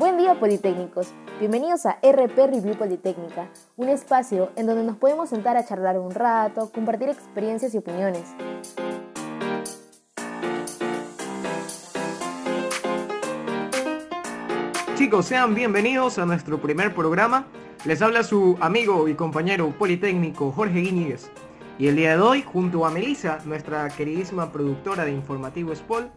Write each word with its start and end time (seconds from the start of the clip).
Buen 0.00 0.16
día 0.16 0.40
Politécnicos, 0.40 1.12
bienvenidos 1.40 1.84
a 1.84 1.98
RP 2.00 2.34
Review 2.46 2.74
Politécnica, 2.74 3.50
un 3.76 3.90
espacio 3.90 4.50
en 4.56 4.64
donde 4.64 4.82
nos 4.82 4.96
podemos 4.96 5.28
sentar 5.28 5.58
a 5.58 5.66
charlar 5.66 5.98
un 5.98 6.10
rato, 6.10 6.72
compartir 6.72 7.10
experiencias 7.10 7.74
y 7.74 7.76
opiniones. 7.76 8.24
Chicos, 14.96 15.26
sean 15.26 15.54
bienvenidos 15.54 16.18
a 16.18 16.24
nuestro 16.24 16.62
primer 16.62 16.94
programa. 16.94 17.48
Les 17.84 18.00
habla 18.00 18.22
su 18.22 18.56
amigo 18.62 19.06
y 19.06 19.14
compañero 19.14 19.68
politécnico 19.78 20.50
Jorge 20.50 20.78
Guíñiguez. 20.78 21.30
Y 21.78 21.88
el 21.88 21.96
día 21.96 22.16
de 22.16 22.22
hoy, 22.22 22.42
junto 22.42 22.86
a 22.86 22.90
Melissa, 22.90 23.40
nuestra 23.44 23.86
queridísima 23.90 24.50
productora 24.50 25.04
de 25.04 25.12
Informativo 25.12 25.76
Spol, 25.76 26.10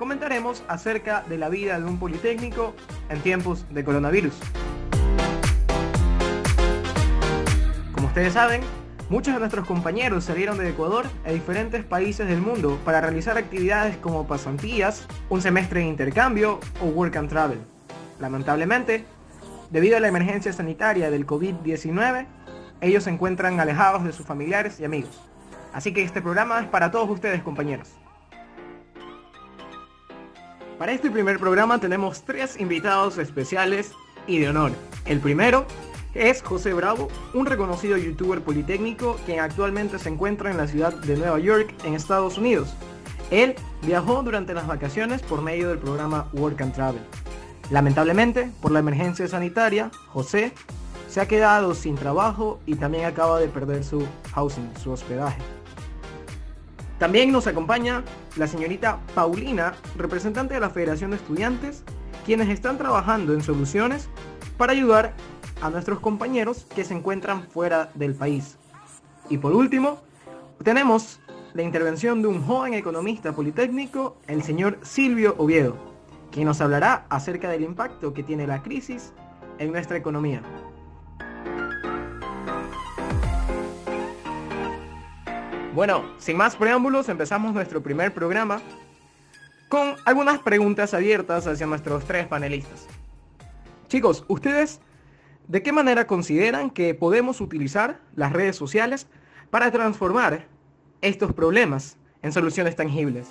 comentaremos 0.00 0.64
acerca 0.66 1.24
de 1.28 1.36
la 1.36 1.50
vida 1.50 1.78
de 1.78 1.84
un 1.84 1.98
politécnico 1.98 2.74
en 3.10 3.20
tiempos 3.20 3.66
de 3.68 3.84
coronavirus. 3.84 4.32
Como 7.92 8.06
ustedes 8.06 8.32
saben, 8.32 8.62
muchos 9.10 9.34
de 9.34 9.40
nuestros 9.40 9.66
compañeros 9.66 10.24
salieron 10.24 10.56
de 10.56 10.70
Ecuador 10.70 11.04
a 11.26 11.32
diferentes 11.32 11.84
países 11.84 12.26
del 12.26 12.40
mundo 12.40 12.78
para 12.82 13.02
realizar 13.02 13.36
actividades 13.36 13.98
como 13.98 14.26
pasantías, 14.26 15.06
un 15.28 15.42
semestre 15.42 15.80
de 15.80 15.88
intercambio 15.88 16.60
o 16.80 16.86
work 16.86 17.16
and 17.16 17.28
travel. 17.28 17.58
Lamentablemente, 18.18 19.04
debido 19.68 19.98
a 19.98 20.00
la 20.00 20.08
emergencia 20.08 20.50
sanitaria 20.54 21.10
del 21.10 21.26
COVID-19, 21.26 22.26
ellos 22.80 23.04
se 23.04 23.10
encuentran 23.10 23.60
alejados 23.60 24.04
de 24.04 24.14
sus 24.14 24.24
familiares 24.24 24.80
y 24.80 24.86
amigos. 24.86 25.20
Así 25.74 25.92
que 25.92 26.02
este 26.02 26.22
programa 26.22 26.58
es 26.60 26.68
para 26.68 26.90
todos 26.90 27.10
ustedes, 27.10 27.42
compañeros. 27.42 27.99
Para 30.80 30.92
este 30.92 31.10
primer 31.10 31.38
programa 31.38 31.78
tenemos 31.78 32.22
tres 32.22 32.58
invitados 32.58 33.18
especiales 33.18 33.92
y 34.26 34.38
de 34.38 34.48
honor. 34.48 34.72
El 35.04 35.20
primero 35.20 35.66
es 36.14 36.40
José 36.40 36.72
Bravo, 36.72 37.08
un 37.34 37.44
reconocido 37.44 37.98
youtuber 37.98 38.40
politécnico 38.40 39.18
que 39.26 39.38
actualmente 39.38 39.98
se 39.98 40.08
encuentra 40.08 40.50
en 40.50 40.56
la 40.56 40.66
ciudad 40.66 40.94
de 40.94 41.18
Nueva 41.18 41.38
York, 41.38 41.74
en 41.84 41.92
Estados 41.92 42.38
Unidos. 42.38 42.74
Él 43.30 43.56
viajó 43.82 44.22
durante 44.22 44.54
las 44.54 44.66
vacaciones 44.66 45.20
por 45.20 45.42
medio 45.42 45.68
del 45.68 45.76
programa 45.76 46.28
Work 46.32 46.62
and 46.62 46.72
Travel. 46.72 47.02
Lamentablemente, 47.70 48.50
por 48.62 48.72
la 48.72 48.78
emergencia 48.78 49.28
sanitaria, 49.28 49.90
José 50.08 50.54
se 51.10 51.20
ha 51.20 51.28
quedado 51.28 51.74
sin 51.74 51.94
trabajo 51.94 52.58
y 52.64 52.76
también 52.76 53.04
acaba 53.04 53.38
de 53.38 53.48
perder 53.48 53.84
su 53.84 54.02
housing, 54.32 54.70
su 54.82 54.92
hospedaje. 54.92 55.42
También 57.00 57.32
nos 57.32 57.46
acompaña 57.46 58.04
la 58.36 58.46
señorita 58.46 59.00
Paulina, 59.14 59.72
representante 59.96 60.52
de 60.52 60.60
la 60.60 60.68
Federación 60.68 61.12
de 61.12 61.16
Estudiantes, 61.16 61.82
quienes 62.26 62.50
están 62.50 62.76
trabajando 62.76 63.32
en 63.32 63.42
soluciones 63.42 64.10
para 64.58 64.72
ayudar 64.72 65.14
a 65.62 65.70
nuestros 65.70 66.00
compañeros 66.00 66.66
que 66.74 66.84
se 66.84 66.92
encuentran 66.92 67.48
fuera 67.48 67.90
del 67.94 68.14
país. 68.14 68.58
Y 69.30 69.38
por 69.38 69.52
último, 69.54 70.02
tenemos 70.62 71.20
la 71.54 71.62
intervención 71.62 72.20
de 72.20 72.28
un 72.28 72.44
joven 72.44 72.74
economista 72.74 73.32
politécnico, 73.32 74.18
el 74.26 74.42
señor 74.42 74.78
Silvio 74.82 75.36
Oviedo, 75.38 75.78
quien 76.30 76.44
nos 76.44 76.60
hablará 76.60 77.06
acerca 77.08 77.48
del 77.48 77.62
impacto 77.62 78.12
que 78.12 78.22
tiene 78.22 78.46
la 78.46 78.62
crisis 78.62 79.14
en 79.58 79.72
nuestra 79.72 79.96
economía. 79.96 80.42
Bueno, 85.72 86.02
sin 86.18 86.36
más 86.36 86.56
preámbulos, 86.56 87.08
empezamos 87.08 87.54
nuestro 87.54 87.80
primer 87.80 88.12
programa 88.12 88.60
con 89.68 89.94
algunas 90.04 90.40
preguntas 90.40 90.94
abiertas 90.94 91.46
hacia 91.46 91.64
nuestros 91.64 92.04
tres 92.04 92.26
panelistas. 92.26 92.88
Chicos, 93.86 94.24
¿ustedes 94.26 94.80
de 95.46 95.62
qué 95.62 95.70
manera 95.70 96.08
consideran 96.08 96.70
que 96.70 96.92
podemos 96.96 97.40
utilizar 97.40 98.00
las 98.16 98.32
redes 98.32 98.56
sociales 98.56 99.06
para 99.50 99.70
transformar 99.70 100.48
estos 101.02 101.32
problemas 101.32 101.96
en 102.22 102.32
soluciones 102.32 102.74
tangibles? 102.74 103.28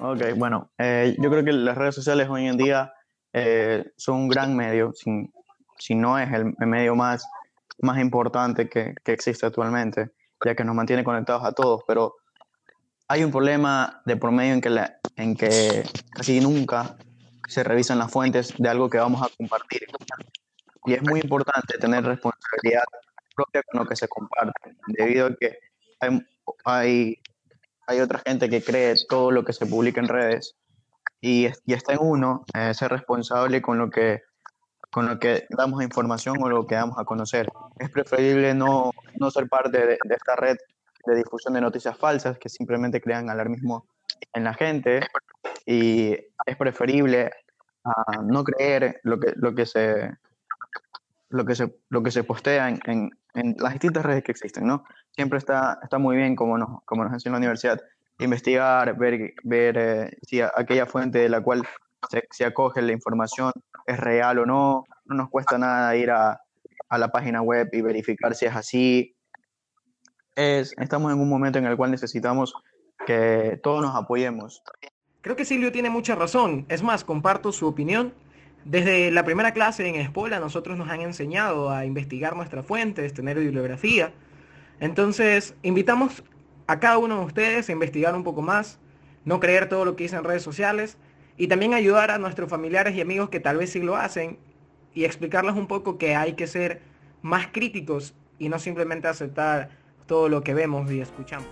Ok, 0.00 0.22
bueno, 0.36 0.70
eh, 0.78 1.14
yo 1.18 1.28
creo 1.28 1.44
que 1.44 1.52
las 1.52 1.76
redes 1.76 1.94
sociales 1.94 2.28
hoy 2.30 2.46
en 2.46 2.56
día 2.56 2.94
eh, 3.34 3.84
son 3.96 4.16
un 4.16 4.28
gran 4.28 4.56
medio, 4.56 4.94
si, 4.94 5.30
si 5.76 5.94
no 5.94 6.18
es 6.18 6.32
el 6.32 6.54
medio 6.66 6.94
más 6.96 7.22
más 7.80 7.98
importante 7.98 8.68
que, 8.68 8.94
que 9.04 9.12
existe 9.12 9.46
actualmente, 9.46 10.10
ya 10.44 10.54
que 10.54 10.64
nos 10.64 10.74
mantiene 10.74 11.04
conectados 11.04 11.44
a 11.44 11.52
todos, 11.52 11.82
pero 11.86 12.16
hay 13.08 13.24
un 13.24 13.30
problema 13.30 14.02
de 14.04 14.16
promedio 14.16 14.54
en 14.54 14.60
que, 14.60 14.70
la, 14.70 14.98
en 15.16 15.36
que 15.36 15.84
casi 16.12 16.40
nunca 16.40 16.96
se 17.48 17.64
revisan 17.64 17.98
las 17.98 18.12
fuentes 18.12 18.54
de 18.58 18.68
algo 18.68 18.90
que 18.90 18.98
vamos 18.98 19.22
a 19.22 19.34
compartir. 19.36 19.82
Y 20.84 20.92
es 20.92 21.02
muy 21.02 21.20
importante 21.20 21.78
tener 21.78 22.04
responsabilidad 22.04 22.84
propia 23.34 23.62
con 23.70 23.80
lo 23.82 23.88
que 23.88 23.96
se 23.96 24.08
comparte, 24.08 24.76
debido 24.88 25.26
a 25.26 25.36
que 25.36 25.58
hay, 26.00 26.26
hay, 26.64 27.22
hay 27.86 28.00
otra 28.00 28.20
gente 28.26 28.50
que 28.50 28.62
cree 28.62 28.94
todo 29.08 29.30
lo 29.30 29.44
que 29.44 29.52
se 29.52 29.66
publica 29.66 30.00
en 30.00 30.08
redes 30.08 30.56
y, 31.20 31.48
y 31.64 31.72
está 31.72 31.94
en 31.94 32.00
uno 32.00 32.44
eh, 32.54 32.74
ser 32.74 32.90
responsable 32.90 33.62
con 33.62 33.78
lo 33.78 33.90
que 33.90 34.22
con 34.90 35.06
lo 35.06 35.18
que 35.18 35.46
damos 35.50 35.82
información 35.82 36.42
o 36.42 36.48
lo 36.48 36.66
que 36.66 36.74
damos 36.74 36.98
a 36.98 37.04
conocer. 37.04 37.48
Es 37.78 37.90
preferible 37.90 38.54
no, 38.54 38.90
no 39.18 39.30
ser 39.30 39.48
parte 39.48 39.86
de, 39.86 39.98
esta 40.10 40.36
red 40.36 40.56
de 41.06 41.14
difusión 41.14 41.54
de 41.54 41.60
noticias 41.60 41.96
falsas 41.96 42.38
que 42.38 42.48
simplemente 42.48 43.00
crean 43.00 43.30
alarmismo 43.30 43.86
en 44.32 44.44
la 44.44 44.54
gente 44.54 45.00
y 45.64 46.12
es 46.46 46.56
preferible 46.56 47.30
uh, 47.84 48.22
no 48.22 48.44
creer 48.44 49.00
lo 49.04 49.18
que, 49.18 49.32
lo 49.36 49.54
que 49.54 49.66
se 49.66 50.10
lo 51.30 51.44
que 51.44 51.54
se, 51.54 51.76
lo 51.90 52.02
que 52.02 52.10
se 52.10 52.24
postea 52.24 52.68
en, 52.68 52.80
en, 52.86 53.10
en, 53.34 53.54
las 53.58 53.74
distintas 53.74 54.04
redes 54.04 54.24
que 54.24 54.32
existen, 54.32 54.66
¿no? 54.66 54.84
Siempre 55.10 55.38
está, 55.38 55.78
está 55.82 55.98
muy 55.98 56.16
bien, 56.16 56.34
como 56.34 56.56
nos, 56.56 56.82
como 56.86 57.04
nos 57.04 57.12
enseña 57.12 57.32
la 57.32 57.38
universidad, 57.38 57.80
investigar, 58.18 58.96
ver, 58.96 59.34
ver 59.44 59.78
eh, 59.78 60.18
si 60.22 60.40
aquella 60.40 60.86
fuente 60.86 61.18
de 61.18 61.28
la 61.28 61.42
cual 61.42 61.68
se, 62.10 62.26
se, 62.30 62.46
acoge 62.46 62.80
la 62.80 62.92
información 62.92 63.52
es 63.86 64.00
real 64.00 64.38
o 64.38 64.46
no, 64.46 64.84
no 65.04 65.14
nos 65.14 65.28
cuesta 65.28 65.58
nada 65.58 65.94
ir 65.96 66.10
a, 66.10 66.40
a 66.88 66.98
la 66.98 67.08
página 67.08 67.42
web 67.42 67.68
y 67.72 67.82
verificar 67.82 68.34
si 68.34 68.46
es 68.46 68.54
así. 68.54 69.16
Es, 70.34 70.74
estamos 70.78 71.12
en 71.12 71.20
un 71.20 71.28
momento 71.28 71.58
en 71.58 71.66
el 71.66 71.76
cual 71.76 71.90
necesitamos 71.90 72.54
que 73.06 73.58
todos 73.62 73.82
nos 73.82 73.94
apoyemos. 73.94 74.62
Creo 75.20 75.36
que 75.36 75.44
Silvio 75.44 75.72
tiene 75.72 75.90
mucha 75.90 76.14
razón. 76.14 76.64
Es 76.68 76.82
más, 76.82 77.04
comparto 77.04 77.52
su 77.52 77.66
opinión. 77.66 78.14
Desde 78.64 79.10
la 79.10 79.24
primera 79.24 79.52
clase 79.52 79.86
en 79.86 79.94
Espola 79.96 80.40
nosotros 80.40 80.76
nos 80.76 80.88
han 80.88 81.00
enseñado 81.00 81.70
a 81.70 81.84
investigar 81.84 82.36
nuestras 82.36 82.66
fuentes, 82.66 83.14
tener 83.14 83.38
bibliografía. 83.38 84.12
Entonces, 84.80 85.54
invitamos 85.62 86.22
a 86.66 86.78
cada 86.78 86.98
uno 86.98 87.18
de 87.20 87.24
ustedes 87.24 87.68
a 87.68 87.72
investigar 87.72 88.14
un 88.14 88.24
poco 88.24 88.42
más, 88.42 88.78
no 89.24 89.40
creer 89.40 89.68
todo 89.68 89.84
lo 89.84 89.96
que 89.96 90.04
dicen 90.04 90.20
en 90.20 90.24
redes 90.24 90.42
sociales 90.42 90.98
y 91.36 91.48
también 91.48 91.72
ayudar 91.72 92.10
a 92.10 92.18
nuestros 92.18 92.50
familiares 92.50 92.94
y 92.94 93.00
amigos 93.00 93.30
que 93.30 93.40
tal 93.40 93.56
vez 93.56 93.70
sí 93.70 93.80
lo 93.80 93.96
hacen 93.96 94.38
y 94.98 95.04
explicarles 95.04 95.54
un 95.54 95.68
poco 95.68 95.96
que 95.96 96.16
hay 96.16 96.32
que 96.32 96.48
ser 96.48 96.82
más 97.22 97.46
críticos 97.52 98.14
y 98.36 98.48
no 98.48 98.58
simplemente 98.58 99.06
aceptar 99.06 99.70
todo 100.08 100.28
lo 100.28 100.42
que 100.42 100.54
vemos 100.54 100.90
y 100.90 101.00
escuchamos. 101.00 101.46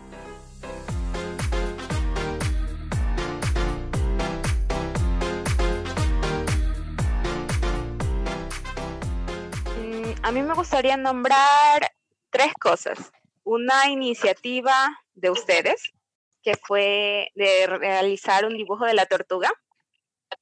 Mm, 9.79 10.25
a 10.25 10.33
mí 10.33 10.43
me 10.43 10.55
gustaría 10.55 10.97
nombrar 10.97 11.93
tres 12.31 12.53
cosas. 12.61 13.13
Una 13.45 13.89
iniciativa 13.89 15.05
de 15.15 15.31
ustedes, 15.31 15.93
que 16.43 16.57
fue 16.57 17.29
de 17.37 17.69
realizar 17.69 18.45
un 18.45 18.57
dibujo 18.57 18.87
de 18.87 18.95
la 18.95 19.07
tortuga 19.07 19.53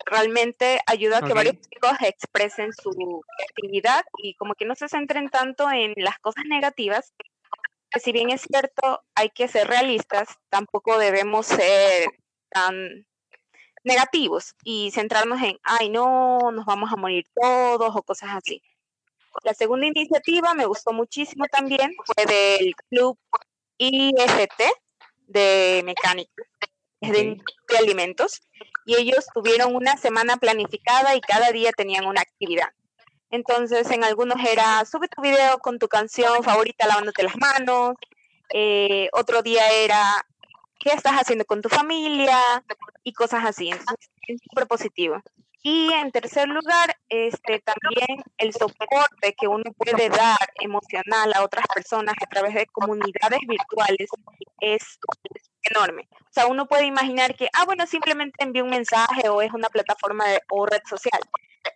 realmente 0.06 0.80
ayuda 0.86 1.18
a 1.18 1.22
que 1.22 1.34
varios 1.34 1.56
chicos 1.60 1.92
expresen 2.00 2.72
su 2.72 3.22
actividad 3.48 4.04
y 4.18 4.34
como 4.34 4.54
que 4.54 4.64
no 4.64 4.74
se 4.74 4.88
centren 4.88 5.28
tanto 5.30 5.70
en 5.70 5.94
las 5.96 6.18
cosas 6.18 6.44
negativas. 6.46 7.14
Que 7.90 8.00
si 8.00 8.12
bien 8.12 8.30
es 8.30 8.42
cierto, 8.42 9.02
hay 9.14 9.30
que 9.30 9.48
ser 9.48 9.68
realistas, 9.68 10.28
tampoco 10.48 10.98
debemos 10.98 11.46
ser 11.46 12.08
tan 12.50 13.06
negativos 13.84 14.54
y 14.64 14.90
centrarnos 14.90 15.40
en, 15.42 15.58
ay, 15.62 15.90
no, 15.90 16.50
nos 16.52 16.64
vamos 16.64 16.92
a 16.92 16.96
morir 16.96 17.26
todos 17.34 17.94
o 17.94 18.02
cosas 18.02 18.30
así. 18.32 18.62
La 19.42 19.54
segunda 19.54 19.86
iniciativa 19.86 20.54
me 20.54 20.66
gustó 20.66 20.92
muchísimo 20.92 21.44
también, 21.46 21.94
fue 22.04 22.24
del 22.24 22.74
club 22.88 23.18
IFT 23.78 24.62
de 25.26 25.82
mecánica, 25.84 26.44
de 27.00 27.40
alimentos 27.78 28.42
y 28.84 28.96
ellos 28.96 29.26
tuvieron 29.32 29.74
una 29.74 29.96
semana 29.96 30.36
planificada 30.36 31.14
y 31.14 31.20
cada 31.20 31.50
día 31.50 31.72
tenían 31.72 32.06
una 32.06 32.20
actividad. 32.20 32.68
Entonces, 33.30 33.90
en 33.90 34.04
algunos 34.04 34.38
era, 34.44 34.84
sube 34.84 35.08
tu 35.08 35.22
video 35.22 35.58
con 35.58 35.78
tu 35.78 35.88
canción 35.88 36.42
favorita 36.44 36.86
lavándote 36.86 37.22
las 37.22 37.36
manos. 37.36 37.96
Eh, 38.52 39.08
otro 39.12 39.42
día 39.42 39.68
era, 39.72 40.24
qué 40.78 40.90
estás 40.90 41.14
haciendo 41.14 41.44
con 41.44 41.62
tu 41.62 41.68
familia 41.68 42.38
y 43.02 43.12
cosas 43.12 43.44
así. 43.44 43.70
Entonces, 43.70 44.10
es 44.28 44.40
súper 44.48 44.66
positivo. 44.66 45.20
Y 45.66 45.90
en 45.94 46.12
tercer 46.12 46.46
lugar, 46.46 46.94
este, 47.08 47.58
también 47.60 48.22
el 48.36 48.52
soporte 48.52 49.34
que 49.34 49.48
uno 49.48 49.64
puede 49.78 50.10
dar 50.10 50.36
emocional 50.60 51.32
a 51.34 51.42
otras 51.42 51.64
personas 51.74 52.14
a 52.22 52.26
través 52.26 52.54
de 52.54 52.66
comunidades 52.66 53.40
virtuales 53.48 54.10
es 54.60 54.98
enorme. 55.62 56.06
O 56.12 56.32
sea, 56.32 56.48
uno 56.48 56.66
puede 56.66 56.84
imaginar 56.84 57.34
que, 57.34 57.48
ah, 57.54 57.64
bueno, 57.64 57.86
simplemente 57.86 58.44
envía 58.44 58.62
un 58.62 58.68
mensaje 58.68 59.26
o 59.30 59.40
es 59.40 59.54
una 59.54 59.70
plataforma 59.70 60.26
o 60.50 60.66
red 60.66 60.82
social, 60.86 61.20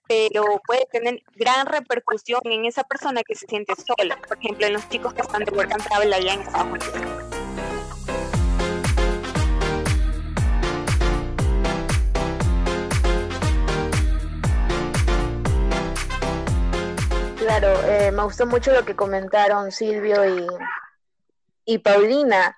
pero 0.07 0.45
puede 0.67 0.85
tener 0.93 1.23
gran 1.37 1.65
repercusión 1.67 2.43
en 2.45 2.67
esa 2.67 2.85
persona 2.85 3.23
que 3.27 3.37
se 3.37 3.47
siente 3.47 3.73
sola. 3.75 4.21
Por 4.29 4.37
ejemplo, 4.37 4.67
en 4.67 4.75
los 4.75 4.87
chicos 4.91 5.15
que 5.15 5.23
están 5.23 5.45
de 5.47 5.53
work 5.53 5.73
and 5.73 5.83
travel 5.85 6.13
allá 6.13 6.35
en 6.35 6.43
Estados 6.43 6.89
Unidos. 6.95 7.48
Claro, 17.49 17.83
eh, 17.87 18.13
me 18.13 18.25
gustó 18.25 18.45
mucho 18.45 18.73
lo 18.73 18.85
que 18.85 18.95
comentaron 18.95 19.73
Silvio 19.73 20.21
y, 21.65 21.79
Paulina. 21.79 22.55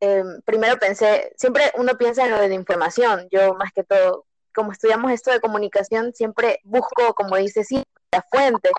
Em, 0.00 0.42
primero 0.42 0.76
pensé, 0.76 1.32
siempre 1.36 1.70
uno 1.76 1.96
piensa 1.96 2.24
en 2.24 2.32
lo 2.32 2.40
de 2.40 2.48
la 2.48 2.54
información, 2.54 3.28
yo 3.30 3.54
más 3.54 3.70
que 3.72 3.84
todo, 3.84 4.26
como 4.52 4.72
estudiamos 4.72 5.12
esto 5.12 5.30
de 5.30 5.40
comunicación, 5.40 6.12
siempre 6.12 6.58
busco, 6.64 7.14
como 7.14 7.36
dice 7.36 7.62
sí, 7.62 7.84
la 8.10 8.22
fuente 8.28 8.72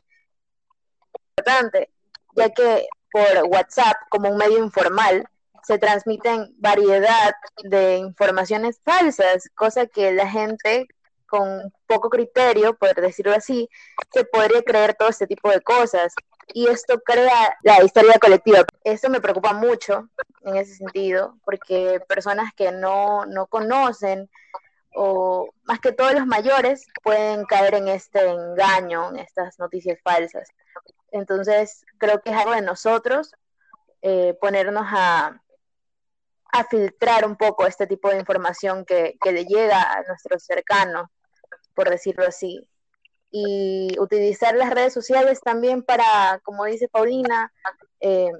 importante, 1.38 1.89
ya 2.35 2.49
que 2.49 2.85
por 3.13 3.45
WhatsApp, 3.45 3.95
como 4.09 4.29
un 4.29 4.38
medio 4.38 4.57
informal, 4.57 5.25
se 5.63 5.77
transmiten 5.77 6.53
variedad 6.57 7.31
de 7.63 7.95
informaciones 7.95 8.81
falsas, 8.83 9.49
cosa 9.55 9.85
que 9.85 10.11
la 10.11 10.27
gente 10.27 10.89
con 11.31 11.74
poco 11.88 12.10
criterio, 12.10 12.75
por 12.75 12.94
decirlo 12.94 13.33
así, 13.33 13.69
se 14.13 14.25
podría 14.25 14.62
creer 14.63 14.95
todo 14.95 15.07
este 15.07 15.28
tipo 15.28 15.50
de 15.50 15.62
cosas. 15.62 16.13
Y 16.54 16.68
esto 16.68 17.00
crea 17.00 17.57
la 17.63 17.81
historia 17.81 18.19
colectiva. 18.19 18.66
Esto 18.83 19.10
me 19.10 19.22
preocupa 19.22 19.54
mucho 19.54 20.10
en 20.44 20.57
ese 20.57 20.75
sentido, 20.75 21.38
porque 21.45 22.01
personas 22.06 22.51
que 22.54 22.74
no, 22.74 23.25
no 23.25 23.48
conocen 23.48 24.30
o 24.94 25.48
más 25.63 25.80
que 25.80 25.94
todos 25.94 26.13
los 26.13 26.28
mayores 26.28 26.86
pueden 27.01 27.45
caer 27.45 27.75
en 27.75 27.88
este 27.88 28.30
engaño, 28.30 29.10
en 29.12 29.19
estas 29.19 29.57
noticias 29.57 30.00
falsas. 30.04 30.50
Entonces, 31.12 31.86
creo 31.98 32.22
que 32.22 32.31
es 32.31 32.36
algo 32.36 32.51
de 32.51 32.62
nosotros 32.62 33.31
eh, 34.01 34.38
ponernos 34.42 34.86
a, 34.89 35.42
a 36.51 36.63
filtrar 36.66 37.25
un 37.25 37.38
poco 37.38 37.66
este 37.66 37.88
tipo 37.88 38.10
de 38.10 38.19
información 38.19 38.84
que, 38.84 39.18
que 39.22 39.31
le 39.31 39.45
llega 39.45 39.81
a 39.94 40.04
nuestros 40.04 40.44
cercanos 40.44 41.07
por 41.73 41.89
decirlo 41.89 42.25
así. 42.25 42.68
Y 43.31 43.95
utilizar 44.00 44.56
las 44.56 44.71
redes 44.71 44.94
sociales 44.94 45.41
también 45.41 45.83
para, 45.83 46.39
como 46.44 46.65
dice 46.65 46.89
Paulina, 46.89 47.53
eh, 48.00 48.31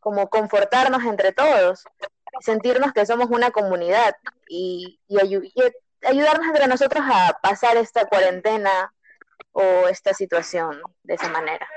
como 0.00 0.30
confortarnos 0.30 1.04
entre 1.04 1.32
todos, 1.32 1.84
sentirnos 2.40 2.92
que 2.92 3.04
somos 3.04 3.28
una 3.30 3.50
comunidad 3.50 4.16
y, 4.48 4.98
y 5.08 5.18
ayudarnos 6.02 6.46
entre 6.46 6.66
nosotros 6.66 7.04
a 7.06 7.38
pasar 7.42 7.76
esta 7.76 8.06
cuarentena 8.06 8.94
o 9.52 9.62
esta 9.88 10.14
situación 10.14 10.80
de 11.02 11.14
esa 11.14 11.28
manera. 11.28 11.68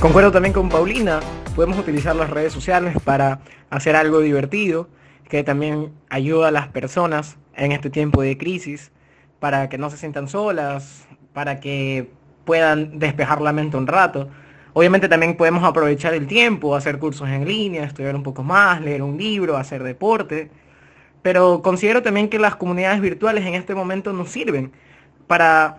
Concuerdo 0.00 0.30
también 0.30 0.52
con 0.52 0.68
Paulina, 0.68 1.20
podemos 1.56 1.78
utilizar 1.78 2.14
las 2.14 2.28
redes 2.28 2.52
sociales 2.52 2.94
para 3.02 3.40
hacer 3.70 3.96
algo 3.96 4.20
divertido, 4.20 4.90
que 5.26 5.42
también 5.42 5.90
ayuda 6.10 6.48
a 6.48 6.50
las 6.50 6.68
personas 6.68 7.38
en 7.56 7.72
este 7.72 7.88
tiempo 7.88 8.20
de 8.20 8.36
crisis, 8.36 8.92
para 9.40 9.70
que 9.70 9.78
no 9.78 9.88
se 9.88 9.96
sientan 9.96 10.28
solas, 10.28 11.08
para 11.32 11.58
que 11.58 12.10
puedan 12.44 12.98
despejar 12.98 13.40
la 13.40 13.54
mente 13.54 13.78
un 13.78 13.86
rato. 13.86 14.28
Obviamente 14.74 15.08
también 15.08 15.34
podemos 15.34 15.64
aprovechar 15.64 16.12
el 16.12 16.26
tiempo, 16.26 16.76
hacer 16.76 16.98
cursos 16.98 17.26
en 17.30 17.46
línea, 17.46 17.84
estudiar 17.84 18.14
un 18.14 18.22
poco 18.22 18.42
más, 18.42 18.82
leer 18.82 19.02
un 19.02 19.16
libro, 19.16 19.56
hacer 19.56 19.82
deporte. 19.82 20.50
Pero 21.22 21.62
considero 21.62 22.02
también 22.02 22.28
que 22.28 22.38
las 22.38 22.56
comunidades 22.56 23.00
virtuales 23.00 23.46
en 23.46 23.54
este 23.54 23.74
momento 23.74 24.12
nos 24.12 24.28
sirven 24.28 24.72
para 25.26 25.78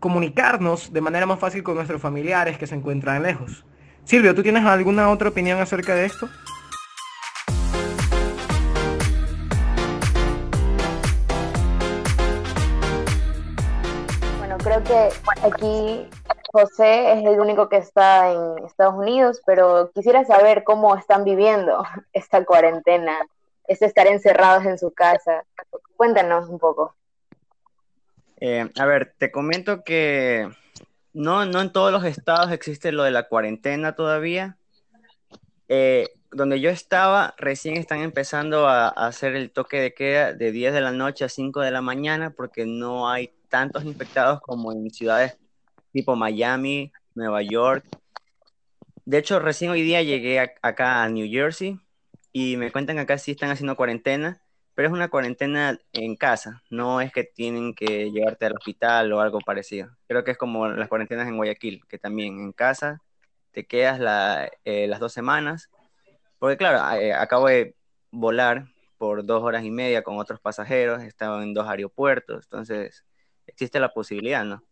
comunicarnos 0.00 0.92
de 0.92 1.00
manera 1.00 1.24
más 1.24 1.38
fácil 1.38 1.62
con 1.62 1.76
nuestros 1.76 2.02
familiares 2.02 2.58
que 2.58 2.66
se 2.66 2.74
encuentran 2.74 3.22
lejos. 3.22 3.64
Silvio, 4.04 4.34
¿tú 4.34 4.42
tienes 4.42 4.64
alguna 4.66 5.10
otra 5.10 5.30
opinión 5.30 5.58
acerca 5.60 5.94
de 5.94 6.04
esto? 6.04 6.28
Bueno, 14.38 14.58
creo 14.58 14.84
que 14.84 15.08
aquí 15.42 16.06
José 16.52 17.14
es 17.14 17.24
el 17.24 17.40
único 17.40 17.70
que 17.70 17.78
está 17.78 18.30
en 18.30 18.64
Estados 18.66 18.94
Unidos, 18.94 19.40
pero 19.46 19.90
quisiera 19.94 20.24
saber 20.26 20.64
cómo 20.64 20.94
están 20.96 21.24
viviendo 21.24 21.82
esta 22.12 22.44
cuarentena, 22.44 23.18
este 23.66 23.86
estar 23.86 24.06
encerrados 24.06 24.66
en 24.66 24.78
su 24.78 24.92
casa. 24.92 25.44
Cuéntanos 25.96 26.50
un 26.50 26.58
poco. 26.58 26.94
Eh, 28.38 28.68
a 28.78 28.84
ver, 28.84 29.14
te 29.16 29.30
comento 29.30 29.82
que 29.82 30.50
no, 31.14 31.46
no 31.46 31.60
en 31.60 31.72
todos 31.72 31.92
los 31.92 32.04
estados 32.04 32.50
existe 32.52 32.92
lo 32.92 33.04
de 33.04 33.12
la 33.12 33.28
cuarentena 33.28 33.94
todavía. 33.94 34.58
Eh, 35.68 36.08
donde 36.30 36.60
yo 36.60 36.68
estaba, 36.68 37.34
recién 37.38 37.76
están 37.76 38.00
empezando 38.00 38.68
a, 38.68 38.88
hacer 38.88 39.36
el 39.36 39.50
toque 39.52 39.80
de 39.80 39.94
queda 39.94 40.32
de 40.32 40.50
10 40.52 40.74
de 40.74 40.80
la 40.80 40.90
noche 40.90 41.24
a 41.24 41.28
5 41.28 41.60
de 41.60 41.70
la 41.70 41.80
mañana 41.80 42.30
porque 42.30 42.66
no 42.66 43.08
hay 43.08 43.32
tantos 43.48 43.84
infectados 43.84 44.40
como 44.40 44.72
en 44.72 44.90
ciudades 44.90 45.38
tipo 45.92 46.16
Miami, 46.16 46.92
Nueva 47.14 47.42
York. 47.42 47.86
De 49.04 49.18
hecho, 49.18 49.38
recién 49.38 49.70
hoy 49.70 49.82
día 49.82 50.02
llegué 50.02 50.40
acá 50.40 51.04
a 51.04 51.08
New 51.08 51.30
Jersey 51.30 51.78
y 52.32 52.56
me 52.56 52.72
cuentan 52.72 52.96
que 52.96 53.02
acá 53.02 53.16
sí 53.16 53.30
están 53.30 53.50
haciendo 53.50 53.76
cuarentena 53.76 54.42
pero 54.74 54.88
es 54.88 54.94
una 54.94 55.08
cuarentena 55.08 55.78
en 55.92 56.16
casa, 56.16 56.62
no 56.68 57.00
es 57.00 57.12
que 57.12 57.24
tienen 57.24 57.74
que 57.74 58.10
llevarte 58.10 58.46
al 58.46 58.56
hospital 58.56 59.12
o 59.12 59.20
algo 59.20 59.40
parecido. 59.40 59.88
Creo 60.08 60.24
que 60.24 60.32
es 60.32 60.38
como 60.38 60.68
las 60.68 60.88
cuarentenas 60.88 61.28
en 61.28 61.36
Guayaquil, 61.36 61.84
que 61.88 61.98
también 61.98 62.40
en 62.40 62.52
casa 62.52 63.00
te 63.52 63.66
quedas 63.66 64.00
eh, 64.64 64.86
las 64.88 64.98
dos 64.98 65.12
semanas, 65.12 65.70
porque 66.38 66.56
claro, 66.56 66.98
eh, 66.98 67.12
acabo 67.12 67.46
de 67.46 67.76
volar 68.10 68.66
por 68.98 69.24
dos 69.24 69.42
horas 69.42 69.64
y 69.64 69.70
media 69.70 70.02
con 70.02 70.18
otros 70.18 70.40
pasajeros, 70.40 71.02
estaba 71.02 71.42
en 71.42 71.54
dos 71.54 71.68
aeropuertos, 71.68 72.44
entonces 72.44 73.04
existe 73.46 73.78
la 73.78 73.90
posibilidad, 73.90 74.44
¿no? 74.44 74.62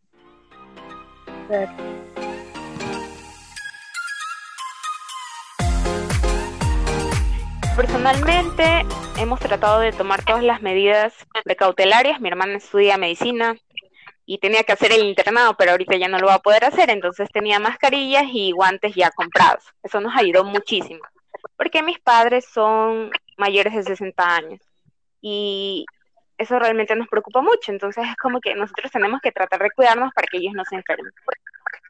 Personalmente 7.82 8.86
hemos 9.18 9.40
tratado 9.40 9.80
de 9.80 9.90
tomar 9.90 10.24
todas 10.24 10.44
las 10.44 10.62
medidas 10.62 11.12
precautelarias. 11.42 12.20
Mi 12.20 12.28
hermana 12.28 12.58
estudia 12.58 12.96
medicina 12.96 13.56
y 14.24 14.38
tenía 14.38 14.62
que 14.62 14.70
hacer 14.70 14.92
el 14.92 15.02
internado, 15.02 15.56
pero 15.56 15.72
ahorita 15.72 15.96
ya 15.96 16.06
no 16.06 16.20
lo 16.20 16.28
va 16.28 16.34
a 16.34 16.42
poder 16.42 16.64
hacer, 16.64 16.90
entonces 16.90 17.28
tenía 17.32 17.58
mascarillas 17.58 18.26
y 18.32 18.52
guantes 18.52 18.94
ya 18.94 19.10
comprados. 19.10 19.64
Eso 19.82 20.00
nos 20.00 20.16
ayudó 20.16 20.44
muchísimo, 20.44 21.00
porque 21.56 21.82
mis 21.82 21.98
padres 21.98 22.44
son 22.44 23.10
mayores 23.36 23.74
de 23.74 23.82
60 23.82 24.32
años 24.32 24.60
y 25.20 25.84
eso 26.38 26.60
realmente 26.60 26.94
nos 26.94 27.08
preocupa 27.08 27.42
mucho, 27.42 27.72
entonces 27.72 28.04
es 28.08 28.16
como 28.16 28.40
que 28.40 28.54
nosotros 28.54 28.92
tenemos 28.92 29.20
que 29.20 29.32
tratar 29.32 29.60
de 29.60 29.72
cuidarnos 29.72 30.12
para 30.14 30.28
que 30.28 30.36
ellos 30.36 30.54
no 30.54 30.64
se 30.66 30.76
enfermen. 30.76 31.12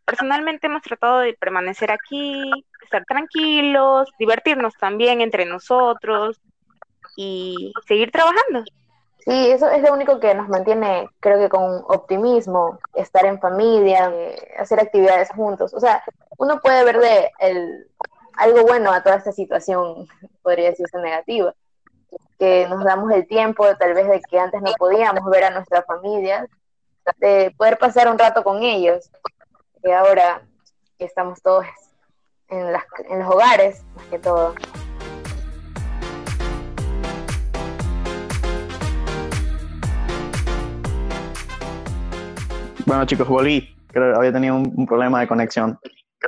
Personalmente 0.04 0.66
hemos 0.66 0.82
tratado 0.82 1.20
de 1.20 1.34
permanecer 1.34 1.90
aquí, 1.90 2.50
estar 2.82 3.04
tranquilos, 3.04 4.10
divertirnos 4.18 4.74
también 4.74 5.20
entre 5.20 5.44
nosotros 5.46 6.40
y 7.16 7.72
seguir 7.86 8.10
trabajando. 8.10 8.64
Sí, 9.24 9.50
eso 9.52 9.68
es 9.70 9.82
lo 9.82 9.92
único 9.92 10.18
que 10.18 10.34
nos 10.34 10.48
mantiene, 10.48 11.08
creo 11.20 11.38
que 11.38 11.48
con 11.48 11.84
optimismo, 11.86 12.80
estar 12.94 13.24
en 13.24 13.38
familia, 13.38 14.10
eh, 14.12 14.54
hacer 14.58 14.80
actividades 14.80 15.30
juntos. 15.30 15.72
O 15.74 15.78
sea, 15.78 16.02
uno 16.38 16.60
puede 16.60 16.84
ver 16.84 16.98
de 16.98 17.30
el, 17.38 17.86
algo 18.36 18.62
bueno 18.62 18.90
a 18.90 19.02
toda 19.02 19.16
esta 19.16 19.30
situación, 19.30 20.08
podría 20.42 20.70
decirse 20.70 20.98
negativa, 20.98 21.54
que 22.38 22.66
nos 22.68 22.82
damos 22.82 23.12
el 23.12 23.26
tiempo 23.28 23.64
tal 23.76 23.94
vez 23.94 24.08
de 24.08 24.20
que 24.22 24.40
antes 24.40 24.60
no 24.60 24.72
podíamos 24.76 25.24
ver 25.30 25.44
a 25.44 25.50
nuestra 25.50 25.82
familia, 25.84 26.48
de 27.18 27.54
poder 27.56 27.78
pasar 27.78 28.08
un 28.08 28.18
rato 28.18 28.42
con 28.42 28.62
ellos, 28.62 29.08
que 29.82 29.92
ahora 29.92 30.42
estamos 30.98 31.42
todos 31.42 31.66
en, 32.48 32.72
las, 32.72 32.84
en 33.10 33.18
los 33.18 33.28
hogares, 33.28 33.84
más 33.96 34.06
que 34.06 34.18
todo. 34.18 34.54
Bueno 42.86 43.04
chicos, 43.06 43.26
volví. 43.26 43.74
creo 43.88 44.12
que 44.12 44.18
había 44.18 44.32
tenido 44.32 44.56
un, 44.56 44.86
problema 44.86 45.20
de 45.20 45.28
conexión. 45.28 45.78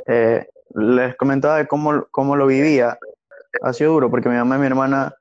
Eh, 0.07 0.45
les 0.73 1.15
comentaba 1.15 1.57
de 1.57 1.67
cómo, 1.67 2.05
cómo 2.11 2.35
lo 2.35 2.47
vivía. 2.47 2.97
Ha 3.61 3.73
sido 3.73 3.93
duro 3.93 4.09
porque 4.09 4.29
mi 4.29 4.35
mamá 4.35 4.57
y 4.57 4.59
mi 4.59 4.67
hermana 4.67 5.13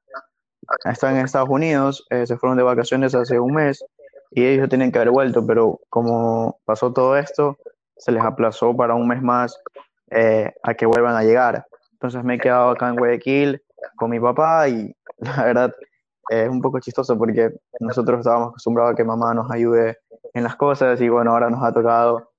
están 0.85 1.17
en 1.17 1.25
Estados 1.25 1.49
Unidos, 1.51 2.07
eh, 2.11 2.27
se 2.27 2.37
fueron 2.37 2.57
de 2.57 2.65
vacaciones 2.65 3.15
hace 3.15 3.39
un 3.39 3.55
mes 3.55 3.85
y 4.31 4.45
ellos 4.45 4.69
tenían 4.69 4.91
que 4.91 4.99
haber 4.99 5.11
vuelto, 5.11 5.47
pero 5.47 5.81
como 5.91 6.59
pasó 6.65 6.93
todo 6.93 7.17
esto, 7.17 7.59
se 7.97 8.13
les 8.13 8.23
aplazó 8.23 8.77
para 8.77 8.95
un 8.95 9.09
mes 9.09 9.23
más 9.23 9.59
eh, 10.11 10.53
a 10.63 10.75
que 10.75 10.87
vuelvan 10.87 11.17
a 11.17 11.23
llegar. 11.23 11.67
Entonces 11.93 12.23
me 12.25 12.35
he 12.35 12.39
quedado 12.39 12.71
acá 12.71 12.89
en 12.89 12.97
Guayaquil 12.97 13.63
con 13.97 14.11
mi 14.11 14.21
papá 14.21 14.69
y 14.69 14.95
la 15.19 15.45
verdad 15.45 15.75
es 16.29 16.49
un 16.49 16.61
poco 16.61 16.81
chistoso 16.81 17.19
porque 17.19 17.51
nosotros 17.81 18.21
estábamos 18.21 18.49
acostumbrados 18.49 18.93
a 18.93 18.97
que 18.97 19.05
mamá 19.05 19.35
nos 19.35 19.51
ayude 19.51 19.99
en 20.33 20.45
las 20.45 20.57
cosas 20.57 21.01
y 21.01 21.09
bueno, 21.09 21.33
ahora 21.33 21.51
nos 21.51 21.63
ha 21.63 21.73
tocado 21.73 22.31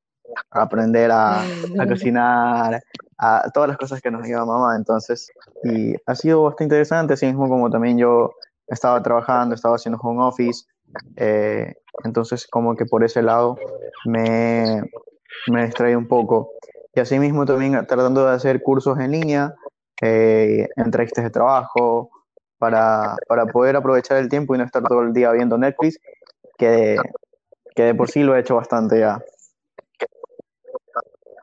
aprender 0.51 1.11
a, 1.11 1.41
a 1.41 1.87
cocinar, 1.87 2.81
a 3.17 3.49
todas 3.53 3.69
las 3.69 3.77
cosas 3.77 4.01
que 4.01 4.11
nos 4.11 4.23
ayuda 4.23 4.45
mamá. 4.45 4.75
Entonces, 4.75 5.31
y 5.63 5.95
ha 6.05 6.15
sido 6.15 6.43
bastante 6.43 6.63
interesante, 6.65 7.13
así 7.13 7.25
mismo 7.25 7.47
como 7.47 7.69
también 7.69 7.97
yo 7.97 8.31
estaba 8.67 9.01
trabajando, 9.01 9.55
estaba 9.55 9.75
haciendo 9.75 9.99
home 10.01 10.23
office, 10.23 10.65
eh, 11.15 11.73
entonces 12.03 12.47
como 12.47 12.75
que 12.75 12.85
por 12.85 13.03
ese 13.03 13.21
lado 13.21 13.57
me, 14.05 14.81
me 15.47 15.65
distraí 15.65 15.95
un 15.95 16.07
poco. 16.07 16.51
Y 16.93 16.99
así 16.99 17.19
mismo 17.19 17.45
también 17.45 17.73
tratando 17.87 18.25
de 18.25 18.33
hacer 18.33 18.61
cursos 18.61 18.99
en 18.99 19.11
línea, 19.11 19.53
eh, 20.01 20.67
entrevistas 20.75 21.23
de 21.23 21.29
trabajo, 21.29 22.09
para, 22.57 23.17
para, 23.27 23.45
poder 23.47 23.75
aprovechar 23.75 24.17
el 24.17 24.29
tiempo 24.29 24.55
y 24.55 24.57
no 24.57 24.63
estar 24.63 24.81
todo 24.83 25.01
el 25.01 25.13
día 25.13 25.31
viendo 25.31 25.57
Netflix, 25.57 25.99
que, 26.57 26.95
que 27.75 27.83
de 27.83 27.95
por 27.95 28.09
sí 28.09 28.23
lo 28.23 28.35
he 28.35 28.39
hecho 28.39 28.55
bastante 28.55 28.99
ya. 28.99 29.21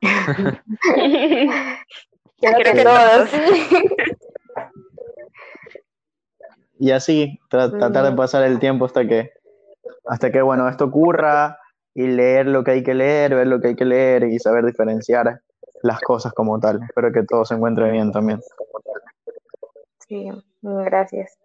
Creo 2.40 2.74
que 2.74 2.82
todos. 2.82 3.30
Y 6.82 6.90
así, 6.90 7.38
tratar 7.48 7.92
de 7.92 8.10
mm. 8.10 8.16
pasar 8.16 8.42
el 8.42 8.58
tiempo 8.58 8.86
hasta 8.86 9.06
que, 9.06 9.30
hasta 10.04 10.32
que, 10.32 10.42
bueno, 10.42 10.68
esto 10.68 10.86
ocurra 10.86 11.56
y 11.94 12.06
leer 12.06 12.46
lo 12.46 12.64
que 12.64 12.72
hay 12.72 12.82
que 12.82 12.94
leer, 12.94 13.34
ver 13.34 13.46
lo 13.46 13.60
que 13.60 13.68
hay 13.68 13.76
que 13.76 13.84
leer 13.84 14.24
y 14.24 14.38
saber 14.38 14.64
diferenciar 14.64 15.40
las 15.82 16.00
cosas 16.00 16.32
como 16.32 16.58
tal. 16.58 16.82
Espero 16.82 17.12
que 17.12 17.22
todo 17.24 17.44
se 17.44 17.54
encuentre 17.54 17.90
bien 17.90 18.12
también. 18.12 18.40
Sí, 20.08 20.28
gracias. 20.62 21.38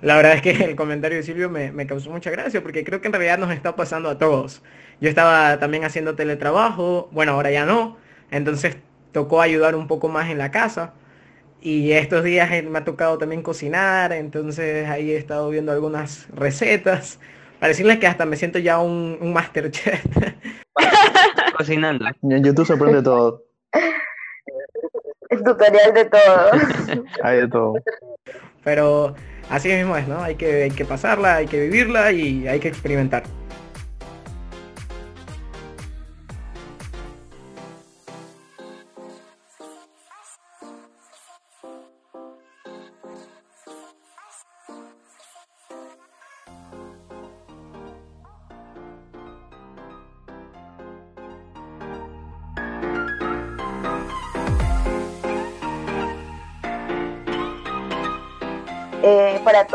La 0.00 0.16
verdad 0.16 0.34
es 0.34 0.42
que 0.42 0.50
el 0.50 0.76
comentario 0.76 1.18
de 1.18 1.24
Silvio 1.24 1.48
me, 1.48 1.72
me, 1.72 1.86
causó 1.86 2.10
mucha 2.10 2.30
gracia 2.30 2.62
porque 2.62 2.84
creo 2.84 3.00
que 3.00 3.08
en 3.08 3.12
realidad 3.12 3.38
nos 3.38 3.52
está 3.52 3.76
pasando 3.76 4.08
a 4.08 4.18
todos. 4.18 4.62
Yo 5.00 5.08
estaba 5.08 5.58
también 5.58 5.84
haciendo 5.84 6.14
teletrabajo, 6.14 7.08
bueno, 7.12 7.32
ahora 7.32 7.50
ya 7.50 7.66
no, 7.66 7.96
entonces 8.30 8.76
tocó 9.12 9.40
ayudar 9.40 9.74
un 9.74 9.86
poco 9.86 10.08
más 10.08 10.30
en 10.30 10.38
la 10.38 10.50
casa. 10.50 10.94
Y 11.60 11.92
estos 11.92 12.24
días 12.24 12.50
me 12.64 12.78
ha 12.78 12.84
tocado 12.84 13.18
también 13.18 13.42
cocinar, 13.42 14.12
entonces 14.12 14.88
ahí 14.88 15.12
he 15.12 15.16
estado 15.16 15.48
viendo 15.50 15.70
algunas 15.70 16.28
recetas. 16.30 17.20
Para 17.62 17.68
decirles 17.68 17.98
que 18.00 18.08
hasta 18.08 18.26
me 18.26 18.34
siento 18.34 18.58
ya 18.58 18.80
un, 18.80 19.18
un 19.20 19.32
masterchef. 19.32 20.04
Cocinando. 21.56 22.06
En 22.22 22.42
YouTube 22.42 22.66
se 22.66 22.72
aprende 22.72 23.00
todo. 23.04 23.44
El 25.30 25.44
tutorial 25.44 25.94
de 25.94 26.04
todo. 26.06 27.04
Hay 27.22 27.36
de 27.42 27.46
todo. 27.46 27.74
Pero 28.64 29.14
así 29.48 29.68
mismo 29.68 29.96
es, 29.96 30.08
¿no? 30.08 30.20
Hay 30.20 30.34
que, 30.34 30.64
hay 30.64 30.70
que 30.72 30.84
pasarla, 30.84 31.36
hay 31.36 31.46
que 31.46 31.60
vivirla 31.60 32.10
y 32.10 32.48
hay 32.48 32.58
que 32.58 32.66
experimentar. 32.66 33.22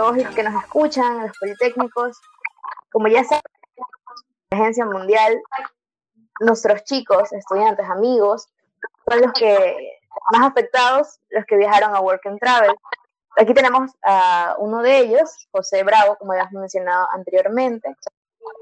Todos 0.08 0.24
los 0.24 0.36
que 0.36 0.44
nos 0.44 0.64
escuchan, 0.64 1.22
los 1.22 1.38
politécnicos. 1.38 2.18
Como 2.92 3.08
ya 3.10 3.24
saben, 3.26 3.42
la 4.52 4.58
Agencia 4.58 4.86
Mundial, 4.86 5.42
nuestros 6.40 6.84
chicos, 6.86 7.34
estudiantes, 7.34 7.90
amigos, 7.90 8.48
son 9.10 9.22
los 9.22 9.34
que 9.34 10.00
más 10.32 10.50
afectados, 10.50 11.20
los 11.30 11.46
que 11.46 11.58
viajaron 11.58 11.94
a 11.94 12.00
Work 12.00 12.26
and 12.26 12.40
Travel. 12.40 12.74
Aquí 13.38 13.54
tenemos 13.54 13.92
a 14.02 14.56
uno 14.60 14.82
de 14.82 15.00
ellos, 15.00 15.48
José 15.52 15.84
Bravo, 15.84 16.16
como 16.18 16.34
ya 16.34 16.48
mencionado 16.52 17.08
anteriormente. 17.12 17.94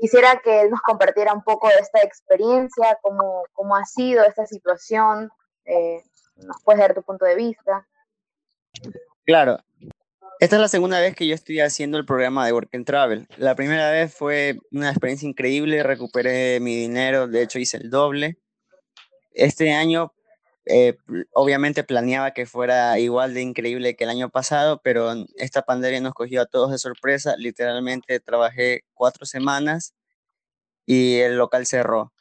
Quisiera 0.01 0.41
que 0.43 0.61
él 0.61 0.71
nos 0.71 0.81
compartiera 0.81 1.31
un 1.31 1.43
poco 1.43 1.67
de 1.67 1.75
esta 1.75 2.01
experiencia, 2.01 2.97
cómo, 3.03 3.43
cómo 3.53 3.75
ha 3.75 3.85
sido 3.85 4.23
esta 4.23 4.47
situación, 4.47 5.29
eh, 5.65 6.01
nos 6.37 6.57
puedes 6.63 6.81
dar 6.81 6.95
tu 6.95 7.03
punto 7.03 7.23
de 7.23 7.35
vista. 7.35 7.87
Claro, 9.25 9.59
esta 10.39 10.57
es 10.57 10.61
la 10.61 10.67
segunda 10.67 10.99
vez 10.99 11.15
que 11.15 11.27
yo 11.27 11.33
estoy 11.33 11.59
haciendo 11.61 11.97
el 11.97 12.05
programa 12.05 12.45
de 12.45 12.53
Work 12.53 12.69
and 12.73 12.85
Travel. 12.85 13.27
La 13.37 13.55
primera 13.55 13.89
vez 13.91 14.13
fue 14.13 14.59
una 14.71 14.89
experiencia 14.89 15.29
increíble, 15.29 15.81
recuperé 15.83 16.59
mi 16.59 16.75
dinero, 16.75 17.27
de 17.27 17.43
hecho 17.43 17.59
hice 17.59 17.77
el 17.77 17.89
doble. 17.89 18.37
Este 19.33 19.73
año, 19.73 20.13
eh, 20.65 20.97
obviamente 21.33 21.83
planeaba 21.83 22.31
que 22.31 22.45
fuera 22.45 22.99
igual 22.99 23.33
de 23.33 23.41
increíble 23.41 23.95
que 23.95 24.05
el 24.05 24.09
año 24.09 24.29
pasado, 24.29 24.81
pero 24.83 25.13
esta 25.37 25.61
pandemia 25.63 26.01
nos 26.01 26.13
cogió 26.13 26.41
a 26.41 26.45
todos 26.47 26.71
de 26.71 26.79
sorpresa. 26.79 27.35
Literalmente 27.37 28.19
trabajé 28.19 28.81
cuatro 28.93 29.25
semanas 29.25 29.95
y 30.85 31.19
el 31.19 31.37
local 31.37 31.65
cerró. 31.65 32.13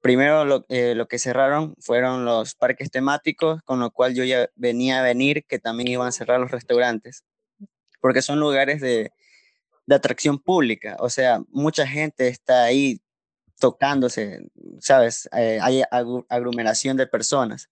Primero 0.00 0.44
lo, 0.44 0.66
eh, 0.68 0.94
lo, 0.94 1.08
que 1.08 1.18
cerraron 1.18 1.74
fueron 1.80 2.24
los 2.24 2.54
parques 2.54 2.90
temáticos, 2.90 3.62
con 3.64 3.80
lo 3.80 3.90
cual 3.90 4.14
yo 4.14 4.24
ya 4.24 4.48
venía 4.56 5.00
a 5.00 5.02
venir 5.02 5.44
que 5.46 5.58
también 5.58 5.88
iban 5.88 6.08
a 6.08 6.12
cerrar 6.12 6.40
los 6.40 6.50
restaurantes 6.52 7.24
porque 8.00 8.22
son 8.22 8.40
lugares 8.40 8.80
de, 8.80 9.12
atracción 9.88 10.38
pública, 10.38 10.96
o 10.98 11.08
sea, 11.08 11.40
mucha 11.48 11.86
gente 11.86 12.26
está 12.28 12.64
ahí 12.64 13.00
tocándose, 13.60 14.40
¿sabes? 14.80 15.28
Eh, 15.32 15.58
hay 15.62 15.82
aglomeración 16.28 16.96
de 16.96 17.06
personas. 17.06 17.70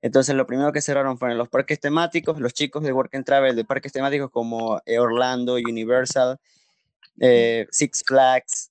Entonces, 0.00 0.36
lo 0.36 0.46
primero 0.46 0.72
que 0.72 0.80
cerraron 0.80 1.18
fueron 1.18 1.36
los 1.36 1.48
parques 1.48 1.80
temáticos, 1.80 2.38
los 2.40 2.54
chicos 2.54 2.84
de 2.84 2.92
Work 2.92 3.14
and 3.16 3.24
Travel 3.24 3.56
de 3.56 3.64
parques 3.64 3.92
temáticos 3.92 4.30
como 4.30 4.80
eh, 4.86 4.98
Orlando, 5.00 5.54
Universal, 5.54 6.38
eh, 7.20 7.66
Six 7.72 8.04
Flags, 8.06 8.70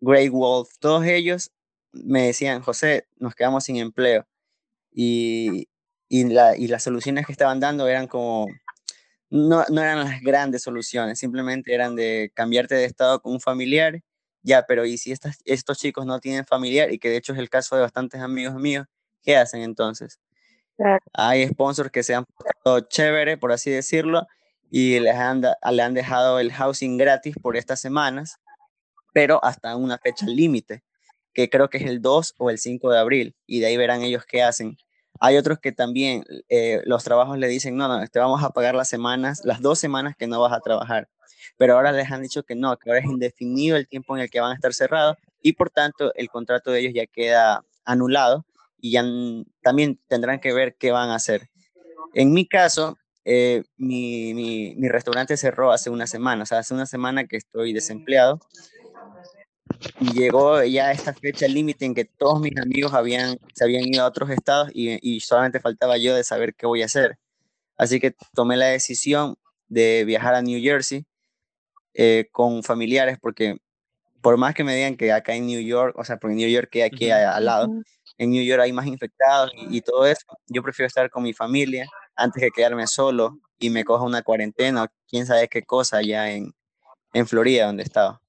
Grey 0.00 0.28
Wolf, 0.28 0.70
todos 0.80 1.06
ellos 1.06 1.52
me 1.94 2.26
decían, 2.26 2.60
José, 2.60 3.06
nos 3.16 3.34
quedamos 3.34 3.64
sin 3.64 3.76
empleo. 3.76 4.26
Y, 4.92 5.68
y, 6.08 6.26
y 6.26 6.68
las 6.68 6.82
soluciones 6.82 7.26
que 7.26 7.32
estaban 7.32 7.60
dando 7.60 7.88
eran 7.88 8.06
como, 8.08 8.48
no, 9.30 9.64
no 9.70 9.82
eran 9.82 10.00
las 10.00 10.20
grandes 10.20 10.62
soluciones, 10.62 11.18
simplemente 11.18 11.74
eran 11.74 11.96
de 11.96 12.30
cambiarte 12.34 12.74
de 12.74 12.84
estado 12.84 13.20
con 13.20 13.32
un 13.32 13.40
familiar, 13.40 14.00
ya, 14.42 14.64
pero 14.66 14.84
¿y 14.84 14.98
si 14.98 15.12
estos 15.44 15.78
chicos 15.78 16.06
no 16.06 16.20
tienen 16.20 16.44
familiar? 16.46 16.92
Y 16.92 16.98
que 16.98 17.08
de 17.08 17.16
hecho 17.16 17.32
es 17.32 17.38
el 17.38 17.48
caso 17.50 17.76
de 17.76 17.82
bastantes 17.82 18.20
amigos 18.20 18.54
míos, 18.56 18.86
¿qué 19.22 19.36
hacen 19.36 19.62
entonces? 19.62 20.18
Hay 21.12 21.46
sponsors 21.48 21.90
que 21.90 22.02
se 22.02 22.14
han 22.14 22.24
puesto 22.26 22.88
chévere, 22.88 23.38
por 23.38 23.52
así 23.52 23.70
decirlo, 23.70 24.26
y 24.70 25.00
les 25.00 25.14
han, 25.14 25.42
le 25.42 25.82
han 25.82 25.94
dejado 25.94 26.40
el 26.40 26.52
housing 26.52 26.98
gratis 26.98 27.36
por 27.40 27.56
estas 27.56 27.80
semanas, 27.80 28.38
pero 29.14 29.42
hasta 29.44 29.76
una 29.76 29.98
fecha 29.98 30.26
límite, 30.26 30.82
que 31.32 31.48
creo 31.48 31.70
que 31.70 31.78
es 31.78 31.84
el 31.86 32.02
2 32.02 32.34
o 32.38 32.50
el 32.50 32.58
5 32.58 32.90
de 32.92 32.98
abril, 32.98 33.36
y 33.46 33.60
de 33.60 33.66
ahí 33.66 33.76
verán 33.76 34.02
ellos 34.02 34.24
qué 34.26 34.42
hacen. 34.42 34.76
Hay 35.20 35.36
otros 35.36 35.58
que 35.58 35.72
también 35.72 36.24
eh, 36.48 36.82
los 36.84 37.04
trabajos 37.04 37.38
le 37.38 37.48
dicen, 37.48 37.76
no, 37.76 37.88
no, 37.88 38.06
te 38.06 38.18
vamos 38.18 38.42
a 38.42 38.50
pagar 38.50 38.74
las 38.74 38.88
semanas, 38.88 39.42
las 39.44 39.60
dos 39.60 39.78
semanas 39.78 40.14
que 40.16 40.26
no 40.26 40.40
vas 40.40 40.52
a 40.52 40.60
trabajar. 40.60 41.08
Pero 41.56 41.74
ahora 41.74 41.92
les 41.92 42.10
han 42.10 42.22
dicho 42.22 42.42
que 42.42 42.54
no, 42.54 42.76
que 42.76 42.90
ahora 42.90 43.00
es 43.00 43.06
indefinido 43.06 43.76
el 43.76 43.88
tiempo 43.88 44.16
en 44.16 44.22
el 44.22 44.30
que 44.30 44.40
van 44.40 44.52
a 44.52 44.54
estar 44.54 44.74
cerrados 44.74 45.16
y 45.40 45.52
por 45.52 45.70
tanto 45.70 46.12
el 46.14 46.28
contrato 46.28 46.70
de 46.70 46.80
ellos 46.80 46.92
ya 46.94 47.06
queda 47.06 47.64
anulado 47.84 48.44
y 48.80 48.92
ya 48.92 49.04
también 49.62 50.00
tendrán 50.08 50.40
que 50.40 50.52
ver 50.52 50.76
qué 50.78 50.90
van 50.90 51.10
a 51.10 51.16
hacer. 51.16 51.48
En 52.14 52.32
mi 52.32 52.46
caso, 52.46 52.96
eh, 53.24 53.62
mi, 53.76 54.34
mi, 54.34 54.74
mi, 54.76 54.88
restaurante 54.88 55.36
cerró 55.36 55.72
hace 55.72 55.90
una 55.90 56.06
semana, 56.06 56.42
o 56.42 56.46
sea, 56.46 56.58
hace 56.58 56.74
una 56.74 56.86
semana 56.86 57.24
que 57.24 57.36
estoy 57.36 57.72
desempleado 57.72 58.40
y 60.00 60.12
llegó 60.12 60.62
ya 60.64 60.92
esta 60.92 61.12
fecha 61.14 61.46
límite 61.48 61.84
en 61.84 61.94
que 61.94 62.04
todos 62.04 62.40
mis 62.40 62.56
amigos 62.58 62.92
habían, 62.94 63.38
se 63.54 63.64
habían 63.64 63.86
ido 63.86 64.02
a 64.04 64.08
otros 64.08 64.30
estados 64.30 64.70
y, 64.72 64.98
y, 65.02 65.20
solamente 65.20 65.60
faltaba 65.60 65.96
yo 65.98 66.14
de 66.14 66.24
saber 66.24 66.54
qué 66.54 66.66
voy 66.66 66.82
a 66.82 66.86
hacer. 66.86 67.18
Así 67.76 68.00
que 68.00 68.14
tomé 68.34 68.56
la 68.56 68.66
decisión 68.66 69.36
de 69.68 70.04
viajar 70.04 70.34
a 70.34 70.42
New 70.42 70.60
Jersey 70.62 71.04
eh, 71.94 72.28
con 72.32 72.62
familiares 72.62 73.18
porque 73.20 73.56
por 74.20 74.36
más 74.36 74.54
que 74.54 74.64
me 74.64 74.74
digan 74.74 74.96
que 74.96 75.12
acá 75.12 75.34
en 75.34 75.46
New 75.46 75.60
York, 75.60 75.94
o 75.98 76.04
sea, 76.04 76.16
porque 76.16 76.32
en 76.32 76.38
New 76.38 76.48
York 76.48 76.68
que 76.70 76.82
aquí 76.82 77.10
al 77.10 77.44
lado, 77.44 77.68
en 78.16 78.30
New 78.30 78.42
York 78.42 78.62
hay 78.62 78.72
más 78.72 78.86
infectados 78.86 79.52
y, 79.54 79.80
todo 79.82 80.06
eso, 80.06 80.24
yo 80.46 80.62
prefiero 80.62 80.86
estar 80.86 81.10
con 81.10 81.22
mi 81.22 81.34
familia 81.34 81.86
antes 82.16 82.42
que 82.42 82.50
quedarme 82.50 82.86
solo 82.86 83.38
y 83.58 83.70
me 83.70 83.84
coja 83.84 84.04
una 84.04 84.22
cuarentena 84.22 84.84
o 84.84 84.86
quién 85.08 85.26
sabe 85.26 85.46
qué 85.48 85.62
cosa 85.62 85.98
allá 85.98 86.30
en, 86.30 86.54
en 87.12 87.26
Florida 87.26 87.66
donde 87.66 87.82
estaba. 87.82 88.20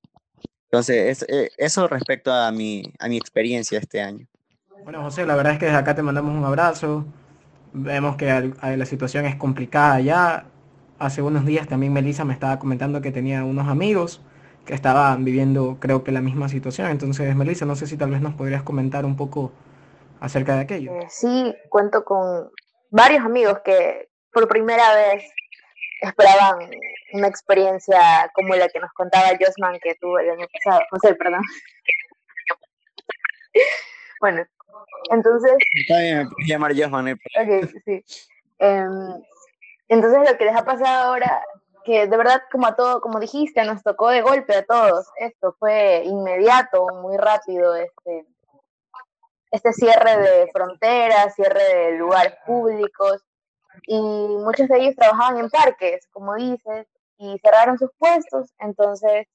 Entonces, 0.75 1.25
eh, 1.29 1.51
eso 1.55 1.87
respecto 1.87 2.33
a 2.33 2.51
mi, 2.51 2.83
a 2.99 3.07
mi 3.07 3.15
experiencia 3.15 3.79
este 3.79 4.01
año. 4.01 4.27
Bueno, 4.83 5.01
José, 5.03 5.25
la 5.25 5.33
verdad 5.37 5.53
es 5.53 5.59
que 5.59 5.67
desde 5.67 5.77
acá 5.77 5.95
te 5.95 6.01
mandamos 6.01 6.35
un 6.35 6.43
abrazo. 6.43 7.05
Vemos 7.71 8.17
que 8.17 8.51
la 8.61 8.85
situación 8.85 9.25
es 9.25 9.37
complicada 9.37 10.01
ya. 10.01 10.47
Hace 10.99 11.21
unos 11.21 11.45
días 11.45 11.69
también 11.69 11.93
Melissa 11.93 12.25
me 12.25 12.33
estaba 12.33 12.59
comentando 12.59 12.99
que 12.99 13.13
tenía 13.13 13.45
unos 13.45 13.69
amigos 13.69 14.19
que 14.65 14.73
estaban 14.73 15.23
viviendo, 15.23 15.77
creo 15.79 16.03
que 16.03 16.11
la 16.11 16.19
misma 16.19 16.49
situación. 16.49 16.89
Entonces, 16.89 17.33
Melissa, 17.37 17.65
no 17.65 17.77
sé 17.77 17.87
si 17.87 17.95
tal 17.95 18.11
vez 18.11 18.19
nos 18.19 18.33
podrías 18.33 18.61
comentar 18.61 19.05
un 19.05 19.15
poco 19.15 19.53
acerca 20.19 20.55
de 20.55 20.61
aquello. 20.61 20.91
Eh, 20.91 21.07
sí, 21.07 21.55
cuento 21.69 22.03
con 22.03 22.49
varios 22.89 23.23
amigos 23.23 23.59
que 23.63 24.09
por 24.33 24.49
primera 24.49 24.93
vez 24.93 25.23
esperaban 26.01 26.69
una 27.13 27.27
experiencia 27.27 28.31
como 28.33 28.55
la 28.55 28.67
que 28.69 28.79
nos 28.79 28.91
contaba 28.93 29.37
Josman 29.39 29.79
que 29.79 29.95
tuvo 29.95 30.19
el 30.19 30.29
año 30.31 30.47
pasado. 30.51 30.81
José, 30.91 31.15
perdón. 31.15 31.41
bueno, 34.19 34.45
entonces... 35.11 35.53
Está 35.71 36.01
bien, 36.01 36.29
llamar 36.47 36.73
Josman. 36.75 37.07
Eh. 37.09 37.13
Ok, 37.13 37.69
sí. 37.85 38.03
Em, 38.59 39.23
entonces 39.87 40.29
lo 40.29 40.37
que 40.37 40.45
les 40.45 40.55
ha 40.55 40.65
pasado 40.65 41.13
ahora 41.13 41.43
que 41.85 42.07
de 42.07 42.17
verdad, 42.17 42.41
como 42.51 42.67
a 42.67 42.75
todo, 42.75 42.99
como 42.99 43.19
dijiste, 43.19 43.63
nos 43.63 43.83
tocó 43.83 44.09
de 44.09 44.21
golpe 44.21 44.55
a 44.55 44.65
todos. 44.65 45.07
Esto 45.17 45.55
fue 45.59 46.01
inmediato, 46.03 46.87
muy 47.01 47.15
rápido, 47.15 47.75
este, 47.75 48.25
este 49.51 49.71
cierre 49.71 50.17
de 50.17 50.49
fronteras, 50.51 51.35
cierre 51.35 51.63
de 51.63 51.91
lugares 51.93 52.33
públicos, 52.45 53.23
y 53.87 53.99
muchos 53.99 54.67
de 54.67 54.77
ellos 54.79 54.95
trabajaban 54.95 55.37
en 55.37 55.49
parques, 55.49 56.07
como 56.11 56.35
dices, 56.35 56.87
y 57.17 57.37
cerraron 57.39 57.77
sus 57.77 57.91
puestos, 57.97 58.53
entonces 58.59 59.27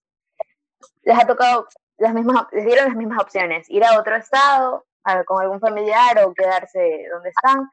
les 1.03 1.19
ha 1.19 1.27
tocado 1.27 1.67
las 1.99 2.15
mismas, 2.15 2.47
les 2.53 2.65
dieron 2.65 2.87
las 2.87 2.97
mismas 2.97 3.23
opciones, 3.23 3.69
ir 3.71 3.85
a 3.85 3.99
otro 3.99 4.17
estado 4.17 4.85
con 5.27 5.43
algún 5.43 5.61
familiar 5.61 6.23
o 6.25 6.35
quedarse 6.35 7.07
donde 7.11 7.31
están. 7.31 7.69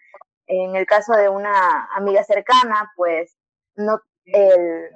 En 0.47 0.75
el 0.75 0.85
caso 0.85 1.13
de 1.13 1.27
una 1.27 1.89
amiga 1.93 2.23
cercana, 2.23 2.91
pues 2.95 3.35
no 3.75 4.01
el, 4.25 4.89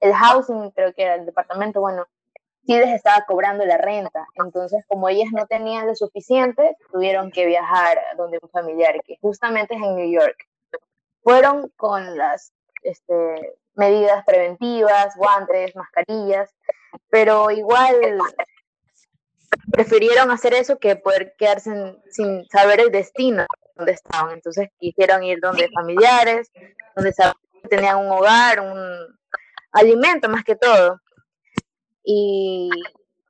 el 0.00 0.14
housing, 0.14 0.70
creo 0.70 0.92
que 0.94 1.02
era 1.02 1.14
el 1.16 1.26
departamento, 1.26 1.80
bueno, 1.80 2.06
sí 2.66 2.76
les 2.76 2.94
estaba 2.94 3.24
cobrando 3.26 3.64
la 3.64 3.78
renta. 3.78 4.26
Entonces, 4.34 4.84
como 4.88 5.08
ellas 5.08 5.28
no 5.32 5.46
tenían 5.46 5.86
lo 5.86 5.94
suficiente, 5.94 6.76
tuvieron 6.92 7.30
que 7.30 7.46
viajar 7.46 7.98
donde 8.16 8.38
un 8.42 8.48
familiar, 8.50 8.94
que 9.04 9.16
justamente 9.20 9.74
es 9.74 9.82
en 9.82 9.96
New 9.96 10.10
York. 10.10 10.36
Fueron 11.24 11.70
con 11.70 12.16
las 12.16 12.52
este, 12.82 13.56
medidas 13.74 14.24
preventivas, 14.24 15.16
guantes, 15.16 15.74
mascarillas, 15.74 16.54
pero 17.08 17.50
igual 17.50 18.20
prefirieron 19.72 20.30
hacer 20.30 20.54
eso 20.54 20.78
que 20.78 20.96
poder 20.96 21.34
quedarse 21.36 21.96
sin 22.10 22.46
saber 22.48 22.80
el 22.80 22.92
destino 22.92 23.46
donde 23.74 23.92
estaban. 23.92 24.32
Entonces 24.34 24.68
quisieron 24.78 25.24
ir 25.24 25.40
donde 25.40 25.68
familiares, 25.70 26.52
donde 26.94 27.12
tenían 27.68 27.96
un 27.96 28.10
hogar, 28.10 28.60
un 28.60 29.18
alimento 29.72 30.28
más 30.28 30.44
que 30.44 30.56
todo. 30.56 31.00
Y... 32.04 32.70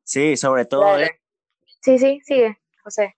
Sí, 0.02 0.36
sobre 0.36 0.64
todo. 0.66 0.98
¿eh? 0.98 1.20
Sí, 1.80 1.98
sí, 1.98 2.20
sigue, 2.24 2.58
José. 2.82 3.16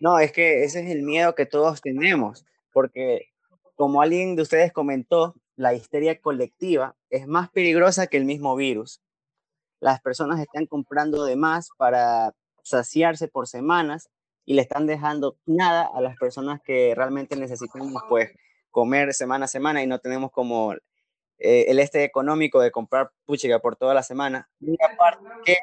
No, 0.00 0.18
es 0.18 0.32
que 0.32 0.64
ese 0.64 0.80
es 0.80 0.90
el 0.90 1.02
miedo 1.02 1.34
que 1.34 1.46
todos 1.46 1.80
tenemos, 1.80 2.44
porque 2.72 3.28
como 3.74 4.02
alguien 4.02 4.36
de 4.36 4.42
ustedes 4.42 4.72
comentó, 4.72 5.34
la 5.56 5.74
histeria 5.74 6.20
colectiva 6.20 6.96
es 7.10 7.26
más 7.26 7.50
peligrosa 7.50 8.06
que 8.06 8.16
el 8.16 8.24
mismo 8.24 8.56
virus. 8.56 9.00
Las 9.80 10.00
personas 10.00 10.40
están 10.40 10.66
comprando 10.66 11.24
de 11.24 11.36
más 11.36 11.68
para 11.76 12.32
saciarse 12.62 13.28
por 13.28 13.46
semanas 13.46 14.08
y 14.44 14.54
le 14.54 14.62
están 14.62 14.86
dejando 14.86 15.36
nada 15.46 15.88
a 15.94 16.00
las 16.00 16.16
personas 16.16 16.60
que 16.62 16.94
realmente 16.94 17.36
necesitamos 17.36 18.02
pues 18.08 18.30
comer 18.70 19.14
semana 19.14 19.44
a 19.44 19.48
semana 19.48 19.82
y 19.82 19.86
no 19.86 19.98
tenemos 20.00 20.32
como 20.32 20.74
eh, 21.38 21.66
el 21.68 21.78
este 21.78 22.04
económico 22.04 22.60
de 22.60 22.70
comprar 22.70 23.10
puchiga 23.24 23.58
por 23.60 23.76
toda 23.76 23.94
la 23.94 24.02
semana. 24.02 24.48
Y 24.60 24.76
aparte 24.82 25.58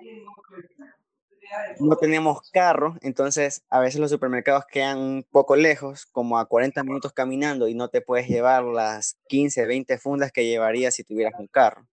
no 1.80 1.96
tenemos 1.96 2.50
carro, 2.52 2.96
entonces 3.02 3.64
a 3.70 3.80
veces 3.80 4.00
los 4.00 4.12
supermercados 4.12 4.66
quedan 4.66 5.00
un 5.00 5.26
poco 5.30 5.56
lejos, 5.56 6.06
como 6.06 6.38
a 6.38 6.46
40 6.46 6.84
minutos 6.84 7.14
caminando 7.14 7.68
y 7.68 7.76
no 7.76 7.90
te 7.90 8.02
puedes 8.02 8.28
llevar 8.28 8.64
las 8.64 9.18
15, 9.28 9.66
20 9.66 9.98
fundas 9.98 10.32
que 10.32 10.46
llevarías 10.46 10.96
si 10.96 11.04
tuvieras 11.04 11.34
un 11.40 11.48
carro. 11.48 11.88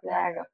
Claro. 0.00 0.46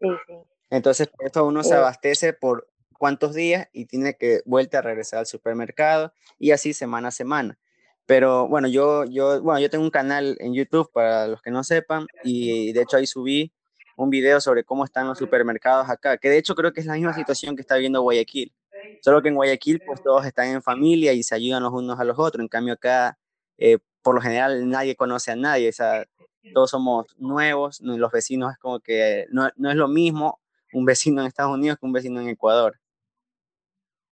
Sí, 0.00 0.08
sí. 0.26 0.34
Entonces, 0.70 1.10
esto 1.20 1.46
uno 1.46 1.62
se 1.62 1.74
abastece 1.74 2.32
por 2.32 2.68
cuántos 2.98 3.34
días 3.34 3.68
y 3.72 3.86
tiene 3.86 4.16
que 4.16 4.42
vuelta 4.44 4.78
a 4.78 4.82
regresar 4.82 5.20
al 5.20 5.26
supermercado 5.26 6.12
y 6.38 6.52
así 6.52 6.72
semana 6.72 7.08
a 7.08 7.12
semana. 7.12 7.58
Pero 8.06 8.48
bueno, 8.48 8.68
yo, 8.68 9.04
yo, 9.04 9.42
bueno, 9.42 9.60
yo 9.60 9.70
tengo 9.70 9.84
un 9.84 9.90
canal 9.90 10.36
en 10.40 10.54
YouTube 10.54 10.90
para 10.92 11.26
los 11.26 11.40
que 11.42 11.50
no 11.50 11.64
sepan 11.64 12.06
y 12.22 12.72
de 12.72 12.82
hecho 12.82 12.96
ahí 12.96 13.06
subí 13.06 13.52
un 13.96 14.10
video 14.10 14.40
sobre 14.40 14.64
cómo 14.64 14.84
están 14.84 15.06
los 15.06 15.18
supermercados 15.18 15.88
acá, 15.88 16.18
que 16.18 16.28
de 16.28 16.38
hecho 16.38 16.54
creo 16.54 16.72
que 16.72 16.80
es 16.80 16.86
la 16.86 16.94
misma 16.94 17.14
situación 17.14 17.56
que 17.56 17.62
está 17.62 17.76
viendo 17.76 18.02
Guayaquil. 18.02 18.52
Solo 19.00 19.22
que 19.22 19.28
en 19.28 19.34
Guayaquil 19.36 19.80
pues 19.86 20.02
todos 20.02 20.26
están 20.26 20.48
en 20.48 20.62
familia 20.62 21.12
y 21.12 21.22
se 21.22 21.34
ayudan 21.34 21.62
los 21.62 21.72
unos 21.72 21.98
a 21.98 22.04
los 22.04 22.18
otros. 22.18 22.42
En 22.42 22.48
cambio 22.48 22.74
acá, 22.74 23.18
eh, 23.56 23.78
por 24.02 24.14
lo 24.14 24.20
general, 24.20 24.68
nadie 24.68 24.96
conoce 24.96 25.30
a 25.30 25.36
nadie. 25.36 25.68
O 25.68 25.72
sea, 25.72 26.06
todos 26.52 26.70
somos 26.70 27.06
nuevos, 27.18 27.80
los 27.80 28.12
vecinos 28.12 28.52
es 28.52 28.58
como 28.58 28.80
que 28.80 29.26
no, 29.30 29.48
no 29.56 29.70
es 29.70 29.76
lo 29.76 29.88
mismo 29.88 30.40
un 30.74 30.84
vecino 30.84 31.20
en 31.20 31.28
Estados 31.28 31.54
Unidos 31.54 31.78
que 31.78 31.86
un 31.86 31.92
vecino 31.92 32.20
en 32.20 32.28
Ecuador. 32.28 32.78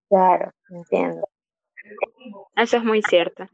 Claro, 0.08 0.52
entiendo. 0.70 1.28
Eso 2.56 2.76
es 2.76 2.84
muy 2.84 3.02
cierto. 3.02 3.46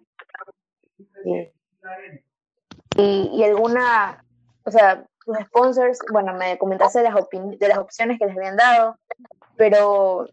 Y, 2.96 3.42
alguna, 3.44 4.24
o 4.64 4.70
sea, 4.70 5.06
tus 5.28 5.46
sponsors, 5.46 5.98
bueno, 6.10 6.32
me 6.32 6.56
comentaste 6.56 7.00
de 7.00 7.10
las, 7.10 7.14
de 7.30 7.68
las 7.68 7.78
opciones 7.78 8.18
que 8.18 8.24
les 8.24 8.36
habían 8.36 8.56
dado, 8.56 8.96
pero 9.56 10.26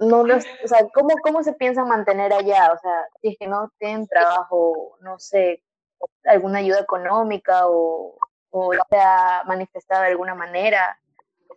no 0.00 0.24
los, 0.24 0.44
o 0.64 0.68
sea, 0.68 0.88
¿cómo, 0.92 1.10
¿cómo 1.22 1.44
se 1.44 1.52
piensan 1.52 1.86
mantener 1.86 2.32
allá? 2.32 2.72
O 2.72 2.78
sea, 2.78 3.06
si 3.20 3.28
es 3.28 3.36
que 3.38 3.46
no 3.46 3.70
tienen 3.78 4.08
trabajo, 4.08 4.96
no 5.00 5.16
sé, 5.20 5.62
alguna 6.24 6.58
ayuda 6.58 6.80
económica 6.80 7.68
o, 7.68 8.18
o 8.50 8.72
se 8.72 8.98
ha 8.98 9.44
manifestado 9.46 10.02
de 10.02 10.08
alguna 10.08 10.34
manera. 10.34 10.98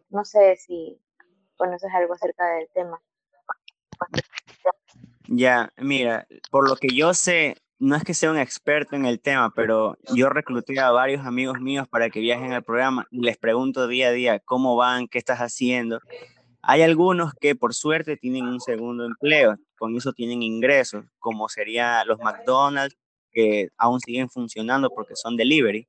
No 0.10 0.24
sé 0.26 0.58
si 0.58 1.02
conoces 1.58 1.92
algo 1.92 2.14
acerca 2.14 2.46
del 2.52 2.70
tema. 2.72 3.02
Ya, 5.28 5.74
mira, 5.78 6.28
por 6.52 6.70
lo 6.70 6.76
que 6.76 6.90
yo 6.90 7.16
sé, 7.16 7.58
no 7.80 7.96
es 7.96 8.04
que 8.04 8.14
sea 8.14 8.32
un 8.32 8.38
experto 8.38 8.96
en 8.96 9.06
el 9.06 9.20
tema, 9.20 9.52
pero 9.54 9.98
yo 10.14 10.30
recluté 10.30 10.80
a 10.80 10.92
varios 10.92 11.26
amigos 11.26 11.60
míos 11.60 11.88
para 11.90 12.10
que 12.10 12.20
viajen 12.20 12.54
al 12.54 12.64
programa 12.64 13.08
y 13.12 13.20
les 13.22 13.38
pregunto 13.38 13.88
día 13.88 14.10
a 14.10 14.12
día 14.12 14.40
cómo 14.40 14.76
van, 14.76 15.08
qué 15.08 15.18
estás 15.18 15.40
haciendo. 15.40 16.00
Hay 16.62 16.82
algunos 16.82 17.34
que 17.34 17.56
por 17.56 17.74
suerte 17.74 18.18
tienen 18.18 18.46
un 18.46 18.62
segundo 18.62 19.06
empleo, 19.06 19.58
con 19.78 19.96
eso 19.96 20.14
tienen 20.14 20.42
ingresos, 20.42 21.06
como 21.20 21.50
sería 21.50 22.04
los 22.06 22.20
McDonald's, 22.20 22.98
que 23.32 23.70
aún 23.78 24.00
siguen 24.00 24.30
funcionando 24.30 24.90
porque 24.90 25.16
son 25.16 25.36
delivery. 25.36 25.88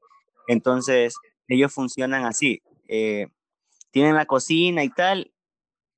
Entonces, 0.48 1.14
ellos 1.48 1.72
funcionan 1.72 2.24
así. 2.24 2.60
Eh, 2.88 3.28
tienen 3.90 4.16
la 4.16 4.26
cocina 4.26 4.84
y 4.84 4.90
tal, 4.90 5.32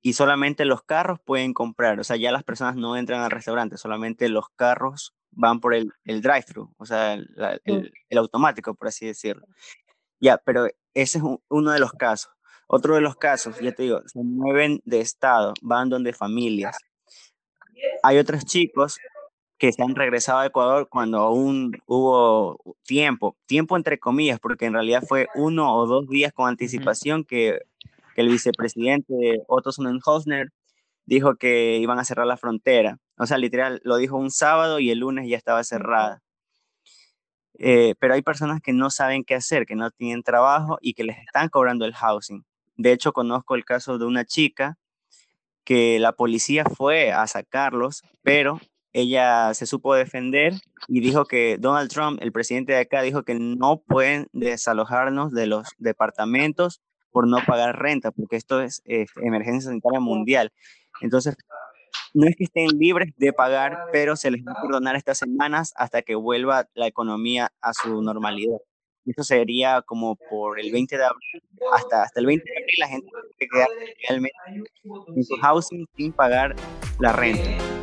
y 0.03 0.13
solamente 0.13 0.65
los 0.65 0.83
carros 0.83 1.19
pueden 1.25 1.55
comprar, 1.55 1.99
o 1.99 2.05
sea, 2.05 2.17
ya 2.17 2.31
las 2.31 2.45
personas 2.45 2.77
no 2.77 2.97
entran 2.97 3.23
al 3.23 3.31
restaurante, 3.31 3.77
solamente 3.77 4.29
los 4.29 4.49
carros 4.55 5.18
van 5.31 5.61
por 5.61 5.75
el, 5.75 5.93
el 6.05 6.21
drive-thru, 6.21 6.75
o 6.77 6.87
sea, 6.87 7.15
el, 7.15 7.93
el, 8.09 8.19
automático, 8.19 8.75
por 8.75 8.89
así 8.89 9.07
decirlo. 9.07 9.47
Ya, 10.21 10.39
pero 10.39 10.67
ese 10.95 11.19
es 11.19 11.25
uno 11.49 11.71
de 11.71 11.79
los 11.79 11.93
casos. 11.93 12.33
Otro 12.67 12.95
de 12.95 13.01
los 13.01 13.17
casos, 13.17 13.59
ya 13.61 13.73
te 13.73 13.85
digo, 13.85 14.03
se 14.07 14.23
mueven 14.23 14.81
de 14.85 15.01
estado, 15.01 15.55
van 15.63 15.89
donde 15.89 16.13
familias. 16.13 16.77
Hay 18.03 18.19
otros 18.19 18.45
chicos 18.45 18.99
que 19.57 19.73
se 19.73 19.83
han 19.83 19.95
regresado 19.95 20.41
a 20.41 20.47
Ecuador 20.47 20.89
cuando 20.89 21.19
aún 21.19 21.73
hubo 21.87 22.59
tiempo, 22.85 23.37
tiempo 23.47 23.77
entre 23.77 23.99
comillas, 23.99 24.39
porque 24.39 24.67
en 24.67 24.75
realidad 24.75 25.03
fue 25.07 25.29
uno 25.35 25.75
o 25.75 25.87
dos 25.87 26.09
días 26.09 26.33
con 26.33 26.49
anticipación 26.49 27.25
que 27.25 27.61
que 28.19 28.23
el 28.23 28.31
vicepresidente 28.31 29.45
Otto 29.47 29.71
Sonnenhosner 29.71 30.49
dijo 31.07 31.37
que 31.37 31.77
iban 31.77 32.01
a 32.01 32.05
cerrar 32.05 32.27
la 32.27 32.37
frontera. 32.37 32.99
O 33.19 33.27
sea, 33.27 33.39
literal, 33.39 33.81
lo 33.85 33.97
dijo 33.97 34.17
un 34.17 34.31
sábado 34.31 34.79
y 34.79 34.91
el 34.91 35.01
lunes 35.01 35.29
ya 35.29 35.37
estaba 35.37 35.65
cerrada. 35.65 36.23
eh, 37.59 37.95
pero 37.99 38.15
hay 38.15 38.23
personas 38.23 38.61
que 38.61 38.73
no 38.73 38.91
saben 38.91 39.25
qué 39.25 39.35
hacer, 39.35 39.67
que 39.67 39.75
no 39.75 39.91
tienen 39.91 40.23
trabajo 40.23 40.79
y 40.81 40.95
que 40.95 41.05
les 41.05 41.19
están 41.19 41.49
cobrando 41.49 41.85
el 41.85 41.95
housing. 41.95 42.45
De 42.77 42.93
hecho, 42.93 43.13
conozco 43.13 43.57
el 43.57 43.65
caso 43.65 43.99
de 43.99 44.07
una 44.07 44.25
chica 44.25 44.79
que 45.65 45.99
la 45.99 46.13
policía 46.13 46.65
fue 46.65 47.13
a 47.13 47.27
sacarlos, 47.27 48.03
pero 48.23 48.61
ella 48.93 49.53
se 49.55 49.67
supo 49.67 49.95
defender 49.95 50.55
y 50.87 51.01
dijo 51.01 51.27
que 51.27 51.59
Donald 51.59 51.91
Trump, 51.91 52.21
el 52.23 52.33
presidente 52.33 52.73
de 52.73 52.81
acá, 52.81 53.03
dijo 53.03 53.25
que 53.25 53.35
no 53.35 53.83
pueden 53.87 54.29
desalojarnos 54.33 55.33
de 55.33 55.47
los 55.47 55.69
departamentos 55.79 56.81
por 57.11 57.27
no 57.27 57.39
pagar 57.45 57.79
renta, 57.79 58.13
porque 58.13 58.37
esto 58.37 58.61
es 58.63 58.83
emergencia 59.17 59.69
sanitaria 59.69 60.01
mundial. 60.01 60.53
Entonces, 61.01 61.37
no 62.15 62.27
es 62.27 62.37
que 62.37 62.45
estén 62.45 62.69
libres 62.79 63.13
de 63.17 63.33
pagar, 63.33 63.79
pero 63.93 64.17
se 64.17 64.31
les 64.31 64.43
va 64.43 64.53
a 64.53 64.63
perdonar 64.63 64.97
estas 64.97 65.19
semanas 65.19 65.73
hasta 65.77 66.03
que 66.03 66.15
vuelva 66.15 66.69
la 66.75 66.87
economía 66.87 67.53
a 67.61 67.73
su 67.73 68.03
normalidad. 68.03 68.59
Esto 69.07 69.25
sería 69.25 69.83
como 69.83 70.17
por 70.17 70.61
el 70.61 70.71
20 70.71 70.99
de 70.99 71.05
abril, 71.05 71.43
hasta, 71.73 72.03
hasta 72.03 72.21
el 72.21 72.27
20 72.27 72.45
de 72.45 72.57
abril 72.57 72.75
la 72.79 72.89
gente 72.89 73.09
puede 73.11 73.51
quedar 73.51 73.69
realmente 74.07 74.37
en 75.17 75.25
su 75.25 75.37
housing 75.37 75.87
sin 75.97 76.13
pagar 76.13 76.55
la 77.01 77.13
renta. 77.13 77.78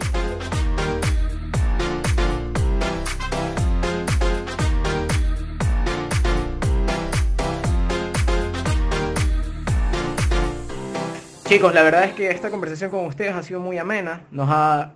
Chicos, 11.45 11.75
la 11.75 11.83
verdad 11.83 12.05
es 12.05 12.13
que 12.13 12.31
esta 12.31 12.49
conversación 12.49 12.89
con 12.89 13.05
ustedes 13.05 13.35
ha 13.35 13.43
sido 13.43 13.59
muy 13.59 13.77
amena. 13.77 14.23
Nos 14.31 14.49
ha 14.49 14.93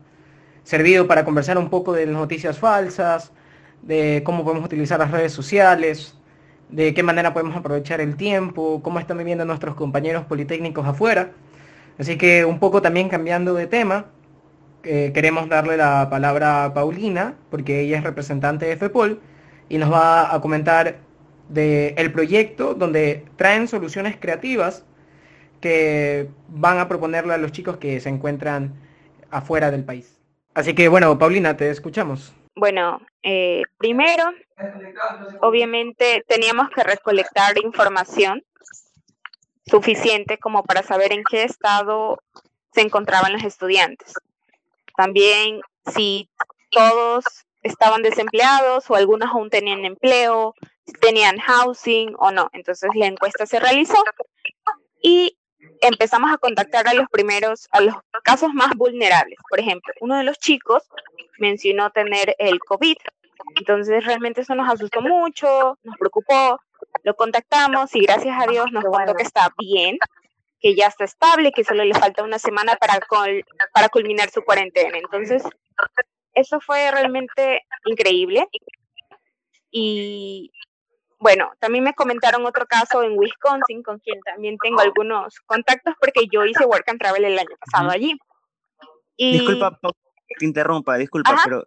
servido 0.64 1.06
para 1.06 1.24
conversar 1.24 1.60
un 1.60 1.70
poco 1.70 1.94
de 1.94 2.08
las 2.08 2.16
noticias 2.16 2.58
falsas, 2.58 3.32
de 3.84 4.24
cómo 4.26 4.44
podemos 4.44 4.66
utilizar 4.66 4.98
las 4.98 5.12
redes 5.12 5.32
sociales, 5.32 6.16
de 6.70 6.96
qué 6.96 7.04
manera 7.04 7.36
podemos 7.36 7.56
aprovechar 7.56 8.02
el 8.02 8.18
tiempo, 8.18 8.82
cómo 8.82 8.98
están 9.00 9.20
viviendo 9.20 9.46
nuestros 9.46 9.76
compañeros 9.76 10.26
politécnicos 10.26 10.88
afuera. 10.88 11.34
Así 12.00 12.18
que 12.18 12.46
un 12.46 12.58
poco 12.58 12.82
también 12.82 13.10
cambiando 13.10 13.54
de 13.54 13.68
tema, 13.68 14.08
eh, 14.82 15.12
queremos 15.14 15.50
darle 15.50 15.78
la 15.78 16.10
palabra 16.10 16.66
a 16.66 16.74
Paulina, 16.74 17.36
porque 17.52 17.82
ella 17.82 18.00
es 18.00 18.04
representante 18.04 18.66
de 18.66 18.76
FEPOL, 18.76 19.22
y 19.70 19.78
nos 19.78 19.94
va 19.94 20.34
a 20.34 20.42
comentar 20.42 20.98
del 21.48 21.94
el 21.96 22.12
proyecto 22.12 22.74
donde 22.74 23.26
traen 23.38 23.68
soluciones 23.68 24.18
creativas 24.20 24.84
que 25.60 26.30
van 26.50 26.80
a 26.80 26.88
proponerle 26.88 27.34
a 27.34 27.38
los 27.38 27.52
chicos 27.52 27.78
que 27.78 28.00
se 28.00 28.10
encuentran 28.10 28.74
afuera 29.32 29.72
del 29.72 29.84
país. 29.84 30.20
Así 30.54 30.74
que 30.74 30.88
bueno, 30.88 31.18
Paulina, 31.18 31.56
te 31.56 31.70
escuchamos. 31.70 32.34
Bueno, 32.56 33.00
eh, 33.24 33.64
primero, 33.78 34.24
obviamente 35.42 36.24
teníamos 36.28 36.70
que 36.70 36.84
recolectar 36.84 37.58
información 37.64 38.44
suficiente 39.66 40.38
como 40.38 40.64
para 40.64 40.84
saber 40.84 41.14
en 41.14 41.24
qué 41.24 41.44
estado 41.44 42.22
se 42.74 42.82
encontraban 42.82 43.34
los 43.34 43.44
estudiantes. 43.44 44.14
También 44.98 45.62
si 45.94 46.30
todos 46.72 47.24
estaban 47.62 48.02
desempleados 48.02 48.90
o 48.90 48.96
algunos 48.96 49.30
aún 49.30 49.50
tenían 49.50 49.86
empleo, 49.86 50.54
tenían 51.00 51.38
housing 51.38 52.14
o 52.18 52.32
no. 52.32 52.50
Entonces 52.54 52.90
la 52.96 53.06
encuesta 53.06 53.46
se 53.46 53.60
realizó 53.60 54.04
y 55.02 55.38
empezamos 55.82 56.32
a 56.32 56.38
contactar 56.38 56.88
a 56.88 56.94
los 56.94 57.08
primeros, 57.10 57.68
a 57.72 57.82
los 57.82 57.96
casos 58.24 58.54
más 58.54 58.76
vulnerables. 58.76 59.38
Por 59.50 59.60
ejemplo, 59.60 59.94
uno 60.02 60.18
de 60.18 60.24
los 60.24 60.38
chicos 60.40 60.84
mencionó 61.38 61.90
tener 61.92 62.36
el 62.38 62.60
COVID. 62.60 62.98
Entonces 63.58 64.06
realmente 64.06 64.42
eso 64.42 64.56
nos 64.56 64.72
asustó 64.72 65.02
mucho, 65.02 65.78
nos 65.84 65.98
preocupó, 65.98 66.60
lo 67.04 67.16
contactamos 67.16 67.96
y 67.96 68.02
gracias 68.02 68.36
a 68.40 68.48
Dios 68.48 68.72
nos 68.72 68.84
contó 68.84 69.16
que 69.16 69.24
está 69.24 69.50
bien, 69.58 69.98
que 70.60 70.76
ya 70.76 70.88
está 70.88 71.06
estable, 71.06 71.52
que 71.52 71.64
solo 71.64 71.84
le 71.84 71.94
falta 71.94 72.24
una 72.24 72.40
semana 72.40 72.76
para, 72.76 73.00
para 73.74 73.90
culminar 73.90 74.30
su 74.30 74.44
cuarentena. 74.44 74.98
Entonces, 74.98 75.44
eso 76.34 76.60
fue 76.60 76.92
realmente 76.92 77.64
increíble. 77.86 78.48
Y 79.72 80.52
bueno, 81.20 81.52
también 81.60 81.84
me 81.84 81.94
comentaron 81.94 82.46
otro 82.46 82.66
caso 82.66 83.04
en 83.04 83.18
Wisconsin, 83.18 83.84
con 83.84 84.00
quien 84.00 84.20
también 84.22 84.58
tengo 84.62 84.80
algunos 84.80 85.36
contactos, 85.46 85.96
porque 86.00 86.28
yo 86.32 86.46
hice 86.46 86.66
Work 86.66 86.88
and 86.90 87.00
Travel 87.00 87.26
el 87.26 87.38
año 87.38 87.56
pasado 87.60 87.92
allí. 87.92 88.18
Disculpa, 89.18 89.78
que 89.82 90.36
te 90.40 90.46
interrumpa, 90.46 90.98
disculpa, 90.98 91.36
pero 91.44 91.66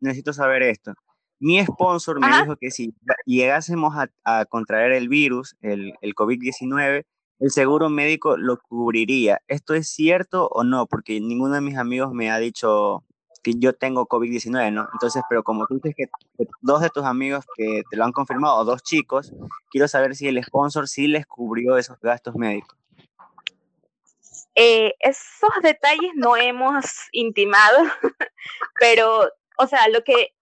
necesito, 0.00 0.32
saber 0.32 0.62
esto. 0.62 0.92
Mi 1.38 1.64
sponsor 1.64 2.20
me 2.20 2.28
dijo 2.42 2.56
que 2.56 2.70
si 2.70 2.94
llegásemos 3.24 3.94
a, 4.24 4.44
contraer 4.44 4.92
el 4.92 5.08
virus, 5.08 5.56
el, 5.62 5.94
el 6.02 6.14
COVID-19, 6.14 7.04
el 7.38 7.50
seguro 7.50 7.88
médico 7.88 8.36
lo 8.36 8.58
cubriría. 8.58 9.40
¿Esto 9.48 9.74
es 9.74 9.88
cierto 9.88 10.48
o 10.48 10.64
no? 10.64 10.86
Porque 10.86 11.20
ninguno 11.20 11.54
de 11.54 11.60
mis 11.60 11.76
amigos 11.76 12.12
me 12.12 12.30
ha 12.30 12.38
dicho 12.38 13.04
que 13.46 13.52
yo 13.58 13.74
tengo 13.74 14.08
COVID-19, 14.08 14.72
¿no? 14.72 14.88
Entonces, 14.92 15.22
pero 15.28 15.44
como 15.44 15.68
tú 15.68 15.74
dices 15.76 15.94
que 15.96 16.08
dos 16.62 16.80
de 16.80 16.90
tus 16.90 17.04
amigos 17.04 17.44
que 17.56 17.84
te 17.88 17.96
lo 17.96 18.04
han 18.04 18.10
confirmado, 18.10 18.64
dos 18.64 18.82
chicos, 18.82 19.32
quiero 19.70 19.86
saber 19.86 20.16
si 20.16 20.26
el 20.26 20.42
sponsor 20.42 20.88
sí 20.88 21.06
les 21.06 21.26
cubrió 21.26 21.76
esos 21.76 21.96
gastos 22.00 22.34
médicos. 22.34 22.76
Eh, 24.56 24.94
esos 24.98 25.50
detalles 25.62 26.10
no 26.16 26.36
hemos 26.36 26.86
intimado, 27.12 27.84
pero, 28.80 29.30
o 29.58 29.66
sea, 29.68 29.86
lo 29.90 30.02
que 30.02 30.34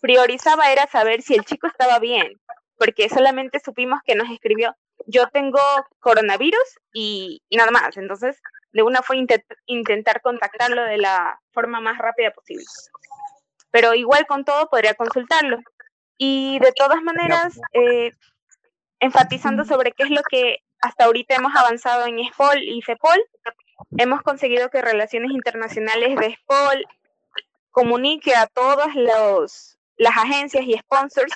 priorizaba 0.00 0.70
era 0.70 0.86
saber 0.86 1.22
si 1.22 1.34
el 1.34 1.44
chico 1.44 1.66
estaba 1.66 1.98
bien, 1.98 2.40
porque 2.78 3.08
solamente 3.08 3.58
supimos 3.58 4.02
que 4.04 4.14
nos 4.14 4.30
escribió, 4.30 4.76
yo 5.06 5.26
tengo 5.30 5.58
coronavirus 5.98 6.78
y 6.92 7.42
nada 7.50 7.72
más. 7.72 7.96
Entonces, 7.96 8.40
de 8.72 8.82
una 8.82 9.02
fue 9.02 9.24
intentar 9.66 10.20
contactarlo 10.22 10.82
de 10.84 10.98
la 10.98 11.40
forma 11.52 11.80
más 11.80 11.98
rápida 11.98 12.30
posible. 12.30 12.64
Pero 13.70 13.94
igual 13.94 14.26
con 14.26 14.44
todo 14.44 14.68
podría 14.68 14.94
consultarlo. 14.94 15.58
Y 16.18 16.58
de 16.58 16.72
todas 16.72 17.02
maneras, 17.02 17.58
eh, 17.72 18.12
enfatizando 19.00 19.64
sobre 19.64 19.92
qué 19.92 20.04
es 20.04 20.10
lo 20.10 20.22
que 20.28 20.58
hasta 20.80 21.04
ahorita 21.04 21.34
hemos 21.34 21.54
avanzado 21.54 22.06
en 22.06 22.18
SPOL 22.26 22.62
y 22.62 22.82
FEPOL, 22.82 23.20
hemos 23.98 24.22
conseguido 24.22 24.70
que 24.70 24.82
Relaciones 24.82 25.30
Internacionales 25.30 26.16
de 26.16 26.34
SPOL 26.34 26.84
comunique 27.70 28.34
a 28.34 28.46
todas 28.46 28.94
los, 28.94 29.78
las 29.96 30.16
agencias 30.16 30.64
y 30.66 30.76
sponsors 30.78 31.32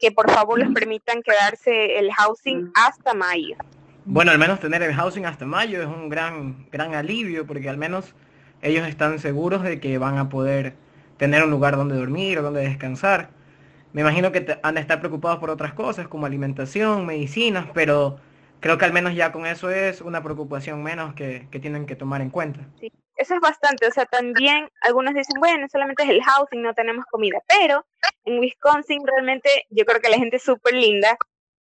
que 0.00 0.12
por 0.12 0.30
favor 0.30 0.58
les 0.58 0.72
permitan 0.72 1.22
quedarse 1.22 1.98
el 1.98 2.12
housing 2.12 2.72
hasta 2.74 3.14
mayo. 3.14 3.56
Bueno, 4.06 4.32
al 4.32 4.38
menos 4.38 4.60
tener 4.60 4.82
el 4.82 4.94
housing 4.94 5.24
hasta 5.24 5.46
mayo 5.46 5.80
es 5.80 5.86
un 5.86 6.10
gran, 6.10 6.68
gran 6.70 6.94
alivio 6.94 7.46
porque 7.46 7.70
al 7.70 7.78
menos 7.78 8.14
ellos 8.60 8.86
están 8.86 9.18
seguros 9.18 9.62
de 9.62 9.80
que 9.80 9.96
van 9.96 10.18
a 10.18 10.28
poder 10.28 10.74
tener 11.16 11.42
un 11.42 11.50
lugar 11.50 11.76
donde 11.76 11.96
dormir 11.96 12.38
o 12.38 12.42
donde 12.42 12.60
descansar. 12.60 13.30
Me 13.94 14.02
imagino 14.02 14.30
que 14.30 14.58
han 14.62 14.74
de 14.74 14.82
estar 14.82 15.00
preocupados 15.00 15.38
por 15.38 15.48
otras 15.48 15.72
cosas 15.72 16.06
como 16.06 16.26
alimentación, 16.26 17.06
medicinas, 17.06 17.66
pero 17.72 18.18
creo 18.60 18.76
que 18.76 18.84
al 18.84 18.92
menos 18.92 19.14
ya 19.14 19.32
con 19.32 19.46
eso 19.46 19.70
es 19.70 20.02
una 20.02 20.22
preocupación 20.22 20.82
menos 20.82 21.14
que, 21.14 21.48
que 21.50 21.58
tienen 21.58 21.86
que 21.86 21.96
tomar 21.96 22.20
en 22.20 22.28
cuenta. 22.28 22.60
Sí, 22.78 22.92
eso 23.16 23.34
es 23.34 23.40
bastante. 23.40 23.86
O 23.86 23.90
sea, 23.90 24.04
también 24.04 24.68
algunos 24.82 25.14
dicen, 25.14 25.40
bueno, 25.40 25.66
solamente 25.70 26.02
es 26.02 26.10
el 26.10 26.22
housing, 26.22 26.60
no 26.60 26.74
tenemos 26.74 27.06
comida, 27.06 27.38
pero 27.48 27.86
en 28.26 28.38
Wisconsin 28.38 29.06
realmente 29.06 29.48
yo 29.70 29.86
creo 29.86 30.00
que 30.00 30.10
la 30.10 30.18
gente 30.18 30.36
es 30.36 30.42
súper 30.42 30.74
linda 30.74 31.16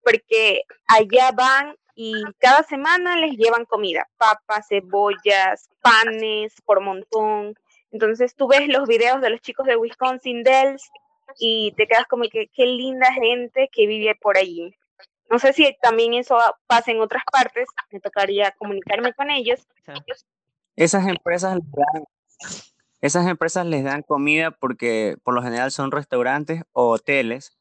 porque 0.03 0.63
allá 0.87 1.31
van 1.33 1.75
y 2.03 2.13
cada 2.39 2.63
semana 2.63 3.15
les 3.15 3.37
llevan 3.37 3.65
comida, 3.65 4.09
papas, 4.17 4.65
cebollas, 4.67 5.69
panes 5.81 6.51
por 6.65 6.81
montón. 6.81 7.53
Entonces 7.91 8.33
tú 8.35 8.47
ves 8.47 8.67
los 8.69 8.87
videos 8.87 9.21
de 9.21 9.29
los 9.29 9.39
chicos 9.39 9.67
de 9.67 9.75
Wisconsin 9.75 10.41
Dells 10.41 10.89
y 11.37 11.73
te 11.77 11.85
quedas 11.85 12.07
como 12.07 12.23
que 12.23 12.47
qué 12.55 12.65
linda 12.65 13.13
gente 13.13 13.69
que 13.71 13.85
vive 13.85 14.15
por 14.19 14.35
allí. 14.35 14.73
No 15.29 15.37
sé 15.37 15.53
si 15.53 15.77
también 15.79 16.15
eso 16.15 16.39
pasa 16.65 16.89
en 16.89 17.01
otras 17.01 17.21
partes, 17.31 17.67
me 17.91 17.99
tocaría 17.99 18.49
comunicarme 18.57 19.13
con 19.13 19.29
ellos. 19.29 19.67
Esas 20.75 21.07
empresas 21.07 21.57
les 21.57 21.71
dan, 21.71 22.05
esas 23.01 23.27
empresas 23.27 23.67
les 23.67 23.83
dan 23.83 24.01
comida 24.01 24.49
porque 24.49 25.17
por 25.23 25.35
lo 25.35 25.43
general 25.43 25.69
son 25.69 25.91
restaurantes 25.91 26.63
o 26.71 26.89
hoteles 26.89 27.59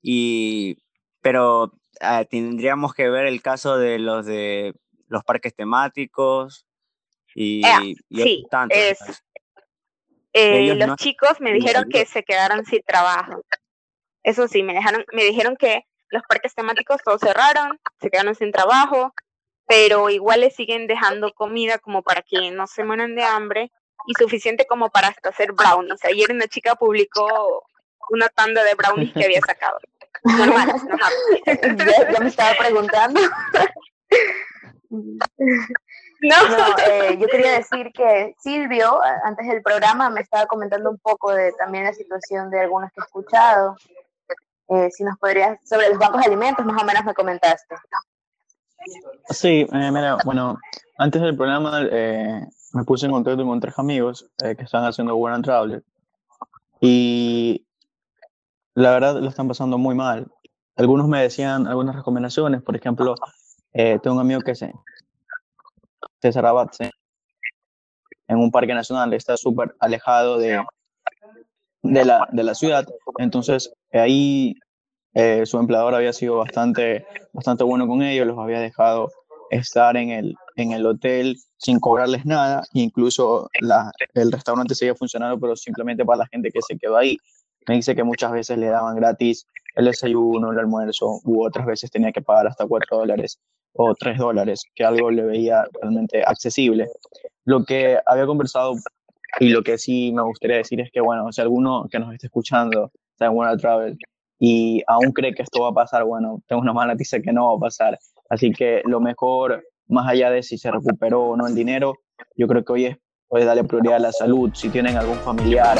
y 0.00 0.78
pero 1.20 1.77
Ah, 2.00 2.24
tendríamos 2.24 2.94
que 2.94 3.08
ver 3.08 3.26
el 3.26 3.42
caso 3.42 3.78
de 3.78 3.98
los 3.98 4.26
de 4.26 4.74
los 5.08 5.24
parques 5.24 5.54
temáticos 5.54 6.66
y, 7.34 7.62
sí, 8.10 8.44
eh, 10.32 10.74
los 10.74 10.96
chicos 10.96 11.40
me 11.40 11.52
dijeron 11.52 11.88
que 11.88 12.04
se 12.04 12.22
quedaron 12.22 12.64
sin 12.64 12.82
trabajo. 12.82 13.44
Eso 14.22 14.48
sí, 14.48 14.62
me 14.62 14.74
dejaron, 14.74 15.04
me 15.12 15.24
dijeron 15.24 15.56
que 15.56 15.86
los 16.10 16.22
parques 16.28 16.54
temáticos 16.54 17.00
todos 17.04 17.20
cerraron, 17.20 17.78
se 18.00 18.10
quedaron 18.10 18.34
sin 18.34 18.52
trabajo, 18.52 19.14
pero 19.66 20.10
igual 20.10 20.40
les 20.40 20.54
siguen 20.54 20.86
dejando 20.86 21.32
comida 21.32 21.78
como 21.78 22.02
para 22.02 22.22
que 22.22 22.50
no 22.50 22.66
se 22.66 22.84
mueran 22.84 23.14
de 23.14 23.24
hambre 23.24 23.70
y 24.06 24.14
suficiente 24.18 24.66
como 24.66 24.90
para 24.90 25.08
hasta 25.08 25.28
hacer 25.28 25.52
brownies. 25.52 26.04
Ayer 26.04 26.32
una 26.32 26.48
chica 26.48 26.74
publicó 26.74 27.64
una 28.10 28.28
tanda 28.28 28.64
de 28.64 28.74
brownies 28.74 29.12
que 29.12 29.24
había 29.24 29.40
sacado. 29.40 29.78
Normal, 30.24 30.68
normal. 30.88 32.12
ya, 32.12 32.20
me 32.20 32.28
estaba 32.28 32.50
preguntando. 32.58 33.20
No, 34.90 36.34
eh, 36.88 37.16
yo 37.20 37.28
quería 37.28 37.52
decir 37.52 37.92
que 37.92 38.34
Silvio, 38.40 39.00
antes 39.24 39.46
del 39.46 39.62
programa, 39.62 40.10
me 40.10 40.20
estaba 40.20 40.46
comentando 40.46 40.90
un 40.90 40.98
poco 40.98 41.32
de 41.32 41.52
también 41.52 41.84
la 41.84 41.92
situación 41.92 42.50
de 42.50 42.60
algunos 42.60 42.90
que 42.90 43.00
he 43.00 43.04
escuchado. 43.04 43.76
Eh, 44.68 44.90
si 44.90 45.04
nos 45.04 45.16
podrías, 45.18 45.58
sobre 45.64 45.88
los 45.88 45.98
bancos 45.98 46.20
de 46.20 46.26
alimentos, 46.26 46.66
más 46.66 46.82
o 46.82 46.84
menos 46.84 47.04
me 47.04 47.14
comentaste. 47.14 47.76
Sí, 49.30 49.66
eh, 49.72 49.90
mira, 49.92 50.16
bueno, 50.24 50.58
antes 50.98 51.22
del 51.22 51.36
programa 51.36 51.80
me 51.80 52.84
puse 52.84 53.06
en 53.06 53.12
contacto 53.12 53.46
con 53.46 53.60
tres 53.60 53.78
amigos 53.78 54.28
que 54.38 54.62
están 54.62 54.84
haciendo 54.84 55.16
Work 55.16 55.34
and 55.36 55.44
Travel 55.44 55.84
y 56.80 57.64
la 58.78 58.92
verdad 58.92 59.20
lo 59.20 59.28
están 59.28 59.48
pasando 59.48 59.76
muy 59.76 59.94
mal. 59.94 60.28
Algunos 60.76 61.08
me 61.08 61.20
decían 61.20 61.66
algunas 61.66 61.96
recomendaciones, 61.96 62.62
por 62.62 62.76
ejemplo, 62.76 63.16
tengo 63.72 64.14
un 64.14 64.20
amigo 64.20 64.40
que 64.40 64.54
se, 64.54 64.72
César 66.22 66.46
Abad, 66.46 66.68
en 68.28 68.38
un 68.38 68.50
parque 68.50 68.74
nacional, 68.74 69.12
está 69.12 69.36
súper 69.36 69.74
alejado 69.80 70.38
de, 70.38 70.62
de, 71.82 72.04
la, 72.04 72.28
de 72.30 72.44
la 72.44 72.54
ciudad, 72.54 72.86
entonces 73.18 73.72
ahí 73.92 74.54
eh, 75.14 75.44
su 75.46 75.58
empleador 75.58 75.94
había 75.94 76.12
sido 76.12 76.36
bastante, 76.36 77.04
bastante 77.32 77.64
bueno 77.64 77.88
con 77.88 78.02
ellos, 78.02 78.26
los 78.26 78.38
había 78.38 78.60
dejado 78.60 79.10
estar 79.50 79.96
en 79.96 80.10
el, 80.10 80.36
en 80.54 80.72
el 80.72 80.86
hotel 80.86 81.36
sin 81.56 81.80
cobrarles 81.80 82.24
nada, 82.24 82.62
incluso 82.74 83.48
el 84.14 84.30
restaurante 84.30 84.76
seguía 84.76 84.94
funcionando, 84.94 85.40
pero 85.40 85.56
simplemente 85.56 86.04
para 86.04 86.18
la 86.18 86.26
gente 86.28 86.50
que 86.52 86.60
se 86.62 86.78
quedó 86.78 86.96
ahí. 86.96 87.18
Me 87.68 87.74
dice 87.74 87.94
que 87.94 88.02
muchas 88.02 88.32
veces 88.32 88.56
le 88.56 88.68
daban 88.68 88.96
gratis 88.96 89.46
el 89.76 89.84
desayuno, 89.84 90.50
el 90.50 90.58
almuerzo, 90.58 91.20
u 91.24 91.44
otras 91.44 91.66
veces 91.66 91.90
tenía 91.90 92.10
que 92.12 92.22
pagar 92.22 92.46
hasta 92.46 92.66
4 92.66 92.96
dólares 92.96 93.38
o 93.74 93.94
3 93.94 94.16
dólares, 94.18 94.64
que 94.74 94.84
algo 94.84 95.10
le 95.10 95.22
veía 95.22 95.64
realmente 95.80 96.24
accesible. 96.24 96.88
Lo 97.44 97.64
que 97.64 97.98
había 98.06 98.26
conversado 98.26 98.74
y 99.38 99.50
lo 99.50 99.62
que 99.62 99.76
sí 99.76 100.10
me 100.12 100.22
gustaría 100.22 100.56
decir 100.56 100.80
es 100.80 100.90
que, 100.90 101.02
bueno, 101.02 101.30
si 101.30 101.42
alguno 101.42 101.86
que 101.90 101.98
nos 101.98 102.12
esté 102.14 102.26
escuchando 102.26 102.90
está 103.12 103.26
en 103.26 103.32
World 103.32 103.60
Travel 103.60 103.98
y 104.38 104.82
aún 104.86 105.12
cree 105.12 105.34
que 105.34 105.42
esto 105.42 105.62
va 105.62 105.68
a 105.68 105.74
pasar, 105.74 106.04
bueno, 106.04 106.42
tengo 106.48 106.62
una 106.62 106.72
mala 106.72 106.94
noticia 106.94 107.20
que 107.20 107.32
no 107.32 107.50
va 107.50 107.56
a 107.56 107.60
pasar. 107.60 107.98
Así 108.30 108.50
que 108.50 108.80
lo 108.86 109.00
mejor, 109.00 109.62
más 109.88 110.08
allá 110.08 110.30
de 110.30 110.42
si 110.42 110.56
se 110.56 110.70
recuperó 110.70 111.22
o 111.28 111.36
no 111.36 111.46
el 111.46 111.54
dinero, 111.54 111.94
yo 112.34 112.48
creo 112.48 112.64
que 112.64 112.72
hoy 112.72 112.84
es, 112.86 112.96
hoy 113.28 113.44
darle 113.44 113.64
prioridad 113.64 113.96
a 113.96 114.00
la 114.00 114.12
salud. 114.12 114.50
Si 114.54 114.70
tienen 114.70 114.96
algún 114.96 115.18
familiar 115.18 115.76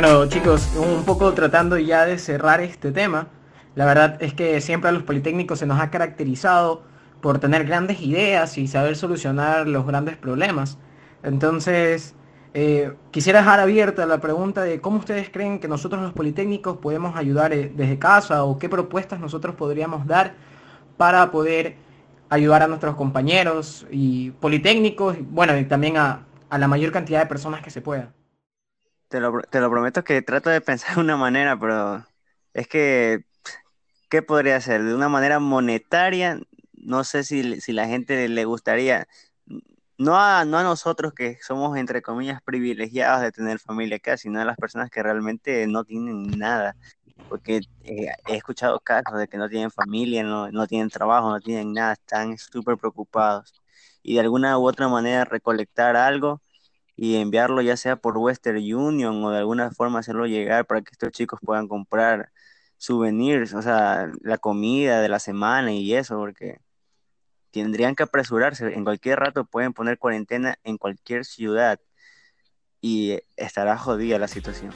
Bueno, 0.00 0.26
chicos, 0.26 0.70
un 0.76 1.02
poco 1.02 1.34
tratando 1.34 1.76
ya 1.76 2.06
de 2.06 2.18
cerrar 2.18 2.60
este 2.60 2.92
tema, 2.92 3.26
la 3.74 3.84
verdad 3.84 4.16
es 4.22 4.32
que 4.32 4.60
siempre 4.60 4.90
a 4.90 4.92
los 4.92 5.02
politécnicos 5.02 5.58
se 5.58 5.66
nos 5.66 5.80
ha 5.80 5.90
caracterizado 5.90 6.84
por 7.20 7.40
tener 7.40 7.64
grandes 7.64 8.00
ideas 8.00 8.58
y 8.58 8.68
saber 8.68 8.94
solucionar 8.94 9.66
los 9.66 9.84
grandes 9.84 10.16
problemas. 10.16 10.78
Entonces, 11.24 12.14
eh, 12.54 12.92
quisiera 13.10 13.40
dejar 13.40 13.58
abierta 13.58 14.06
la 14.06 14.20
pregunta 14.20 14.62
de 14.62 14.80
cómo 14.80 14.98
ustedes 14.98 15.30
creen 15.30 15.58
que 15.58 15.66
nosotros 15.66 16.00
los 16.00 16.12
politécnicos 16.12 16.76
podemos 16.76 17.16
ayudar 17.16 17.52
eh, 17.52 17.72
desde 17.74 17.98
casa 17.98 18.44
o 18.44 18.56
qué 18.56 18.68
propuestas 18.68 19.18
nosotros 19.18 19.56
podríamos 19.56 20.06
dar 20.06 20.34
para 20.96 21.32
poder 21.32 21.74
ayudar 22.28 22.62
a 22.62 22.68
nuestros 22.68 22.94
compañeros 22.94 23.84
y 23.90 24.30
politécnicos, 24.30 25.16
bueno, 25.22 25.58
y 25.58 25.64
también 25.64 25.96
a, 25.96 26.24
a 26.50 26.58
la 26.58 26.68
mayor 26.68 26.92
cantidad 26.92 27.18
de 27.18 27.26
personas 27.26 27.62
que 27.62 27.70
se 27.70 27.80
pueda. 27.80 28.12
Te 29.08 29.20
lo, 29.20 29.40
te 29.42 29.60
lo 29.60 29.70
prometo 29.70 30.04
que 30.04 30.20
trato 30.22 30.50
de 30.50 30.60
pensar 30.60 30.94
de 30.96 31.00
una 31.00 31.16
manera, 31.16 31.58
pero 31.58 32.04
es 32.52 32.68
que, 32.68 33.24
¿qué 34.10 34.22
podría 34.22 34.60
ser? 34.60 34.84
De 34.84 34.94
una 34.94 35.08
manera 35.08 35.40
monetaria, 35.40 36.40
no 36.74 37.04
sé 37.04 37.24
si, 37.24 37.60
si 37.60 37.72
la 37.72 37.86
gente 37.88 38.28
le 38.28 38.44
gustaría, 38.46 39.08
no 39.98 40.16
a, 40.18 40.44
no 40.44 40.58
a 40.58 40.62
nosotros 40.64 41.12
que 41.14 41.38
somos, 41.42 41.76
entre 41.78 42.02
comillas, 42.02 42.42
privilegiados 42.42 43.22
de 43.22 43.32
tener 43.32 43.58
familia 43.60 43.96
acá, 43.98 44.16
sino 44.18 44.40
a 44.40 44.44
las 44.44 44.56
personas 44.58 44.90
que 44.90 45.02
realmente 45.02 45.66
no 45.68 45.84
tienen 45.84 46.38
nada. 46.38 46.76
Porque 47.28 47.60
eh, 47.84 48.08
he 48.26 48.36
escuchado 48.36 48.80
casos 48.80 49.18
de 49.18 49.28
que 49.28 49.36
no 49.38 49.48
tienen 49.48 49.70
familia, 49.70 50.22
no, 50.24 50.50
no 50.50 50.66
tienen 50.66 50.90
trabajo, 50.90 51.30
no 51.30 51.40
tienen 51.40 51.72
nada, 51.74 51.92
están 51.94 52.38
súper 52.38 52.76
preocupados. 52.78 53.54
Y 54.02 54.14
de 54.14 54.20
alguna 54.20 54.58
u 54.58 54.66
otra 54.66 54.88
manera 54.88 55.24
recolectar 55.24 55.96
algo 55.96 56.42
y 57.00 57.14
enviarlo 57.14 57.62
ya 57.62 57.76
sea 57.76 57.94
por 57.94 58.18
Western 58.18 58.58
Union 58.58 59.24
o 59.24 59.30
de 59.30 59.38
alguna 59.38 59.70
forma 59.70 60.00
hacerlo 60.00 60.26
llegar 60.26 60.66
para 60.66 60.82
que 60.82 60.90
estos 60.90 61.12
chicos 61.12 61.38
puedan 61.40 61.68
comprar 61.68 62.32
souvenirs, 62.76 63.54
o 63.54 63.62
sea, 63.62 64.10
la 64.20 64.38
comida 64.38 65.00
de 65.00 65.08
la 65.08 65.20
semana 65.20 65.72
y 65.72 65.94
eso, 65.94 66.16
porque 66.16 66.58
tendrían 67.52 67.94
que 67.94 68.02
apresurarse. 68.02 68.74
En 68.74 68.82
cualquier 68.82 69.20
rato 69.20 69.44
pueden 69.44 69.72
poner 69.74 69.98
cuarentena 69.98 70.58
en 70.64 70.76
cualquier 70.76 71.24
ciudad 71.24 71.78
y 72.80 73.20
estará 73.36 73.78
jodida 73.78 74.18
la 74.18 74.26
situación. 74.26 74.72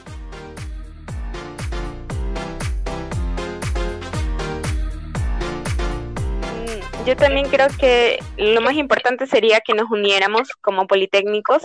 Mm, 6.55 7.05
yo 7.05 7.17
también 7.17 7.49
creo 7.49 7.67
que 7.81 8.21
lo 8.37 8.61
más 8.61 8.75
importante 8.75 9.27
sería 9.27 9.61
que 9.61 9.75
nos 9.75 9.91
uniéramos 9.91 10.53
como 10.61 10.87
politécnicos 10.87 11.63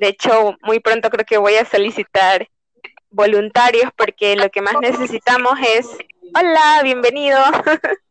de 0.00 0.08
hecho, 0.08 0.56
muy 0.62 0.80
pronto 0.80 1.10
creo 1.10 1.24
que 1.24 1.38
voy 1.38 1.54
a 1.54 1.64
solicitar 1.64 2.48
voluntarios 3.10 3.90
porque 3.96 4.36
lo 4.36 4.50
que 4.50 4.62
más 4.62 4.74
necesitamos 4.80 5.58
es, 5.76 5.88
hola, 6.34 6.80
bienvenido. 6.82 7.38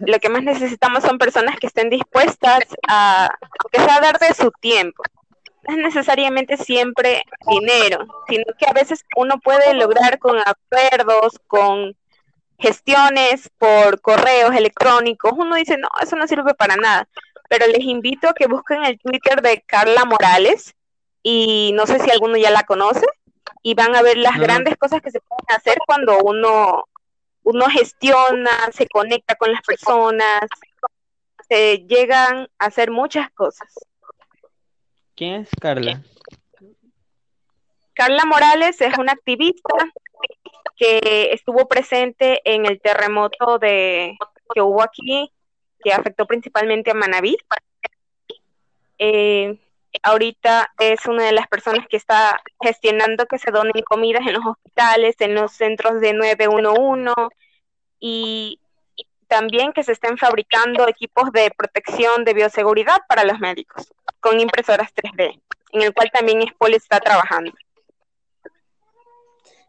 lo 0.00 0.18
que 0.18 0.28
más 0.28 0.42
necesitamos 0.42 1.02
son 1.02 1.18
personas 1.18 1.58
que 1.58 1.66
estén 1.66 1.90
dispuestas 1.90 2.64
a, 2.88 3.30
que 3.72 3.80
sea 3.80 4.00
dar 4.00 4.18
de 4.18 4.34
su 4.34 4.50
tiempo. 4.60 5.02
No 5.66 5.74
es 5.74 5.82
necesariamente 5.82 6.56
siempre 6.56 7.22
dinero, 7.50 8.06
sino 8.28 8.44
que 8.56 8.66
a 8.68 8.72
veces 8.72 9.04
uno 9.16 9.40
puede 9.42 9.74
lograr 9.74 10.18
con 10.20 10.38
acuerdos, 10.38 11.40
con 11.48 11.96
gestiones 12.58 13.50
por 13.58 14.00
correos 14.00 14.54
electrónicos. 14.54 15.32
Uno 15.36 15.56
dice, 15.56 15.76
no, 15.76 15.88
eso 16.00 16.14
no 16.14 16.28
sirve 16.28 16.54
para 16.54 16.76
nada. 16.76 17.08
Pero 17.48 17.66
les 17.66 17.80
invito 17.80 18.28
a 18.28 18.34
que 18.34 18.46
busquen 18.46 18.84
el 18.84 18.98
Twitter 19.00 19.42
de 19.42 19.62
Carla 19.66 20.04
Morales 20.04 20.75
y 21.28 21.72
no 21.72 21.86
sé 21.88 21.98
si 21.98 22.08
alguno 22.08 22.36
ya 22.36 22.52
la 22.52 22.62
conoce 22.62 23.04
y 23.60 23.74
van 23.74 23.96
a 23.96 24.02
ver 24.02 24.16
las 24.16 24.38
grandes 24.38 24.76
cosas 24.76 25.02
que 25.02 25.10
se 25.10 25.18
pueden 25.18 25.44
hacer 25.48 25.76
cuando 25.84 26.18
uno 26.20 26.84
uno 27.42 27.66
gestiona, 27.66 28.50
se 28.72 28.86
conecta 28.86 29.34
con 29.34 29.50
las 29.50 29.60
personas, 29.62 30.42
se 31.48 31.78
llegan 31.78 32.48
a 32.60 32.66
hacer 32.66 32.92
muchas 32.92 33.28
cosas. 33.32 33.68
¿Quién 35.16 35.42
es 35.42 35.48
Carla? 35.60 36.00
Carla 37.92 38.24
Morales 38.24 38.80
es 38.80 38.96
una 38.96 39.10
activista 39.10 39.74
que 40.76 41.30
estuvo 41.32 41.66
presente 41.66 42.40
en 42.44 42.66
el 42.66 42.80
terremoto 42.80 43.58
de 43.58 44.16
que 44.54 44.62
hubo 44.62 44.80
aquí, 44.80 45.32
que 45.82 45.92
afectó 45.92 46.24
principalmente 46.26 46.92
a 46.92 46.94
Manaví. 46.94 47.36
Eh, 48.98 49.58
ahorita 50.02 50.72
es 50.78 51.06
una 51.06 51.24
de 51.24 51.32
las 51.32 51.46
personas 51.48 51.86
que 51.88 51.96
está 51.96 52.40
gestionando 52.60 53.26
que 53.26 53.38
se 53.38 53.50
donen 53.50 53.82
comidas 53.84 54.26
en 54.26 54.34
los 54.34 54.46
hospitales, 54.46 55.16
en 55.20 55.34
los 55.34 55.52
centros 55.52 56.00
de 56.00 56.12
911 56.12 57.12
y, 58.00 58.60
también 59.28 59.72
que 59.72 59.82
se 59.82 59.90
estén 59.90 60.16
fabricando 60.18 60.86
equipos 60.86 61.32
de 61.32 61.50
protección 61.56 62.24
de 62.24 62.32
bioseguridad 62.32 62.98
para 63.08 63.24
los 63.24 63.40
médicos 63.40 63.92
con 64.20 64.38
impresoras 64.38 64.94
3D, 64.94 65.40
en 65.72 65.82
el 65.82 65.92
cual 65.92 66.10
también 66.12 66.46
Spol 66.48 66.74
está 66.74 67.00
trabajando. 67.00 67.52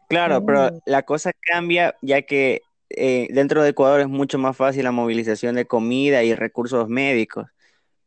Claro, 0.08 0.44
pero 0.46 0.70
mm. 0.70 0.80
la 0.86 1.02
cosa 1.02 1.32
cambia 1.40 1.96
ya 2.02 2.22
que 2.22 2.62
eh, 2.90 3.26
dentro 3.30 3.62
de 3.62 3.70
Ecuador 3.70 4.00
es 4.00 4.08
mucho 4.08 4.38
más 4.38 4.56
fácil 4.56 4.84
la 4.84 4.92
movilización 4.92 5.56
de 5.56 5.66
comida 5.66 6.22
y 6.22 6.34
recursos 6.34 6.88
médicos 6.88 7.46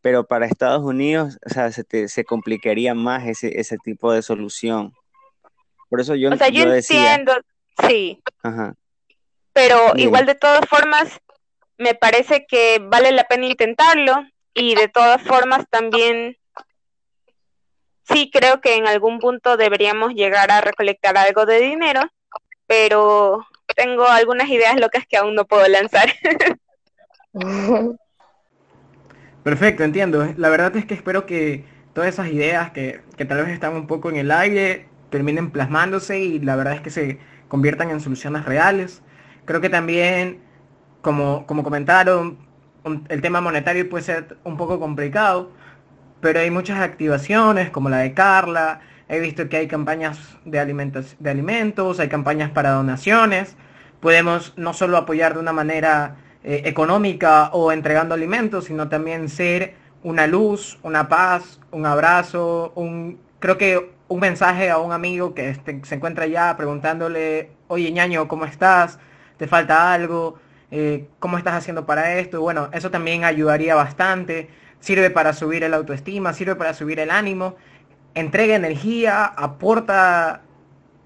pero 0.01 0.25
para 0.25 0.47
Estados 0.47 0.83
Unidos, 0.83 1.37
o 1.45 1.49
sea, 1.49 1.71
se, 1.71 2.07
se 2.07 2.23
complicaría 2.25 2.93
más 2.93 3.27
ese, 3.27 3.59
ese 3.59 3.77
tipo 3.77 4.11
de 4.11 4.21
solución. 4.21 4.93
Por 5.89 6.01
eso 6.01 6.15
yo, 6.15 6.31
o 6.31 6.37
sea, 6.37 6.49
yo, 6.49 6.63
entiendo, 6.63 7.33
sí. 7.87 8.21
Ajá. 8.43 8.75
Pero 9.53 9.93
igual 9.95 10.25
de 10.25 10.35
todas 10.35 10.65
formas, 10.67 11.19
me 11.77 11.93
parece 11.93 12.45
que 12.47 12.79
vale 12.81 13.11
la 13.11 13.25
pena 13.25 13.47
intentarlo 13.47 14.23
y 14.53 14.75
de 14.75 14.87
todas 14.87 15.21
formas 15.23 15.65
también 15.69 16.37
sí 18.05 18.29
creo 18.31 18.61
que 18.61 18.75
en 18.75 18.87
algún 18.87 19.19
punto 19.19 19.57
deberíamos 19.57 20.13
llegar 20.13 20.51
a 20.51 20.61
recolectar 20.61 21.17
algo 21.17 21.45
de 21.45 21.59
dinero, 21.59 22.01
pero 22.67 23.45
tengo 23.75 24.05
algunas 24.05 24.49
ideas 24.49 24.79
locas 24.79 25.05
que 25.07 25.17
aún 25.17 25.35
no 25.35 25.45
puedo 25.45 25.67
lanzar. 25.67 26.13
Perfecto, 29.43 29.83
entiendo. 29.83 30.33
La 30.37 30.49
verdad 30.49 30.75
es 30.77 30.85
que 30.85 30.93
espero 30.93 31.25
que 31.25 31.65
todas 31.93 32.09
esas 32.09 32.27
ideas 32.27 32.71
que, 32.71 33.01
que 33.17 33.25
tal 33.25 33.39
vez 33.39 33.49
están 33.49 33.73
un 33.75 33.87
poco 33.87 34.09
en 34.09 34.17
el 34.17 34.31
aire 34.31 34.87
terminen 35.09 35.51
plasmándose 35.51 36.19
y 36.19 36.39
la 36.39 36.55
verdad 36.55 36.75
es 36.75 36.81
que 36.81 36.89
se 36.89 37.19
conviertan 37.47 37.89
en 37.89 37.99
soluciones 37.99 38.45
reales. 38.45 39.01
Creo 39.45 39.61
que 39.61 39.69
también, 39.69 40.39
como, 41.01 41.45
como 41.47 41.63
comentaron, 41.63 42.37
el 43.09 43.21
tema 43.21 43.41
monetario 43.41 43.89
puede 43.89 44.03
ser 44.03 44.37
un 44.43 44.57
poco 44.57 44.79
complicado, 44.79 45.51
pero 46.21 46.39
hay 46.39 46.51
muchas 46.51 46.79
activaciones 46.79 47.69
como 47.69 47.89
la 47.89 47.97
de 47.97 48.13
Carla, 48.13 48.81
he 49.09 49.19
visto 49.19 49.49
que 49.49 49.57
hay 49.57 49.67
campañas 49.67 50.19
de, 50.45 50.59
alimentos, 50.59 51.15
de 51.19 51.29
alimentos, 51.29 51.99
hay 51.99 52.07
campañas 52.09 52.51
para 52.51 52.71
donaciones, 52.71 53.57
podemos 53.99 54.53
no 54.57 54.73
solo 54.73 54.97
apoyar 54.97 55.33
de 55.33 55.39
una 55.39 55.51
manera 55.53 56.15
eh, 56.43 56.63
económica 56.65 57.49
o 57.53 57.71
entregando 57.71 58.15
alimentos, 58.15 58.65
sino 58.65 58.89
también 58.89 59.29
ser 59.29 59.75
una 60.03 60.27
luz, 60.27 60.79
una 60.83 61.07
paz, 61.07 61.59
un 61.71 61.85
abrazo, 61.85 62.71
un 62.75 63.19
creo 63.39 63.57
que 63.57 63.91
un 64.07 64.19
mensaje 64.19 64.69
a 64.69 64.77
un 64.77 64.91
amigo 64.91 65.33
que 65.33 65.49
este, 65.49 65.81
se 65.83 65.95
encuentra 65.95 66.25
allá 66.25 66.55
preguntándole, 66.57 67.51
oye 67.67 67.91
ñaño, 67.91 68.27
¿cómo 68.27 68.45
estás? 68.45 68.99
¿Te 69.37 69.47
falta 69.47 69.93
algo? 69.93 70.37
Eh, 70.69 71.07
¿Cómo 71.19 71.37
estás 71.37 71.55
haciendo 71.55 71.85
para 71.85 72.17
esto? 72.17 72.41
Bueno, 72.41 72.69
eso 72.73 72.91
también 72.91 73.23
ayudaría 73.23 73.75
bastante. 73.75 74.49
Sirve 74.79 75.09
para 75.09 75.33
subir 75.33 75.63
el 75.63 75.73
autoestima, 75.73 76.33
sirve 76.33 76.55
para 76.55 76.73
subir 76.73 76.99
el 76.99 77.11
ánimo, 77.11 77.55
entrega 78.15 78.55
energía, 78.55 79.25
aporta, 79.25 80.41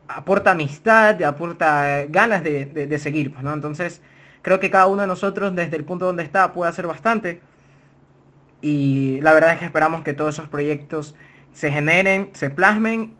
aporta 0.07 0.51
amistad, 0.51 1.21
aporta 1.23 2.05
ganas 2.09 2.43
de, 2.43 2.99
seguir, 2.99 3.33
pues, 3.33 3.43
¿no? 3.43 3.53
Entonces, 3.53 4.01
creo 4.45 4.59
que 4.59 4.69
cada 4.69 4.85
uno 4.85 5.01
de 5.01 5.07
nosotros 5.07 5.55
desde 5.55 5.75
el 5.75 5.85
punto 5.85 6.05
donde 6.05 6.21
está 6.21 6.53
puede 6.53 6.69
hacer 6.69 6.85
bastante. 6.85 7.41
Y 8.61 9.19
la 9.21 9.33
verdad 9.33 9.53
es 9.53 9.57
que 9.59 9.65
esperamos 9.65 10.03
que 10.03 10.13
todos 10.13 10.35
esos 10.35 10.47
proyectos 10.47 11.15
se 11.51 11.71
generen, 11.71 12.29
se 12.33 12.51
plasmen 12.51 13.15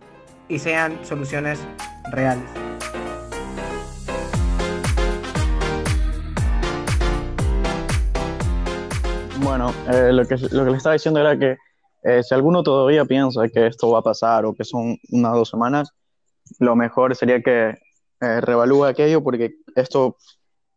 y 0.48 0.60
sean 0.60 1.04
soluciones 1.04 1.60
reales. 2.12 2.48
Bueno, 9.40 9.74
eh, 9.92 10.14
lo, 10.14 10.28
que, 10.28 10.38
lo 10.52 10.64
que 10.64 10.70
le 10.70 10.78
estaba 10.78 10.94
diciendo 10.94 11.20
era 11.20 11.40
que 11.40 11.58
eh, 12.04 12.22
si 12.22 12.36
alguno 12.36 12.62
todavía 12.62 13.04
piensa 13.04 13.48
que 13.48 13.66
esto 13.66 13.90
va 13.90 13.98
a 13.98 14.04
pasar 14.04 14.46
o 14.46 14.54
que 14.54 14.64
son 14.64 15.00
unas 15.10 15.34
dos 15.34 15.50
semanas, 15.50 15.90
lo 16.60 16.76
mejor 16.76 17.16
sería 17.16 17.42
que 17.42 17.70
eh, 18.22 18.42
revalúe 18.42 18.86
aquello 18.86 19.24
porque 19.24 19.56
esto, 19.76 20.18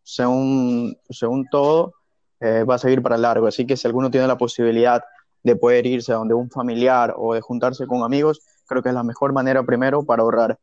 según, 0.09 0.97
según 1.11 1.47
todo, 1.51 1.93
va 2.41 2.77
a 2.77 2.79
seguir 2.79 3.03
para 3.03 3.19
largo. 3.19 3.47
Así 3.47 3.67
que 3.67 3.77
si 3.77 3.87
alguno 3.87 4.11
tiene 4.11 4.27
la 4.27 4.39
posibilidad 4.39 5.03
de 5.43 5.57
poder 5.57 5.87
irse 5.87 6.13
a 6.13 6.17
donde 6.17 6.35
un 6.35 6.51
familiar 6.51 7.15
o 7.17 7.35
de 7.35 7.41
juntarse 7.41 7.87
con 7.87 8.03
amigos, 8.03 8.41
creo 8.67 8.83
que 8.83 8.89
es 8.89 8.95
la 8.95 9.03
mejor 9.03 9.33
manera 9.33 9.63
primero 9.63 10.05
para 10.05 10.23
ahorrar. 10.23 10.59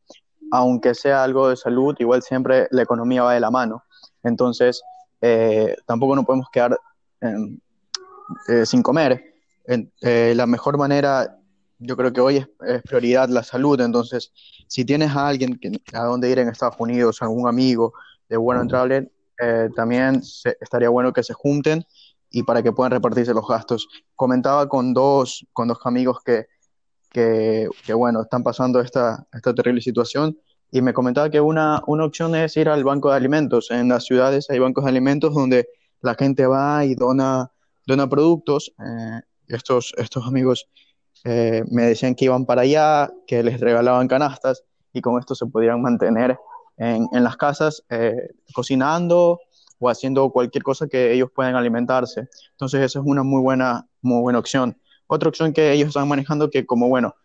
Aunque 0.51 0.93
sea 0.93 1.23
algo 1.23 1.49
de 1.49 1.57
salud, 1.57 1.95
igual 1.99 2.21
siempre 2.21 2.67
la 2.71 2.83
economía 2.83 3.23
va 3.23 3.33
de 3.33 3.39
la 3.39 3.51
mano. 3.51 3.83
Entonces, 4.23 4.81
eh, 5.21 5.75
tampoco 5.85 6.15
nos 6.15 6.25
podemos 6.25 6.47
quedar 6.51 6.77
eh, 7.21 8.65
sin 8.65 8.81
comer. 8.81 9.33
Eh, 10.01 10.33
la 10.35 10.45
mejor 10.45 10.77
manera, 10.77 11.39
yo 11.79 11.97
creo 11.97 12.13
que 12.13 12.21
hoy 12.21 12.37
es, 12.37 12.81
prioridad 12.83 13.29
la 13.29 13.43
salud. 13.43 13.79
Entonces, 13.81 14.31
si 14.67 14.85
tienes 14.85 15.11
a 15.15 15.27
alguien 15.27 15.59
a 15.93 16.03
dónde 16.03 16.29
ir 16.29 16.39
en 16.39 16.49
Estados 16.49 16.75
Unidos, 16.79 17.21
algún 17.21 17.47
amigo 17.47 17.93
de 18.29 18.37
bueno 18.37 18.61
entrable, 18.61 19.11
también 19.75 20.21
estaría 20.61 20.89
bueno 20.89 21.11
que 21.13 21.23
se 21.23 21.33
junten 21.33 21.85
y 22.29 22.43
para 22.43 22.61
que 22.61 22.71
puedan 22.71 22.91
repartirse 22.91 23.33
los 23.33 23.47
gastos. 23.47 23.87
Comentaba 24.15 24.67
con 24.67 24.93
dos, 24.93 25.45
con 25.53 25.67
dos 25.67 25.79
amigos 25.85 26.19
que, 26.23 26.47
que, 27.11 27.93
bueno, 27.93 28.21
están 28.21 28.43
pasando 28.43 28.81
esta, 28.81 29.25
esta 29.31 29.53
terrible 29.53 29.81
situación 29.81 30.37
y 30.69 30.81
me 30.81 30.93
comentaba 30.93 31.29
que 31.29 31.39
una, 31.39 31.81
una 31.87 32.03
opción 32.03 32.35
es 32.35 32.57
ir 32.57 32.67
al 32.67 32.83
banco 32.83 33.09
de 33.09 33.15
alimentos. 33.15 33.71
En 33.71 33.87
las 33.87 34.03
ciudades 34.03 34.49
hay 34.49 34.59
bancos 34.59 34.83
de 34.83 34.89
alimentos 34.89 35.33
donde 35.33 35.69
la 36.01 36.15
gente 36.15 36.45
va 36.45 36.83
y 36.83 36.95
dona, 36.95 37.51
dona 37.85 38.09
productos. 38.09 38.73
Eh, 38.79 39.21
estos, 39.47 39.93
estos 39.97 40.27
amigos 40.27 40.67
eh, 41.23 41.63
me 41.71 41.83
decían 41.83 42.15
que 42.15 42.25
iban 42.25 42.45
para 42.45 42.63
allá, 42.63 43.09
que 43.27 43.43
les 43.43 43.61
regalaban 43.61 44.09
canastas 44.09 44.65
y 44.91 44.99
con 44.99 45.17
esto 45.19 45.35
se 45.35 45.45
podían 45.45 45.81
mantener 45.81 46.37
en, 46.77 47.07
en 47.11 47.23
las 47.23 47.37
casas 47.37 47.83
eh, 47.89 48.29
cocinando 48.53 49.39
o 49.79 49.89
haciendo 49.89 50.29
cualquier 50.29 50.63
cosa 50.63 50.87
que 50.87 51.13
ellos 51.13 51.29
puedan 51.33 51.55
alimentarse. 51.55 52.27
Entonces, 52.51 52.81
esa 52.81 52.99
es 52.99 53.05
una 53.05 53.23
muy 53.23 53.41
buena, 53.41 53.87
muy 54.01 54.21
buena 54.21 54.39
opción. 54.39 54.77
Otra 55.07 55.29
opción 55.29 55.53
que 55.53 55.71
ellos 55.71 55.89
están 55.89 56.07
manejando 56.07 56.49
que 56.49 56.65
como, 56.65 56.87
bueno, 56.87 57.15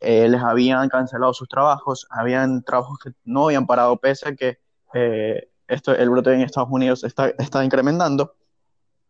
eh, 0.00 0.28
les 0.28 0.42
habían 0.42 0.88
cancelado 0.88 1.34
sus 1.34 1.48
trabajos, 1.48 2.06
habían 2.10 2.62
trabajos 2.62 2.98
que 2.98 3.10
no 3.24 3.44
habían 3.44 3.66
parado 3.66 3.96
pese 3.98 4.30
a 4.30 4.34
que 4.34 4.58
eh, 4.94 5.50
esto, 5.68 5.94
el 5.94 6.10
brote 6.10 6.32
en 6.32 6.40
Estados 6.40 6.70
Unidos 6.72 7.04
está, 7.04 7.28
está 7.38 7.64
incrementando, 7.64 8.34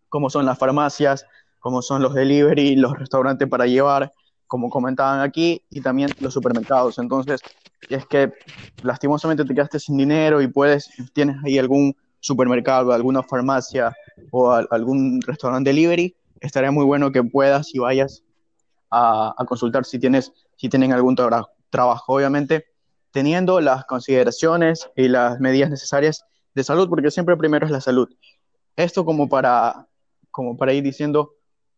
como 0.08 0.28
son 0.28 0.44
las 0.44 0.58
farmacias, 0.58 1.24
como 1.60 1.80
son 1.80 2.02
los 2.02 2.14
delivery, 2.14 2.74
los 2.76 2.98
restaurantes 2.98 3.48
para 3.48 3.66
llevar, 3.66 4.12
como 4.50 4.68
comentaban 4.68 5.20
aquí, 5.20 5.62
y 5.70 5.80
también 5.80 6.10
los 6.18 6.34
supermercados. 6.34 6.98
Entonces, 6.98 7.40
es 7.88 8.04
que 8.06 8.32
lastimosamente 8.82 9.44
te 9.44 9.54
quedaste 9.54 9.78
sin 9.78 9.96
dinero 9.96 10.42
y 10.42 10.48
puedes, 10.48 10.90
tienes 11.12 11.36
ahí 11.44 11.56
algún 11.56 11.94
supermercado, 12.18 12.92
alguna 12.92 13.22
farmacia 13.22 13.94
o 14.32 14.50
algún 14.50 15.22
restaurante 15.22 15.70
delivery, 15.70 16.16
estaría 16.40 16.72
muy 16.72 16.84
bueno 16.84 17.12
que 17.12 17.22
puedas 17.22 17.72
y 17.72 17.78
vayas 17.78 18.24
a, 18.90 19.36
consultar 19.46 19.84
si, 19.84 20.00
tienes, 20.00 20.32
si 20.56 20.68
tienen 20.68 20.92
algún 20.92 21.14
trabajo. 21.14 22.12
Obviamente, 22.12 22.64
teniendo 23.12 23.60
las 23.60 23.84
consideraciones 23.84 24.90
y 24.96 25.06
las 25.06 25.38
medidas 25.38 25.70
necesarias 25.70 26.24
de 26.56 26.64
salud, 26.64 26.88
porque 26.88 27.12
siempre 27.12 27.36
primero 27.36 27.66
es 27.66 27.70
la 27.70 27.80
salud. 27.80 28.08
Esto 28.74 29.04
como 29.04 29.28
para, 29.28 29.86
como 30.32 30.56
para 30.56 30.72
ir 30.72 30.82
diciendo 30.82 31.34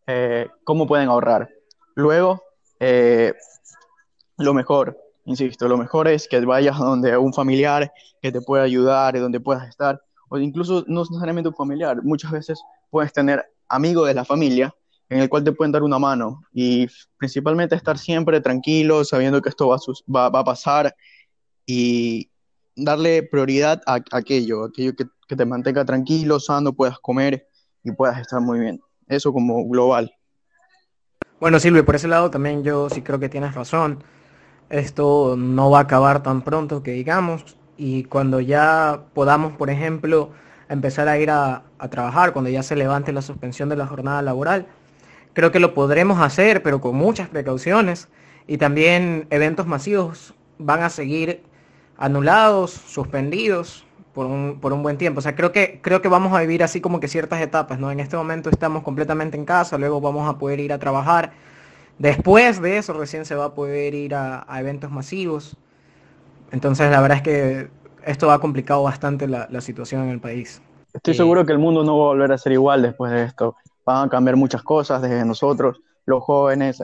eh, 0.06 0.48
cómo 0.64 0.87
pueden 0.87 1.11
ahorrar. 1.11 1.50
Luego, 1.94 2.42
eh, 2.84 3.32
lo 4.38 4.54
mejor, 4.54 4.98
insisto, 5.24 5.68
lo 5.68 5.78
mejor 5.78 6.08
es 6.08 6.26
que 6.26 6.40
vayas 6.40 6.80
a 6.80 6.84
donde 6.84 7.16
un 7.16 7.32
familiar 7.32 7.92
que 8.20 8.32
te 8.32 8.40
pueda 8.40 8.64
ayudar 8.64 9.14
y 9.14 9.20
donde 9.20 9.38
puedas 9.38 9.68
estar 9.68 10.02
o 10.28 10.38
incluso 10.38 10.82
no 10.88 11.02
necesariamente 11.02 11.50
un 11.50 11.54
familiar, 11.54 12.02
muchas 12.02 12.32
veces 12.32 12.60
puedes 12.90 13.12
tener 13.12 13.44
amigos 13.68 14.08
de 14.08 14.14
la 14.14 14.24
familia 14.24 14.74
en 15.10 15.20
el 15.20 15.28
cual 15.28 15.44
te 15.44 15.52
pueden 15.52 15.70
dar 15.70 15.84
una 15.84 16.00
mano 16.00 16.40
y 16.52 16.88
principalmente 17.18 17.76
estar 17.76 17.98
siempre 17.98 18.40
tranquilo, 18.40 19.04
sabiendo 19.04 19.40
que 19.40 19.50
esto 19.50 19.68
va, 19.68 20.30
va, 20.30 20.38
a 20.40 20.44
pasar 20.44 20.96
y 21.66 22.30
darle 22.74 23.22
prioridad 23.22 23.80
a, 23.86 24.00
aquello, 24.10 24.64
aquello 24.64 24.94
que, 24.96 25.06
que, 25.28 25.36
te 25.36 25.44
mantenga 25.44 25.84
tranquilo, 25.84 26.40
sano, 26.40 26.72
puedas 26.72 26.98
comer 26.98 27.46
y 27.84 27.92
puedas 27.92 28.18
estar 28.18 28.40
muy 28.40 28.58
bien. 28.58 28.80
Eso 29.06 29.32
como 29.32 29.68
global. 29.68 30.12
Bueno, 31.42 31.59
Silvio, 31.59 31.85
por 31.85 31.96
ese 31.96 32.07
lado 32.07 32.31
también 32.31 32.62
yo 32.62 32.88
sí 32.88 33.02
creo 33.02 33.18
que 33.18 33.28
tienes 33.28 33.57
razón. 33.57 34.05
Esto 34.70 35.35
no 35.37 35.70
va 35.70 35.78
a 35.78 35.83
acabar 35.83 36.22
tan 36.22 36.42
pronto 36.42 36.85
que 36.85 36.92
digamos 36.92 37.57
y 37.76 38.05
cuando 38.05 38.38
ya 38.38 39.07
podamos, 39.12 39.52
por 39.55 39.68
ejemplo, 39.68 40.31
empezar 40.68 41.09
a 41.09 41.18
ir 41.18 41.31
a, 41.33 41.64
trabajar, 41.90 42.33
cuando 42.33 42.48
ya 42.48 42.62
se 42.62 42.76
levante 42.76 43.12
la 43.12 43.22
suspensión 43.22 43.68
de 43.68 43.74
la 43.74 43.88
jornada 43.88 44.22
laboral, 44.22 44.68
creo 45.33 45.50
que 45.50 45.59
lo 45.59 45.74
podremos 45.74 46.20
hacer, 46.20 46.62
pero 46.62 46.81
con 46.81 46.94
muchas 46.94 47.28
precauciones. 47.28 48.07
Y 48.46 48.59
también 48.59 49.26
eventos 49.31 49.66
masivos 49.66 50.35
van 50.59 50.85
a 50.85 50.90
seguir 50.90 51.42
anulados, 51.96 52.70
suspendidos 52.70 53.85
por 54.15 54.27
un, 54.27 54.58
por 54.60 54.73
un 54.73 54.83
buen 54.83 54.98
tiempo. 54.98 55.19
O 55.19 55.23
sea, 55.23 55.35
creo 55.35 55.52
que, 55.52 55.81
creo 55.83 56.02
que 56.02 56.08
vamos 56.08 56.33
a 56.33 56.40
vivir 56.40 56.63
así 56.63 56.81
como 56.81 57.00
que 57.00 57.08
ciertas 57.08 57.40
etapas, 57.40 57.79
¿no? 57.79 57.90
En 57.90 58.00
este 58.00 58.17
momento 58.17 58.50
estamos 58.50 58.83
completamente 58.83 59.37
en 59.37 59.44
casa, 59.44 59.79
luego 59.79 60.00
vamos 60.00 60.29
a 60.29 60.38
poder 60.38 60.60
ir 60.60 60.73
a 60.73 60.79
trabajar. 60.79 61.33
Después 61.98 62.60
de 62.60 62.79
eso 62.79 62.92
recién 62.92 63.25
se 63.25 63.35
va 63.35 63.46
a 63.46 63.54
poder 63.54 63.94
ir 63.94 64.15
a 64.15 64.46
eventos 64.58 64.90
masivos. 64.90 65.56
Entonces, 66.52 66.90
la 66.90 67.00
verdad 67.00 67.19
es 67.19 67.23
que 67.23 67.71
esto 68.04 68.31
ha 68.31 68.40
complicado 68.40 68.83
bastante 68.83 69.27
la, 69.27 69.60
situación 69.60 70.02
en 70.02 70.10
el 70.10 70.21
país. 70.21 70.63
Estoy 70.92 71.15
seguro 71.15 71.46
que 71.46 71.52
el 71.52 71.58
mundo 71.58 71.83
no 71.83 71.98
va 71.98 72.04
a 72.04 72.08
volver 72.08 72.33
a 72.33 72.38
ser 72.38 72.52
igual 72.52 72.83
después 72.83 73.10
de 73.10 73.25
esto. 73.25 73.56
Van 73.87 74.06
a 74.06 74.10
cambiar 74.10 74.37
muchas 74.37 74.63
cosas 74.63 75.00
desde 75.00 75.25
nosotros, 75.25 75.81
los 76.04 76.23
jóvenes. 76.23 76.83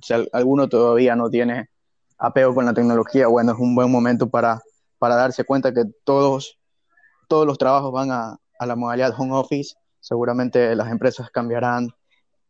si 0.00 0.14
alguno 0.32 0.68
todavía 0.68 1.14
no 1.14 1.28
tiene 1.28 1.68
apego 2.16 2.54
con 2.54 2.64
la 2.64 2.72
tecnología, 2.72 3.28
bueno, 3.28 3.52
es 3.52 3.58
un 3.58 3.74
buen 3.74 3.90
momento 3.90 4.28
para, 4.28 4.62
para 4.98 5.16
darse 5.16 5.44
cuenta 5.44 5.72
que 5.72 5.84
todos, 6.04 6.58
todos 7.28 7.46
los 7.46 7.58
trabajos 7.58 7.92
van 7.92 8.10
a, 8.10 8.36
a 8.58 8.66
la 8.66 8.76
modalidad 8.76 9.14
home 9.16 9.34
office. 9.34 9.74
Seguramente 10.00 10.74
las 10.74 10.90
empresas 10.90 11.30
cambiarán 11.30 11.90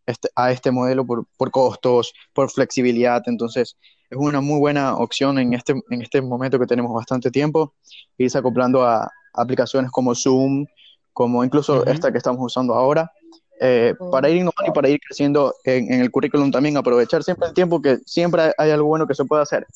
este, 0.06 0.30
a 0.34 0.50
este 0.50 0.70
modelo 0.70 1.06
por, 1.06 1.26
por, 1.36 1.50
costos, 1.50 2.14
por 2.32 2.50
flexibilidad. 2.50 3.22
Entonces, 3.26 3.76
es 4.10 4.18
una 4.18 4.40
muy 4.40 4.58
buena 4.58 4.96
opción 4.96 5.38
en 5.38 5.52
este, 5.52 5.74
en 5.90 6.02
este 6.02 6.22
momento 6.22 6.58
que 6.58 6.66
tenemos 6.66 6.94
bastante 6.94 7.30
tiempo, 7.30 7.74
irse 8.16 8.38
acoplando 8.38 8.82
a 8.84 9.10
aplicaciones 9.34 9.90
como 9.90 10.14
Zoom, 10.14 10.64
como 11.12 11.44
incluso 11.44 11.84
esta 11.84 12.10
que 12.10 12.18
estamos 12.18 12.40
usando 12.40 12.74
ahora, 12.74 13.12
eh, 13.60 13.94
para 14.10 14.30
ir 14.30 14.36
innovando 14.36 14.70
y 14.70 14.72
para 14.72 14.88
ir 14.88 15.00
creciendo 15.00 15.54
en, 15.64 15.92
en, 15.92 16.00
el 16.00 16.10
currículum 16.10 16.50
también, 16.50 16.76
aprovechar 16.76 17.22
siempre 17.22 17.48
el 17.48 17.54
tiempo 17.54 17.82
que 17.82 17.98
siempre 18.06 18.52
hay 18.56 18.70
algo 18.70 18.86
bueno 18.86 19.06
que 19.06 19.14
se 19.14 19.24
puede 19.24 19.42
hacer. 19.42 19.66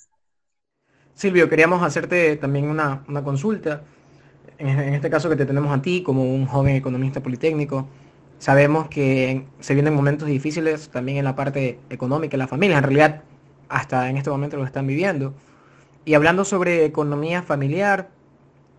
Silvio, 1.15 1.49
queríamos 1.49 1.83
hacerte 1.83 2.37
también 2.37 2.69
una, 2.69 3.05
una 3.09 3.23
consulta. 3.23 3.83
En, 4.59 4.69
este 4.95 5.11
caso 5.11 5.29
que 5.29 5.37
te 5.37 5.47
tenemos 5.47 5.77
a 5.77 5.83
ti 5.83 6.03
como 6.03 6.25
un 6.25 6.47
joven 6.47 6.77
economista 6.77 7.21
politécnico, 7.21 7.87
sabemos 8.39 8.89
que 8.89 9.47
se 9.61 9.75
vienen 9.75 9.95
momentos 9.95 10.29
difíciles 10.29 10.89
también 10.89 11.19
en 11.19 11.25
la 11.25 11.37
parte 11.37 11.79
económica, 11.91 12.37
en 12.37 12.41
la 12.41 12.49
familia, 12.49 12.79
en 12.79 12.85
realidad 12.85 13.23
hasta 13.69 14.09
en 14.09 14.17
este 14.17 14.31
momento 14.31 14.57
lo 14.57 14.65
están 14.65 14.87
viviendo. 14.87 15.35
Y 16.05 16.15
hablando 16.15 16.45
sobre 16.45 16.85
economía 16.85 17.43
familiar, 17.43 18.11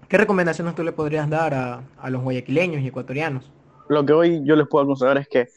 ¿qué 0.08 0.18
recomendaciones 0.18 0.76
tú 0.76 0.84
le 0.84 0.92
podrías 0.92 1.30
dar 1.30 1.54
a, 1.54 1.84
a 1.98 2.10
los 2.10 2.22
guayaquileños 2.22 2.82
y 2.82 2.88
ecuatorianos? 2.88 3.52
Lo 3.90 4.06
que 4.06 4.14
hoy 4.14 4.42
yo 4.44 4.56
les 4.56 4.68
puedo 4.68 4.84
aconsejar 4.84 5.18
es 5.18 5.28
que 5.28 5.48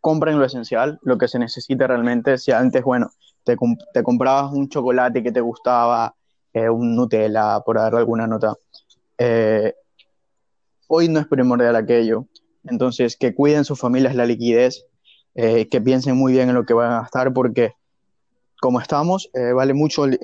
compren 0.00 0.38
lo 0.38 0.44
esencial, 0.44 0.98
lo 1.02 1.16
que 1.16 1.28
se 1.28 1.38
necesita 1.38 1.86
realmente. 1.86 2.36
Si 2.38 2.52
antes, 2.52 2.82
bueno, 2.82 3.10
te, 3.44 3.56
te 3.92 4.02
comprabas 4.02 4.52
un 4.52 4.68
chocolate 4.68 5.22
que 5.22 5.32
te 5.32 5.40
gustaba, 5.40 6.14
eh, 6.52 6.68
un 6.68 6.94
Nutella, 6.96 7.60
por 7.60 7.76
dar 7.76 7.94
alguna 7.94 8.26
nota, 8.26 8.54
eh, 9.18 9.74
hoy 10.88 11.08
no 11.08 11.20
es 11.20 11.26
primordial 11.26 11.76
aquello. 11.76 12.26
Entonces, 12.64 13.16
que 13.16 13.34
cuiden 13.34 13.64
sus 13.64 13.78
familias 13.78 14.14
la 14.14 14.26
liquidez, 14.26 14.86
eh, 15.34 15.68
que 15.68 15.80
piensen 15.80 16.16
muy 16.16 16.32
bien 16.32 16.48
en 16.48 16.54
lo 16.54 16.64
que 16.64 16.74
van 16.74 16.92
a 16.92 17.00
gastar, 17.00 17.32
porque 17.32 17.72
como 18.60 18.80
estamos, 18.80 19.28
eh, 19.34 19.52
vale 19.52 19.74
mucho 19.74 20.04
el, 20.04 20.16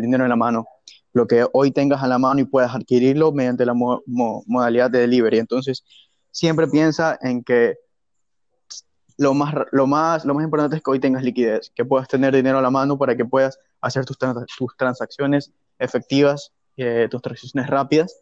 dinero 0.00 0.24
en 0.24 0.30
la 0.30 0.36
mano. 0.36 0.66
Lo 1.12 1.26
que 1.26 1.46
hoy 1.52 1.70
tengas 1.70 2.02
a 2.02 2.08
la 2.08 2.18
mano 2.18 2.40
y 2.40 2.44
puedas 2.44 2.74
adquirirlo 2.74 3.32
mediante 3.32 3.66
la 3.66 3.74
mo 3.74 4.02
mo 4.06 4.42
modalidad 4.46 4.90
de 4.90 5.00
delivery. 5.00 5.38
Entonces, 5.38 5.84
siempre 6.30 6.66
piensa 6.68 7.18
en 7.20 7.44
que 7.44 7.76
lo 9.20 9.34
más, 9.34 9.54
lo, 9.70 9.86
más, 9.86 10.24
lo 10.24 10.32
más 10.32 10.44
importante 10.44 10.76
es 10.76 10.82
que 10.82 10.90
hoy 10.90 10.98
tengas 10.98 11.22
liquidez, 11.22 11.70
que 11.74 11.84
puedas 11.84 12.08
tener 12.08 12.34
dinero 12.34 12.56
a 12.56 12.62
la 12.62 12.70
mano 12.70 12.96
para 12.96 13.14
que 13.14 13.26
puedas 13.26 13.58
hacer 13.82 14.06
tus, 14.06 14.16
trans 14.16 14.46
tus 14.56 14.74
transacciones 14.78 15.52
efectivas, 15.78 16.52
eh, 16.78 17.06
tus 17.10 17.20
transacciones 17.20 17.68
rápidas 17.68 18.16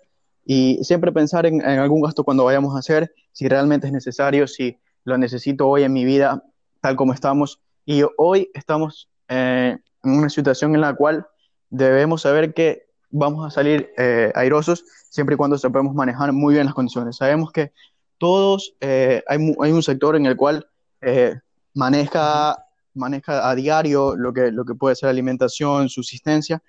y 0.44 0.82
siempre 0.82 1.12
pensar 1.12 1.46
en, 1.46 1.60
en, 1.60 1.78
algún 1.78 2.00
gasto 2.00 2.24
cuando 2.24 2.42
vayamos 2.42 2.74
a 2.74 2.80
hacer, 2.80 3.14
si 3.30 3.46
realmente 3.46 3.86
es 3.86 3.92
necesario, 3.92 4.48
si 4.48 4.76
lo 5.04 5.16
necesito 5.18 5.68
hoy 5.68 5.84
en 5.84 5.92
mi 5.92 6.04
vida, 6.04 6.42
tal 6.80 6.96
como 6.96 7.12
estamos. 7.12 7.60
Y 7.86 8.02
hoy 8.16 8.50
estamos 8.52 9.08
eh, 9.28 9.78
en 10.02 10.10
una 10.10 10.28
situación 10.28 10.74
en 10.74 10.80
la 10.80 10.94
cual 10.94 11.28
debemos 11.70 12.22
saber 12.22 12.54
que 12.54 12.88
vamos 13.10 13.46
a 13.46 13.50
salir 13.50 13.92
eh, 13.98 14.32
airosos 14.34 14.84
siempre 15.10 15.34
y 15.34 15.36
cuando 15.36 15.58
sepamos 15.58 15.94
manejar 15.94 16.32
muy 16.32 16.54
bien 16.54 16.66
las 16.66 16.74
condiciones. 16.74 17.14
Sabemos 17.14 17.52
que 17.52 17.70
todos, 18.18 18.74
eh, 18.80 19.22
hay, 19.28 19.54
hay, 19.60 19.70
un 19.70 19.82
sector 19.84 20.16
en 20.16 20.26
el 20.26 20.36
cual 20.36 20.66
eh, 21.00 21.34
maneja, 21.74 22.56
maneja 22.94 23.48
a 23.48 23.54
diario 23.54 24.16
lo 24.16 24.32
que, 24.32 24.50
lo 24.50 24.64
que 24.64 24.74
puede 24.74 24.96
ser 24.96 25.08
alimentación, 25.08 25.88
subsistencia, 25.88 26.62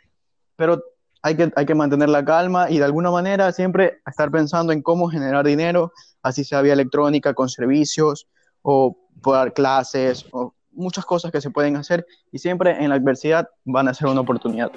pero 0.56 0.82
hay 1.22 1.36
que, 1.36 1.52
hay 1.56 1.66
que 1.66 1.76
mantener 1.76 2.10
la 2.10 2.24
calma 2.24 2.70
y 2.70 2.78
de 2.78 2.86
alguna 2.86 3.12
manera 3.12 3.52
siempre 3.52 4.02
estar 4.06 4.32
pensando 4.32 4.72
en 4.72 4.82
cómo 4.82 5.10
generar 5.10 5.46
dinero, 5.46 5.92
así 6.22 6.44
sea 6.44 6.62
vía 6.62 6.74
electrónica, 6.74 7.34
con 7.34 7.50
servicios 7.50 8.28
o 8.62 8.98
por 9.22 9.36
dar 9.36 9.54
clases, 9.54 10.26
o 10.32 10.54
muchas 10.72 11.06
cosas 11.06 11.32
que 11.32 11.42
se 11.42 11.50
pueden 11.50 11.76
hacer 11.76 12.06
y 12.32 12.40
siempre 12.40 12.84
en 12.84 12.90
la 12.90 12.96
adversidad 12.96 13.50
van 13.66 13.88
a 13.88 13.94
ser 13.94 14.08
una 14.08 14.22
oportunidad. 14.22 14.72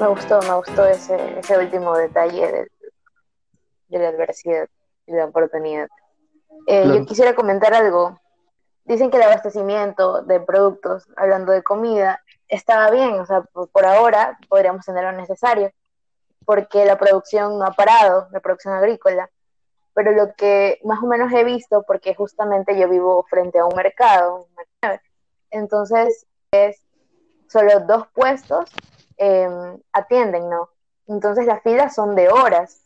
Me 0.00 0.08
gustó, 0.08 0.40
me 0.40 0.54
gustó 0.54 0.86
ese, 0.86 1.38
ese 1.38 1.58
último 1.58 1.94
detalle 1.94 2.50
de, 2.50 2.70
de 3.88 3.98
la 3.98 4.08
adversidad 4.08 4.66
y 5.06 5.12
la 5.12 5.26
oportunidad. 5.26 5.88
Eh, 6.66 6.82
claro. 6.82 6.98
Yo 6.98 7.04
quisiera 7.04 7.34
comentar 7.34 7.74
algo. 7.74 8.18
Dicen 8.84 9.10
que 9.10 9.18
el 9.18 9.24
abastecimiento 9.24 10.22
de 10.22 10.40
productos, 10.40 11.06
hablando 11.16 11.52
de 11.52 11.62
comida, 11.62 12.22
estaba 12.48 12.90
bien, 12.90 13.20
o 13.20 13.26
sea, 13.26 13.42
por, 13.42 13.68
por 13.68 13.84
ahora 13.84 14.38
podríamos 14.48 14.86
tener 14.86 15.04
lo 15.04 15.12
necesario, 15.12 15.70
porque 16.46 16.86
la 16.86 16.98
producción 16.98 17.58
no 17.58 17.66
ha 17.66 17.72
parado, 17.72 18.26
la 18.32 18.40
producción 18.40 18.72
agrícola. 18.72 19.28
Pero 19.92 20.12
lo 20.12 20.34
que 20.34 20.80
más 20.82 21.02
o 21.02 21.06
menos 21.06 21.30
he 21.30 21.44
visto, 21.44 21.82
porque 21.82 22.14
justamente 22.14 22.78
yo 22.78 22.88
vivo 22.88 23.26
frente 23.28 23.58
a 23.58 23.66
un 23.66 23.76
mercado, 23.76 24.46
entonces 25.50 26.26
es 26.52 26.82
solo 27.48 27.80
dos 27.80 28.06
puestos 28.14 28.70
eh, 29.20 29.78
atienden, 29.92 30.48
¿no? 30.48 30.70
Entonces 31.06 31.46
las 31.46 31.62
filas 31.62 31.94
son 31.94 32.16
de 32.16 32.30
horas. 32.30 32.80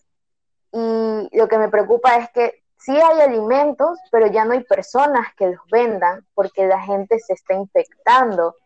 Y 0.72 1.28
lo 1.32 1.46
que 1.46 1.58
me 1.58 1.68
preocupa 1.68 2.16
es 2.16 2.28
que 2.30 2.64
sí 2.76 2.90
hay 2.90 3.20
alimentos, 3.20 3.98
pero 4.10 4.26
ya 4.26 4.44
no 4.44 4.52
hay 4.52 4.64
personas 4.64 5.28
que 5.36 5.46
los 5.46 5.60
vendan 5.70 6.26
porque 6.34 6.66
la 6.66 6.80
gente 6.80 7.20
se 7.20 7.34
está 7.34 7.54
infectando 7.54 8.56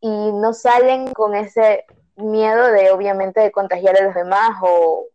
y 0.00 0.32
no 0.32 0.54
salen 0.54 1.12
con 1.12 1.34
ese 1.34 1.84
miedo 2.16 2.66
de 2.72 2.90
obviamente 2.90 3.40
de 3.40 3.52
contagiar 3.52 3.96
a 3.98 4.04
los 4.04 4.14
demás 4.14 4.56
o. 4.62 5.06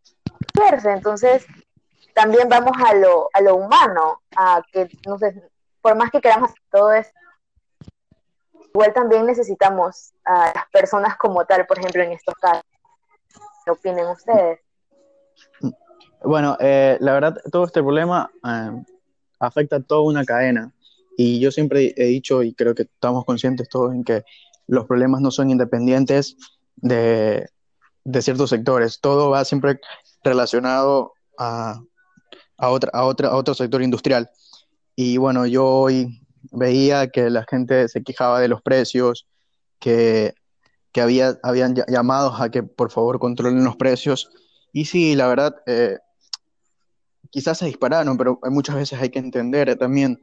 Entonces 0.84 1.46
también 2.14 2.48
vamos 2.48 2.72
a 2.84 2.94
lo, 2.94 3.28
a 3.32 3.40
lo 3.40 3.56
humano, 3.56 4.20
a 4.36 4.62
que, 4.72 4.88
no 5.06 5.18
sé, 5.18 5.40
por 5.80 5.94
más 5.96 6.10
que 6.10 6.20
queramos 6.20 6.50
todo 6.70 6.92
esto, 6.92 7.17
igual 8.78 8.94
también 8.94 9.26
necesitamos 9.26 10.12
a 10.24 10.52
las 10.54 10.64
personas 10.72 11.16
como 11.16 11.44
tal, 11.44 11.66
por 11.66 11.80
ejemplo, 11.80 12.00
en 12.00 12.12
estos 12.12 12.34
casos. 12.36 12.62
¿Qué 13.64 13.72
opinen 13.72 14.06
ustedes? 14.06 14.60
Bueno, 16.22 16.56
eh, 16.60 16.96
la 17.00 17.12
verdad, 17.12 17.36
todo 17.50 17.64
este 17.64 17.82
problema 17.82 18.30
eh, 18.44 18.84
afecta 19.40 19.76
a 19.76 19.82
toda 19.82 20.02
una 20.02 20.24
cadena. 20.24 20.72
Y 21.16 21.40
yo 21.40 21.50
siempre 21.50 21.92
he 21.96 22.04
dicho, 22.04 22.44
y 22.44 22.54
creo 22.54 22.76
que 22.76 22.82
estamos 22.82 23.24
conscientes 23.24 23.68
todos 23.68 23.92
en 23.92 24.04
que 24.04 24.22
los 24.68 24.86
problemas 24.86 25.20
no 25.22 25.32
son 25.32 25.50
independientes 25.50 26.36
de, 26.76 27.48
de 28.04 28.22
ciertos 28.22 28.50
sectores. 28.50 29.00
Todo 29.00 29.30
va 29.30 29.44
siempre 29.44 29.80
relacionado 30.22 31.14
a, 31.36 31.82
a, 32.56 32.70
otra, 32.70 32.92
a, 32.94 33.04
otra, 33.04 33.28
a 33.30 33.36
otro 33.36 33.54
sector 33.54 33.82
industrial. 33.82 34.30
Y 34.94 35.16
bueno, 35.16 35.46
yo 35.46 35.66
hoy 35.66 36.20
veía 36.50 37.08
que 37.08 37.30
la 37.30 37.44
gente 37.48 37.88
se 37.88 38.02
quejaba 38.02 38.40
de 38.40 38.48
los 38.48 38.62
precios, 38.62 39.26
que, 39.78 40.34
que 40.92 41.00
había, 41.00 41.38
habían 41.42 41.74
llamados 41.88 42.40
a 42.40 42.50
que 42.50 42.62
por 42.62 42.90
favor 42.90 43.18
controlen 43.18 43.64
los 43.64 43.76
precios. 43.76 44.30
Y 44.72 44.86
sí, 44.86 45.14
la 45.14 45.28
verdad, 45.28 45.56
eh, 45.66 45.98
quizás 47.30 47.58
se 47.58 47.66
dispararon, 47.66 48.16
pero 48.16 48.38
muchas 48.44 48.76
veces 48.76 49.00
hay 49.00 49.10
que 49.10 49.18
entender 49.18 49.76
también 49.76 50.20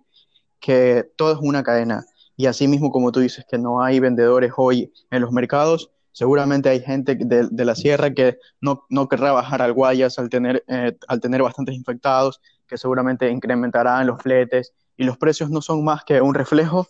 que 0.59 1.09
todo 1.15 1.33
es 1.33 1.39
una 1.41 1.63
cadena. 1.63 2.05
Y 2.37 2.47
así 2.47 2.67
mismo 2.67 2.91
como 2.91 3.11
tú 3.11 3.19
dices 3.21 3.45
que 3.49 3.57
no 3.57 3.81
hay 3.81 3.99
vendedores 3.99 4.51
hoy 4.57 4.91
en 5.11 5.21
los 5.21 5.31
mercados, 5.31 5.91
seguramente 6.11 6.69
hay 6.69 6.81
gente 6.81 7.15
de, 7.15 7.47
de 7.49 7.65
la 7.65 7.75
sierra 7.75 8.13
que 8.13 8.37
no, 8.61 8.85
no, 8.89 9.07
querrá 9.07 9.31
bajar 9.31 9.61
al 9.61 9.73
Guayas 9.73 10.17
al 10.19 10.29
tener, 10.29 10.63
eh, 10.67 10.97
al 11.07 11.19
tener 11.21 11.41
bastantes 11.41 11.75
infectados, 11.75 12.41
que 12.67 12.77
seguramente 12.77 13.29
incrementarán 13.29 14.07
los 14.07 14.21
fletes 14.21 14.73
y 14.97 15.03
los 15.03 15.17
precios 15.17 15.49
no 15.49 15.61
son 15.61 15.83
más 15.83 16.03
que 16.03 16.21
un 16.21 16.33
reflejo 16.33 16.87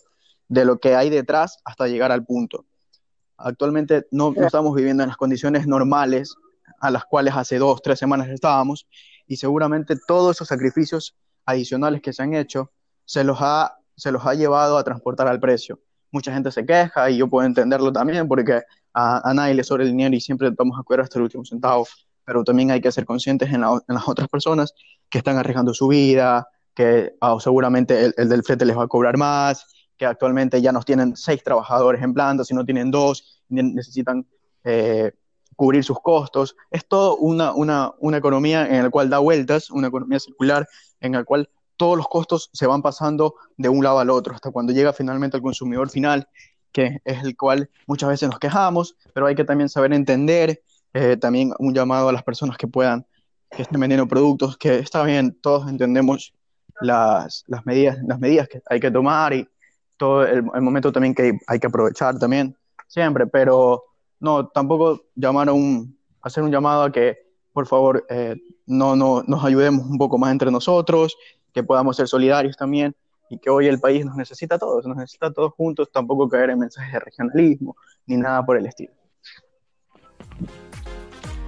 de 0.48 0.64
lo 0.64 0.78
que 0.78 0.94
hay 0.94 1.10
detrás 1.10 1.58
hasta 1.64 1.88
llegar 1.88 2.12
al 2.12 2.24
punto. 2.24 2.64
Actualmente 3.36 4.06
no, 4.10 4.32
no, 4.32 4.46
estamos 4.46 4.74
viviendo 4.74 5.02
en 5.02 5.08
las 5.08 5.16
condiciones 5.16 5.66
normales 5.66 6.34
a 6.80 6.90
las 6.90 7.04
cuales 7.04 7.34
hace 7.34 7.58
dos, 7.58 7.82
tres 7.82 7.98
semanas 7.98 8.28
estábamos 8.28 8.86
y 9.26 9.36
seguramente 9.36 9.96
todos 10.06 10.36
esos 10.36 10.48
sacrificios 10.48 11.16
adicionales 11.44 12.00
que 12.00 12.12
se 12.12 12.22
han 12.22 12.34
hecho 12.34 12.70
se 13.04 13.24
los 13.24 13.38
ha, 13.40 13.78
se 13.96 14.10
los 14.10 14.24
ha 14.26 14.34
llevado 14.34 14.78
a 14.78 14.84
transportar 14.84 15.28
al 15.28 15.40
precio. 15.40 15.80
Mucha 16.10 16.32
gente 16.32 16.50
se 16.50 16.64
queja 16.64 17.10
y 17.10 17.18
yo 17.18 17.28
puedo 17.28 17.46
entenderlo 17.46 17.92
también 17.92 18.26
porque 18.28 18.62
a, 18.94 19.28
a 19.28 19.34
nadie 19.34 19.54
le 19.54 19.64
sobra 19.64 19.84
el 19.84 19.90
dinero 19.90 20.14
y 20.14 20.20
siempre 20.20 20.50
vamos 20.50 20.78
a 20.78 20.82
cuidar 20.82 21.02
hasta 21.02 21.18
el 21.18 21.24
último 21.24 21.44
centavo, 21.44 21.86
pero 22.24 22.42
también 22.42 22.70
hay 22.70 22.80
que 22.80 22.90
ser 22.90 23.04
conscientes 23.04 23.52
en, 23.52 23.60
la, 23.60 23.72
en 23.88 23.94
las 23.94 24.08
otras 24.08 24.28
personas 24.28 24.72
que 25.10 25.18
están 25.18 25.36
arriesgando 25.36 25.74
su 25.74 25.88
vida, 25.88 26.48
que 26.76 27.16
oh, 27.22 27.40
seguramente 27.40 28.04
el, 28.04 28.14
el, 28.18 28.28
del 28.28 28.44
flete 28.44 28.66
les 28.66 28.76
va 28.76 28.84
a 28.84 28.86
cobrar 28.86 29.16
más, 29.16 29.66
que 29.96 30.04
actualmente 30.04 30.60
ya 30.60 30.72
no 30.72 30.82
tienen 30.82 31.16
seis 31.16 31.42
trabajadores 31.42 32.02
en 32.02 32.12
planta, 32.12 32.44
sino 32.44 32.66
tienen 32.66 32.90
dos, 32.90 33.42
necesitan 33.48 34.26
eh, 34.62 35.10
cubrir 35.56 35.82
sus 35.82 35.98
costos. 36.00 36.54
Es 36.70 36.86
todo 36.86 37.16
una, 37.16 37.54
una, 37.54 37.92
una 37.98 38.18
economía 38.18 38.66
en 38.68 38.84
la 38.84 38.90
cual 38.90 39.08
da 39.08 39.18
vueltas, 39.18 39.70
una 39.70 39.88
economía 39.88 40.20
circular 40.20 40.68
en 41.00 41.12
la 41.12 41.24
cual 41.24 41.48
todos 41.78 41.96
los 41.96 42.08
costos 42.08 42.50
se 42.52 42.66
van 42.66 42.82
pasando 42.82 43.36
de 43.56 43.70
un 43.70 43.82
lado 43.82 43.98
al 43.98 44.10
otro, 44.10 44.34
hasta 44.34 44.50
cuando 44.50 44.74
llega 44.74 44.92
finalmente 44.92 45.38
al 45.38 45.42
consumidor 45.42 45.88
final, 45.88 46.28
que 46.72 47.00
es 47.06 47.24
el 47.24 47.38
cual 47.38 47.70
muchas 47.86 48.10
veces 48.10 48.28
nos 48.28 48.38
quejamos, 48.38 48.96
pero 49.14 49.26
hay 49.26 49.34
que 49.34 49.44
también 49.44 49.70
saber 49.70 49.94
entender, 49.94 50.62
eh, 50.92 51.16
también 51.16 51.54
un 51.58 51.72
llamado 51.72 52.10
a 52.10 52.12
las 52.12 52.22
personas 52.22 52.58
que 52.58 52.68
puedan 52.68 53.06
que 53.50 53.62
estén 53.62 53.80
vendiendo 53.80 54.06
productos, 54.06 54.58
que 54.58 54.78
está 54.78 55.02
bien, 55.04 55.38
todos 55.40 55.68
entendemos 55.68 56.34
las, 56.80 57.44
las, 57.46 57.64
medidas, 57.66 57.98
las 58.06 58.18
medidas 58.18 58.48
que 58.48 58.62
hay 58.68 58.80
que 58.80 58.90
tomar 58.90 59.32
y 59.32 59.48
todo 59.96 60.24
el, 60.24 60.44
el, 60.54 60.62
momento 60.62 60.92
también 60.92 61.14
que 61.14 61.38
hay 61.46 61.58
que 61.58 61.66
aprovechar 61.66 62.18
también, 62.18 62.56
siempre, 62.86 63.26
pero 63.26 63.84
no, 64.20 64.48
tampoco 64.48 65.06
llamar 65.14 65.48
a 65.48 65.52
un, 65.52 65.98
hacer 66.22 66.42
un 66.42 66.50
llamado 66.50 66.82
a 66.82 66.92
que, 66.92 67.18
por 67.52 67.66
favor, 67.66 68.04
eh, 68.10 68.36
no, 68.66 68.96
no, 68.96 69.22
nos 69.26 69.44
ayudemos 69.44 69.86
un 69.86 69.98
poco 69.98 70.18
más 70.18 70.32
entre 70.32 70.50
nosotros, 70.50 71.16
que 71.52 71.62
podamos 71.62 71.96
ser 71.96 72.08
solidarios 72.08 72.56
también 72.56 72.94
y 73.30 73.38
que 73.38 73.50
hoy 73.50 73.66
el 73.66 73.80
país 73.80 74.04
nos 74.04 74.16
necesita 74.16 74.56
a 74.56 74.58
todos, 74.58 74.86
nos 74.86 74.96
necesita 74.96 75.28
a 75.28 75.32
todos 75.32 75.52
juntos, 75.54 75.90
tampoco 75.90 76.28
caer 76.28 76.50
en 76.50 76.58
mensajes 76.58 76.92
de 76.92 77.00
regionalismo 77.00 77.76
ni 78.06 78.16
nada 78.16 78.44
por 78.44 78.56
el 78.56 78.66
estilo. 78.66 78.92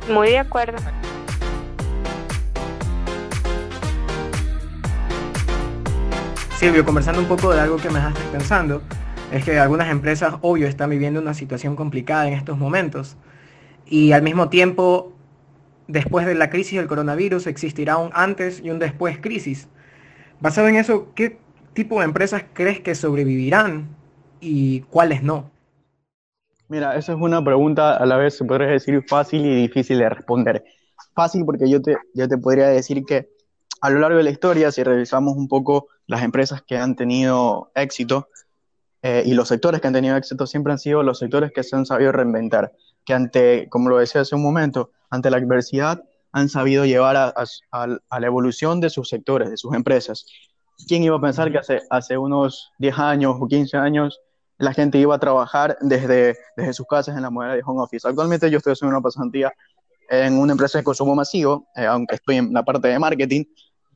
Muy 0.09 0.31
de 0.31 0.39
acuerdo. 0.39 0.79
Silvio, 6.59 6.85
conversando 6.85 7.21
un 7.21 7.29
poco 7.29 7.55
de 7.55 7.61
algo 7.61 7.77
que 7.77 7.89
me 7.89 8.01
dejaste 8.01 8.21
pensando, 8.33 8.83
es 9.33 9.45
que 9.45 9.61
algunas 9.61 9.89
empresas, 9.91 10.35
obvio, 10.41 10.67
están 10.67 10.91
viviendo 10.91 11.21
una 11.21 11.33
situación 11.33 11.77
complicada 11.77 12.27
en 12.27 12.35
estos 12.35 12.59
momentos 12.59 13.17
y 13.87 14.11
al 14.11 14.23
mismo 14.23 14.49
tiempo, 14.49 15.13
después 15.87 16.27
de 16.27 16.35
la 16.35 16.51
crisis 16.51 16.81
del 16.81 16.89
coronavirus, 16.89 17.47
existirá 17.47 17.97
un 17.97 18.11
antes 18.13 18.61
y 18.61 18.71
un 18.71 18.81
después 18.81 19.19
crisis. 19.19 19.69
Basado 20.41 20.67
en 20.67 20.75
eso, 20.75 21.15
¿qué 21.15 21.39
tipo 21.75 22.01
de 22.01 22.07
empresas 22.07 22.43
crees 22.55 22.81
que 22.81 22.97
sobrevivirán 22.97 23.95
y 24.41 24.81
cuáles 24.81 25.23
no? 25.23 25.53
Mira, 26.67 26.97
esa 26.97 27.13
es 27.13 27.19
una 27.21 27.45
pregunta 27.45 27.97
a 27.97 28.05
la 28.05 28.17
vez, 28.17 28.37
se 28.37 28.45
podría 28.45 28.67
decir, 28.67 29.05
fácil 29.07 29.47
y 29.47 29.55
difícil 29.55 30.01
de 30.01 30.09
responder. 30.09 30.65
Fácil 31.15 31.45
porque 31.45 31.71
yo 31.71 31.81
te, 31.81 31.99
yo 32.15 32.27
te 32.27 32.37
podría 32.37 32.67
decir 32.67 33.05
que 33.07 33.29
a 33.81 33.91
lo 33.91 34.01
largo 34.01 34.19
de 34.19 34.25
la 34.25 34.31
historia, 34.31 34.73
si 34.73 34.83
revisamos 34.83 35.37
un 35.37 35.47
poco 35.47 35.87
las 36.09 36.23
empresas 36.23 36.63
que 36.63 36.77
han 36.77 36.97
tenido 36.97 37.71
éxito 37.75 38.29
eh, 39.03 39.23
y 39.25 39.35
los 39.35 39.47
sectores 39.47 39.81
que 39.81 39.87
han 39.87 39.93
tenido 39.93 40.17
éxito, 40.17 40.47
siempre 40.47 40.73
han 40.73 40.79
sido 40.79 41.05
los 41.05 41.21
sectores 41.21 41.53
que 41.53 41.63
se 41.63 41.77
han 41.77 41.87
sabido 41.87 42.11
reinventar, 42.11 42.73
que 43.05 43.15
ante, 43.15 43.69
como 43.69 43.91
lo 43.91 43.99
decía 43.99 44.23
hace 44.23 44.35
un 44.35 44.43
momento, 44.43 44.91
ante 45.11 45.31
la 45.31 45.37
adversidad 45.37 46.03
han 46.33 46.49
sabido 46.49 46.85
llevar 46.85 47.17
a, 47.17 47.35
a, 47.73 47.87
a 48.11 48.21
la 48.21 48.27
evolución 48.27 48.81
de 48.81 48.91
sus 48.91 49.09
sectores, 49.09 49.51
de 49.51 49.57
sus 49.57 49.75
empresas. 49.75 50.27
¿Quién 50.87 51.03
iba 51.03 51.17
a 51.17 51.21
pensar 51.21 51.53
que 51.53 51.59
hace, 51.59 51.81
hace 51.91 52.19
unos 52.19 52.73
10 52.79 52.99
años 52.99 53.37
o 53.39 53.47
15 53.47 53.77
años 53.77 54.21
la 54.59 54.73
gente 54.73 54.99
iba 54.99 55.15
a 55.15 55.19
trabajar 55.19 55.77
desde, 55.81 56.37
desde 56.57 56.73
sus 56.73 56.87
casas 56.87 57.17
en 57.17 57.23
la 57.23 57.31
modalidad 57.31 57.57
de 57.57 57.63
home 57.65 57.83
office? 57.83 58.09
Actualmente 58.09 58.51
yo 58.51 58.59
estoy 58.59 58.73
haciendo 58.73 58.97
una 58.97 59.03
pasantía 59.03 59.53
en 60.09 60.39
una 60.39 60.53
empresa 60.53 60.79
de 60.79 60.85
consumo 60.85 61.15
masivo, 61.15 61.69
eh, 61.77 61.85
aunque 61.85 62.15
estoy 62.15 62.37
en 62.37 62.53
la 62.53 62.63
parte 62.63 62.89
de 62.89 62.99
marketing, 62.99 63.45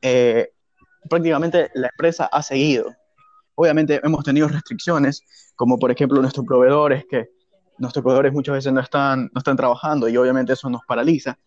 eh, 0.02 0.52
prácticamente 1.08 1.70
la 1.74 1.88
empresa 1.88 2.26
ha 2.26 2.42
seguido. 2.42 2.94
Obviamente 3.54 4.00
hemos 4.02 4.24
tenido 4.24 4.48
restricciones, 4.48 5.22
como 5.56 5.78
por 5.78 5.90
ejemplo 5.90 6.20
nuestros 6.20 6.46
proveedores, 6.46 7.04
que 7.08 7.28
nuestros 7.78 8.02
proveedores 8.02 8.32
muchas 8.32 8.54
veces 8.54 8.72
no 8.72 8.80
están, 8.80 9.30
no 9.32 9.38
están 9.38 9.56
trabajando 9.56 10.08
y 10.08 10.16
obviamente 10.16 10.52
eso 10.52 10.70
nos 10.70 10.82
paraliza, 10.86 11.38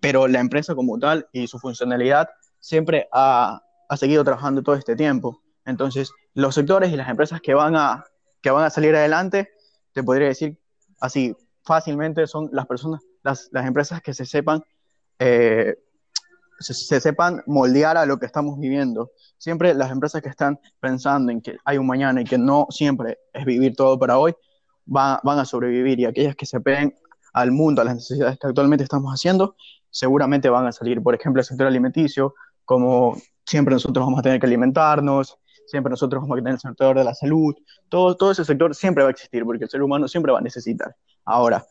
pero 0.00 0.26
la 0.26 0.40
empresa 0.40 0.74
como 0.74 0.98
tal 0.98 1.28
y 1.32 1.46
su 1.46 1.58
funcionalidad 1.58 2.28
siempre 2.58 3.08
ha, 3.12 3.62
ha 3.88 3.96
seguido 3.96 4.24
trabajando 4.24 4.62
todo 4.62 4.74
este 4.74 4.96
tiempo. 4.96 5.42
Entonces, 5.64 6.10
los 6.34 6.54
sectores 6.54 6.92
y 6.92 6.96
las 6.96 7.08
empresas 7.08 7.40
que 7.40 7.54
van 7.54 7.76
a, 7.76 8.04
que 8.40 8.50
van 8.50 8.64
a 8.64 8.70
salir 8.70 8.96
adelante, 8.96 9.50
te 9.92 10.02
podría 10.02 10.28
decir 10.28 10.58
así 11.00 11.36
fácilmente, 11.64 12.26
son 12.26 12.48
las 12.52 12.66
personas, 12.66 13.02
las, 13.22 13.48
las 13.52 13.66
empresas 13.66 14.00
que 14.02 14.14
se 14.14 14.24
sepan, 14.24 14.64
eh, 15.18 15.76
se, 16.62 16.74
se, 16.74 17.00
sepan 17.00 17.42
moldear 17.46 17.96
a 17.96 18.06
lo 18.06 18.18
que 18.18 18.26
estamos 18.26 18.58
viviendo. 18.58 19.10
Siempre 19.38 19.74
las 19.74 19.90
empresas 19.90 20.22
que 20.22 20.28
están 20.28 20.58
pensando 20.80 21.32
en 21.32 21.40
que 21.40 21.56
hay 21.64 21.78
un 21.78 21.86
mañana 21.86 22.20
y 22.20 22.24
que 22.24 22.38
no 22.38 22.66
siempre 22.70 23.18
es 23.32 23.44
vivir 23.44 23.74
todo 23.74 23.98
para 23.98 24.18
hoy, 24.18 24.34
van, 24.84 25.18
van 25.22 25.38
a 25.38 25.44
sobrevivir 25.44 26.00
y 26.00 26.04
aquellas 26.06 26.36
que 26.36 26.46
se 26.46 26.60
peguen 26.60 26.94
al 27.32 27.50
mundo, 27.50 27.82
a 27.82 27.84
las 27.84 27.94
necesidades 27.94 28.38
que 28.38 28.46
actualmente 28.46 28.84
estamos 28.84 29.12
haciendo, 29.12 29.56
seguramente 29.90 30.48
van 30.48 30.66
a 30.66 30.72
salir. 30.72 31.02
Por 31.02 31.14
ejemplo, 31.14 31.40
el 31.40 31.46
sector 31.46 31.66
alimenticio, 31.66 32.34
como 32.64 33.16
siempre 33.44 33.74
nosotros 33.74 34.04
vamos 34.04 34.20
a 34.20 34.22
tener 34.22 34.40
que 34.40 34.46
alimentarnos, 34.46 35.38
siempre 35.66 35.90
nosotros 35.90 36.22
vamos 36.22 36.36
a 36.36 36.38
tener 36.38 36.54
el 36.54 36.60
sector 36.60 36.96
de 36.96 37.04
la 37.04 37.14
salud, 37.14 37.54
todo, 37.88 38.16
todo 38.16 38.32
ese 38.32 38.44
sector 38.44 38.74
siempre 38.74 39.02
va 39.02 39.08
a 39.08 39.12
existir 39.12 39.44
porque 39.44 39.64
el 39.64 39.70
ser 39.70 39.82
humano 39.82 40.08
siempre 40.08 40.32
va 40.32 40.38
a 40.38 40.42
necesitar. 40.42 40.94
Ahora, 41.24 41.64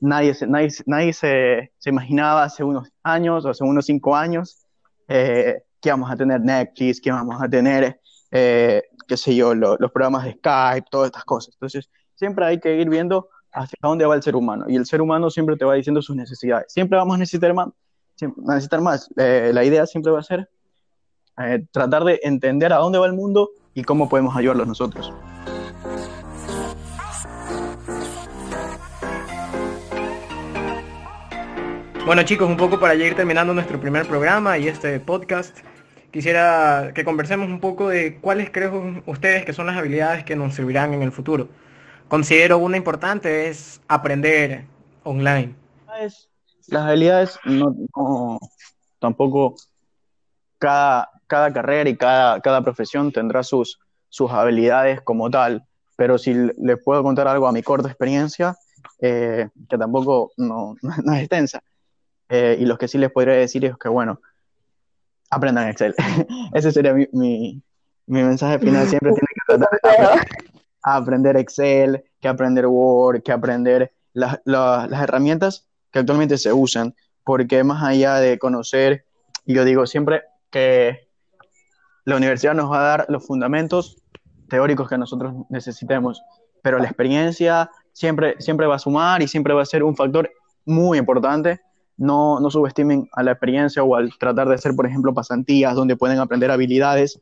nadie, 0.00 0.34
nadie, 0.46 0.70
nadie 0.86 1.12
se, 1.12 1.72
se 1.78 1.90
imaginaba 1.90 2.44
hace 2.44 2.64
unos 2.64 2.88
años 3.02 3.44
o 3.44 3.50
hace 3.50 3.64
unos 3.64 3.86
cinco 3.86 4.16
años 4.16 4.66
eh, 5.08 5.62
que 5.80 5.90
vamos 5.90 6.10
a 6.10 6.16
tener 6.16 6.40
Netflix, 6.40 7.00
que 7.00 7.10
vamos 7.10 7.40
a 7.40 7.48
tener, 7.48 8.00
eh, 8.30 8.82
qué 9.06 9.16
sé 9.16 9.34
yo, 9.34 9.54
lo, 9.54 9.76
los 9.78 9.92
programas 9.92 10.24
de 10.24 10.32
Skype, 10.32 10.86
todas 10.90 11.06
estas 11.06 11.24
cosas. 11.24 11.54
Entonces, 11.54 11.88
siempre 12.14 12.44
hay 12.46 12.60
que 12.60 12.76
ir 12.76 12.88
viendo 12.88 13.28
hacia 13.52 13.78
dónde 13.82 14.04
va 14.04 14.14
el 14.14 14.22
ser 14.22 14.36
humano 14.36 14.66
y 14.68 14.76
el 14.76 14.84
ser 14.84 15.00
humano 15.00 15.30
siempre 15.30 15.56
te 15.56 15.64
va 15.64 15.74
diciendo 15.74 16.02
sus 16.02 16.16
necesidades. 16.16 16.72
Siempre 16.72 16.98
vamos 16.98 17.14
a 17.14 17.18
necesitar 17.18 17.54
más. 17.54 17.68
Necesitar 18.36 18.80
más. 18.80 19.10
Eh, 19.16 19.50
la 19.52 19.64
idea 19.64 19.86
siempre 19.86 20.12
va 20.12 20.20
a 20.20 20.22
ser 20.22 20.48
eh, 21.38 21.66
tratar 21.70 22.04
de 22.04 22.20
entender 22.22 22.72
a 22.72 22.76
dónde 22.76 22.98
va 22.98 23.06
el 23.06 23.12
mundo 23.12 23.50
y 23.74 23.82
cómo 23.84 24.08
podemos 24.08 24.34
ayudarlos 24.36 24.66
nosotros. 24.66 25.12
Bueno 32.06 32.22
chicos, 32.22 32.48
un 32.48 32.56
poco 32.56 32.78
para 32.78 32.94
ya 32.94 33.04
ir 33.04 33.16
terminando 33.16 33.52
nuestro 33.52 33.80
primer 33.80 34.06
programa 34.06 34.58
y 34.58 34.68
este 34.68 35.00
podcast, 35.00 35.58
quisiera 36.12 36.92
que 36.94 37.04
conversemos 37.04 37.48
un 37.48 37.58
poco 37.58 37.88
de 37.88 38.20
cuáles 38.20 38.50
creen 38.50 39.02
ustedes 39.06 39.44
que 39.44 39.52
son 39.52 39.66
las 39.66 39.76
habilidades 39.76 40.22
que 40.22 40.36
nos 40.36 40.54
servirán 40.54 40.94
en 40.94 41.02
el 41.02 41.10
futuro. 41.10 41.48
Considero 42.06 42.58
una 42.58 42.76
importante 42.76 43.48
es 43.48 43.80
aprender 43.88 44.66
online. 45.02 45.56
Las 46.68 46.84
habilidades 46.84 47.40
no, 47.44 47.74
no 47.96 48.38
tampoco 49.00 49.56
cada, 50.58 51.10
cada 51.26 51.52
carrera 51.52 51.90
y 51.90 51.96
cada, 51.96 52.40
cada 52.40 52.62
profesión 52.62 53.10
tendrá 53.10 53.42
sus, 53.42 53.80
sus 54.08 54.30
habilidades 54.30 55.00
como 55.00 55.28
tal, 55.28 55.64
pero 55.96 56.18
si 56.18 56.34
les 56.34 56.80
puedo 56.84 57.02
contar 57.02 57.26
algo 57.26 57.48
a 57.48 57.52
mi 57.52 57.64
corta 57.64 57.88
experiencia, 57.88 58.56
eh, 59.00 59.48
que 59.68 59.76
tampoco 59.76 60.30
no, 60.36 60.76
no 61.04 61.12
es 61.12 61.20
extensa, 61.20 61.60
eh, 62.28 62.56
y 62.58 62.64
lo 62.66 62.76
que 62.78 62.88
sí 62.88 62.98
les 62.98 63.10
podría 63.10 63.34
decir 63.34 63.64
es 63.64 63.76
que, 63.76 63.88
bueno, 63.88 64.20
aprendan 65.30 65.68
Excel. 65.68 65.94
Ese 66.54 66.72
sería 66.72 66.94
mi, 66.94 67.08
mi, 67.12 67.62
mi, 68.06 68.22
mensaje 68.22 68.58
final. 68.58 68.86
Siempre 68.88 69.12
tienen 69.12 69.26
que 69.34 69.44
tratar 69.46 69.80
de 69.82 69.88
aprender, 69.90 70.28
aprender 70.82 71.36
Excel, 71.36 72.04
que 72.20 72.28
aprender 72.28 72.66
Word, 72.66 73.22
que 73.22 73.32
aprender 73.32 73.92
la, 74.12 74.40
la, 74.44 74.86
las 74.88 75.02
herramientas 75.02 75.66
que 75.90 76.00
actualmente 76.00 76.38
se 76.38 76.52
usan, 76.52 76.94
porque 77.24 77.64
más 77.64 77.82
allá 77.82 78.16
de 78.16 78.38
conocer, 78.38 79.04
y 79.44 79.54
yo 79.54 79.64
digo 79.64 79.86
siempre 79.86 80.22
que 80.50 81.08
la 82.04 82.16
universidad 82.16 82.54
nos 82.54 82.70
va 82.70 82.80
a 82.80 82.88
dar 82.88 83.06
los 83.08 83.26
fundamentos 83.26 83.96
teóricos 84.48 84.88
que 84.88 84.98
nosotros 84.98 85.34
necesitemos, 85.48 86.22
pero 86.62 86.78
la 86.78 86.86
experiencia 86.86 87.70
siempre, 87.92 88.36
siempre 88.38 88.66
va 88.66 88.76
a 88.76 88.78
sumar 88.78 89.22
y 89.22 89.28
siempre 89.28 89.54
va 89.54 89.62
a 89.62 89.66
ser 89.66 89.82
un 89.82 89.96
factor 89.96 90.30
muy 90.64 90.98
importante. 90.98 91.60
No, 91.96 92.40
no 92.40 92.50
subestimen 92.50 93.08
a 93.12 93.22
la 93.22 93.32
experiencia 93.32 93.82
o 93.82 93.96
al 93.96 94.16
tratar 94.18 94.48
de 94.48 94.54
hacer, 94.54 94.74
por 94.74 94.86
ejemplo, 94.86 95.14
pasantías 95.14 95.74
donde 95.74 95.96
pueden 95.96 96.18
aprender 96.18 96.50
habilidades 96.50 97.20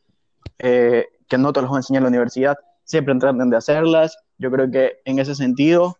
eh, 0.58 1.06
que 1.28 1.38
no 1.38 1.52
te 1.52 1.62
los 1.62 1.70
va 1.70 1.76
a 1.76 1.78
enseñar 1.78 2.02
la 2.02 2.08
universidad. 2.08 2.58
Siempre 2.84 3.14
traten 3.16 3.50
de 3.50 3.56
hacerlas. 3.56 4.18
Yo 4.38 4.50
creo 4.50 4.70
que 4.70 4.98
en 5.04 5.18
ese 5.18 5.34
sentido, 5.34 5.98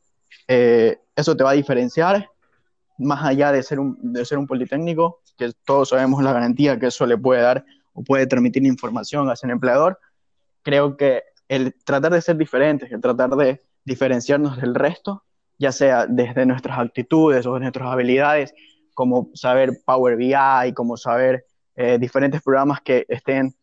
eh, 0.49 0.99
eso 1.15 1.37
te 1.37 1.45
va 1.45 1.51
a 1.51 1.55
diferenciar 1.55 2.29
más 2.99 3.25
allá 3.25 3.53
de 3.53 3.63
ser, 3.63 3.81
un, 3.81 3.99
de 4.01 4.25
ser 4.25 4.39
un 4.39 4.47
politécnico, 4.47 5.21
que 5.37 5.53
todos 5.65 5.91
sabemos 5.91 6.23
la 6.23 6.33
garantía 6.33 6.79
que 6.79 6.87
eso 6.87 7.07
le 7.07 7.19
puede 7.19 7.43
dar 7.43 7.65
o 7.93 8.03
puede 8.03 8.27
transmitir 8.27 8.65
información 8.65 9.29
hacia 9.31 9.47
el 9.47 9.53
empleador, 9.53 9.99
creo 10.63 10.97
que 10.97 11.23
el 11.49 11.75
tratar 11.85 12.13
de 12.13 12.23
ser 12.23 12.37
diferentes, 12.37 12.91
el 12.91 13.01
tratar 13.01 13.31
de 13.31 13.63
diferenciarnos 13.85 14.57
del 14.57 14.75
resto, 14.75 15.25
ya 15.59 15.73
sea 15.73 16.07
desde 16.07 16.47
nuestras 16.47 16.79
actitudes 16.79 17.47
o 17.47 17.59
nuestras 17.59 17.89
habilidades, 17.89 18.55
como 18.95 19.31
saber 19.35 19.71
Power 19.85 20.17
BI, 20.17 20.73
como 20.75 20.97
saber 20.97 21.45
eh, 21.77 21.99
diferentes 21.99 22.43
programas 22.43 22.81
que 22.81 23.05
estén, 23.09 23.55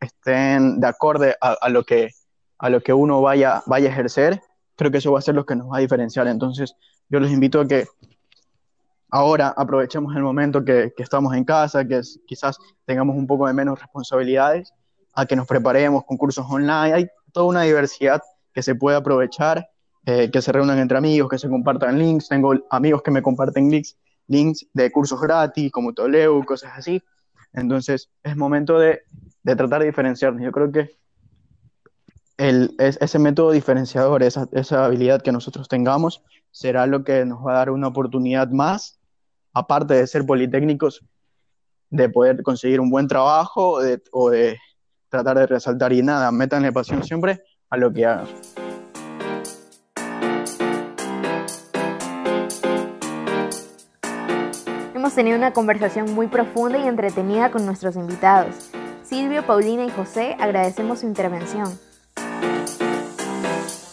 estén 0.00 0.80
de 0.80 0.86
acorde 0.86 1.36
a, 1.40 1.68
lo 1.68 1.84
que, 1.84 2.10
a 2.58 2.68
lo 2.68 2.82
que 2.82 2.92
uno 2.92 3.22
vaya, 3.22 3.62
vaya 3.66 3.88
a 3.88 3.92
ejercer, 3.92 4.40
creo 4.76 4.90
que 4.90 4.98
eso 4.98 5.12
va 5.12 5.18
a 5.18 5.22
ser 5.22 5.34
lo 5.34 5.46
que 5.46 5.56
nos 5.56 5.70
va 5.70 5.78
a 5.78 5.80
diferenciar. 5.80 6.26
Entonces, 6.26 6.74
yo 7.08 7.20
les 7.20 7.30
invito 7.32 7.60
a 7.60 7.66
que 7.66 7.86
ahora 9.10 9.48
aprovechemos 9.56 10.14
el 10.16 10.22
momento 10.22 10.64
que, 10.64 10.92
estamos 10.98 11.34
en 11.34 11.44
casa, 11.44 11.84
que 11.86 12.00
quizás 12.26 12.58
tengamos 12.84 13.16
un 13.16 13.26
poco 13.26 13.46
de 13.46 13.52
menos 13.52 13.78
responsabilidades, 13.78 14.72
a 15.14 15.26
que 15.26 15.36
nos 15.36 15.46
preparemos 15.46 16.04
con 16.04 16.16
cursos 16.16 16.46
online. 16.48 16.94
Hay 16.94 17.08
toda 17.32 17.46
una 17.46 17.62
diversidad 17.62 18.22
que 18.52 18.62
se 18.62 18.74
puede 18.74 18.96
aprovechar, 18.96 19.68
eh, 20.06 20.30
que 20.30 20.42
se 20.42 20.52
reúnan 20.52 20.78
entre 20.78 20.98
amigos, 20.98 21.30
que 21.30 21.38
se 21.38 21.48
compartan 21.48 21.98
links. 21.98 22.28
Tengo 22.28 22.54
amigos 22.70 23.02
que 23.02 23.10
me 23.10 23.22
comparten 23.22 23.70
links 23.70 23.96
links 24.30 24.64
de 24.72 24.90
cursos 24.92 25.20
gratis 25.20 25.70
como 25.72 25.92
Toleu, 25.92 26.44
cosas 26.44 26.72
así. 26.76 27.02
Entonces 27.52 28.08
es 28.22 28.36
momento 28.36 28.78
de, 28.78 29.02
de 29.42 29.56
tratar 29.56 29.80
de 29.80 29.86
diferenciarnos. 29.86 30.42
Yo 30.42 30.52
creo 30.52 30.70
que 30.70 30.90
el, 32.38 32.74
ese 32.78 33.18
método 33.18 33.50
diferenciador, 33.50 34.22
esa, 34.22 34.48
esa 34.52 34.84
habilidad 34.86 35.20
que 35.20 35.32
nosotros 35.32 35.68
tengamos, 35.68 36.22
será 36.52 36.86
lo 36.86 37.02
que 37.04 37.24
nos 37.26 37.44
va 37.44 37.52
a 37.52 37.56
dar 37.56 37.70
una 37.70 37.88
oportunidad 37.88 38.48
más, 38.50 39.00
aparte 39.52 39.94
de 39.94 40.06
ser 40.06 40.24
politécnicos, 40.24 41.04
de 41.90 42.08
poder 42.08 42.42
conseguir 42.44 42.80
un 42.80 42.88
buen 42.88 43.08
trabajo 43.08 43.80
o 44.12 44.30
de 44.30 44.58
tratar 45.08 45.38
de 45.38 45.46
resaltar 45.48 45.92
y 45.92 46.02
nada, 46.02 46.30
métanle 46.30 46.72
pasión 46.72 47.02
siempre 47.02 47.42
a 47.68 47.76
lo 47.76 47.92
que 47.92 48.06
hagan. 48.06 48.28
Hemos 55.10 55.16
tenido 55.16 55.38
una 55.38 55.52
conversación 55.52 56.14
muy 56.14 56.28
profunda 56.28 56.78
y 56.78 56.86
entretenida 56.86 57.50
con 57.50 57.66
nuestros 57.66 57.96
invitados. 57.96 58.70
Silvio, 59.02 59.44
Paulina 59.44 59.84
y 59.84 59.90
José 59.90 60.36
agradecemos 60.38 61.00
su 61.00 61.06
intervención. 61.08 61.66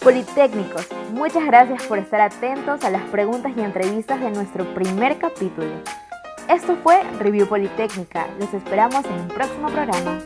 Politécnicos, 0.04 0.88
muchas 1.14 1.44
gracias 1.44 1.88
por 1.88 1.98
estar 1.98 2.22
atentos 2.22 2.84
a 2.84 2.92
las 2.92 3.02
preguntas 3.10 3.52
y 3.58 3.62
entrevistas 3.62 4.22
de 4.22 4.30
nuestro 4.30 4.72
primer 4.76 5.18
capítulo. 5.18 5.72
Esto 6.48 6.78
fue 6.84 7.02
Review 7.18 7.48
Politécnica. 7.48 8.28
Los 8.40 8.54
esperamos 8.54 9.04
en 9.06 9.14
un 9.14 9.28
próximo 9.30 9.70
programa. 9.70 10.20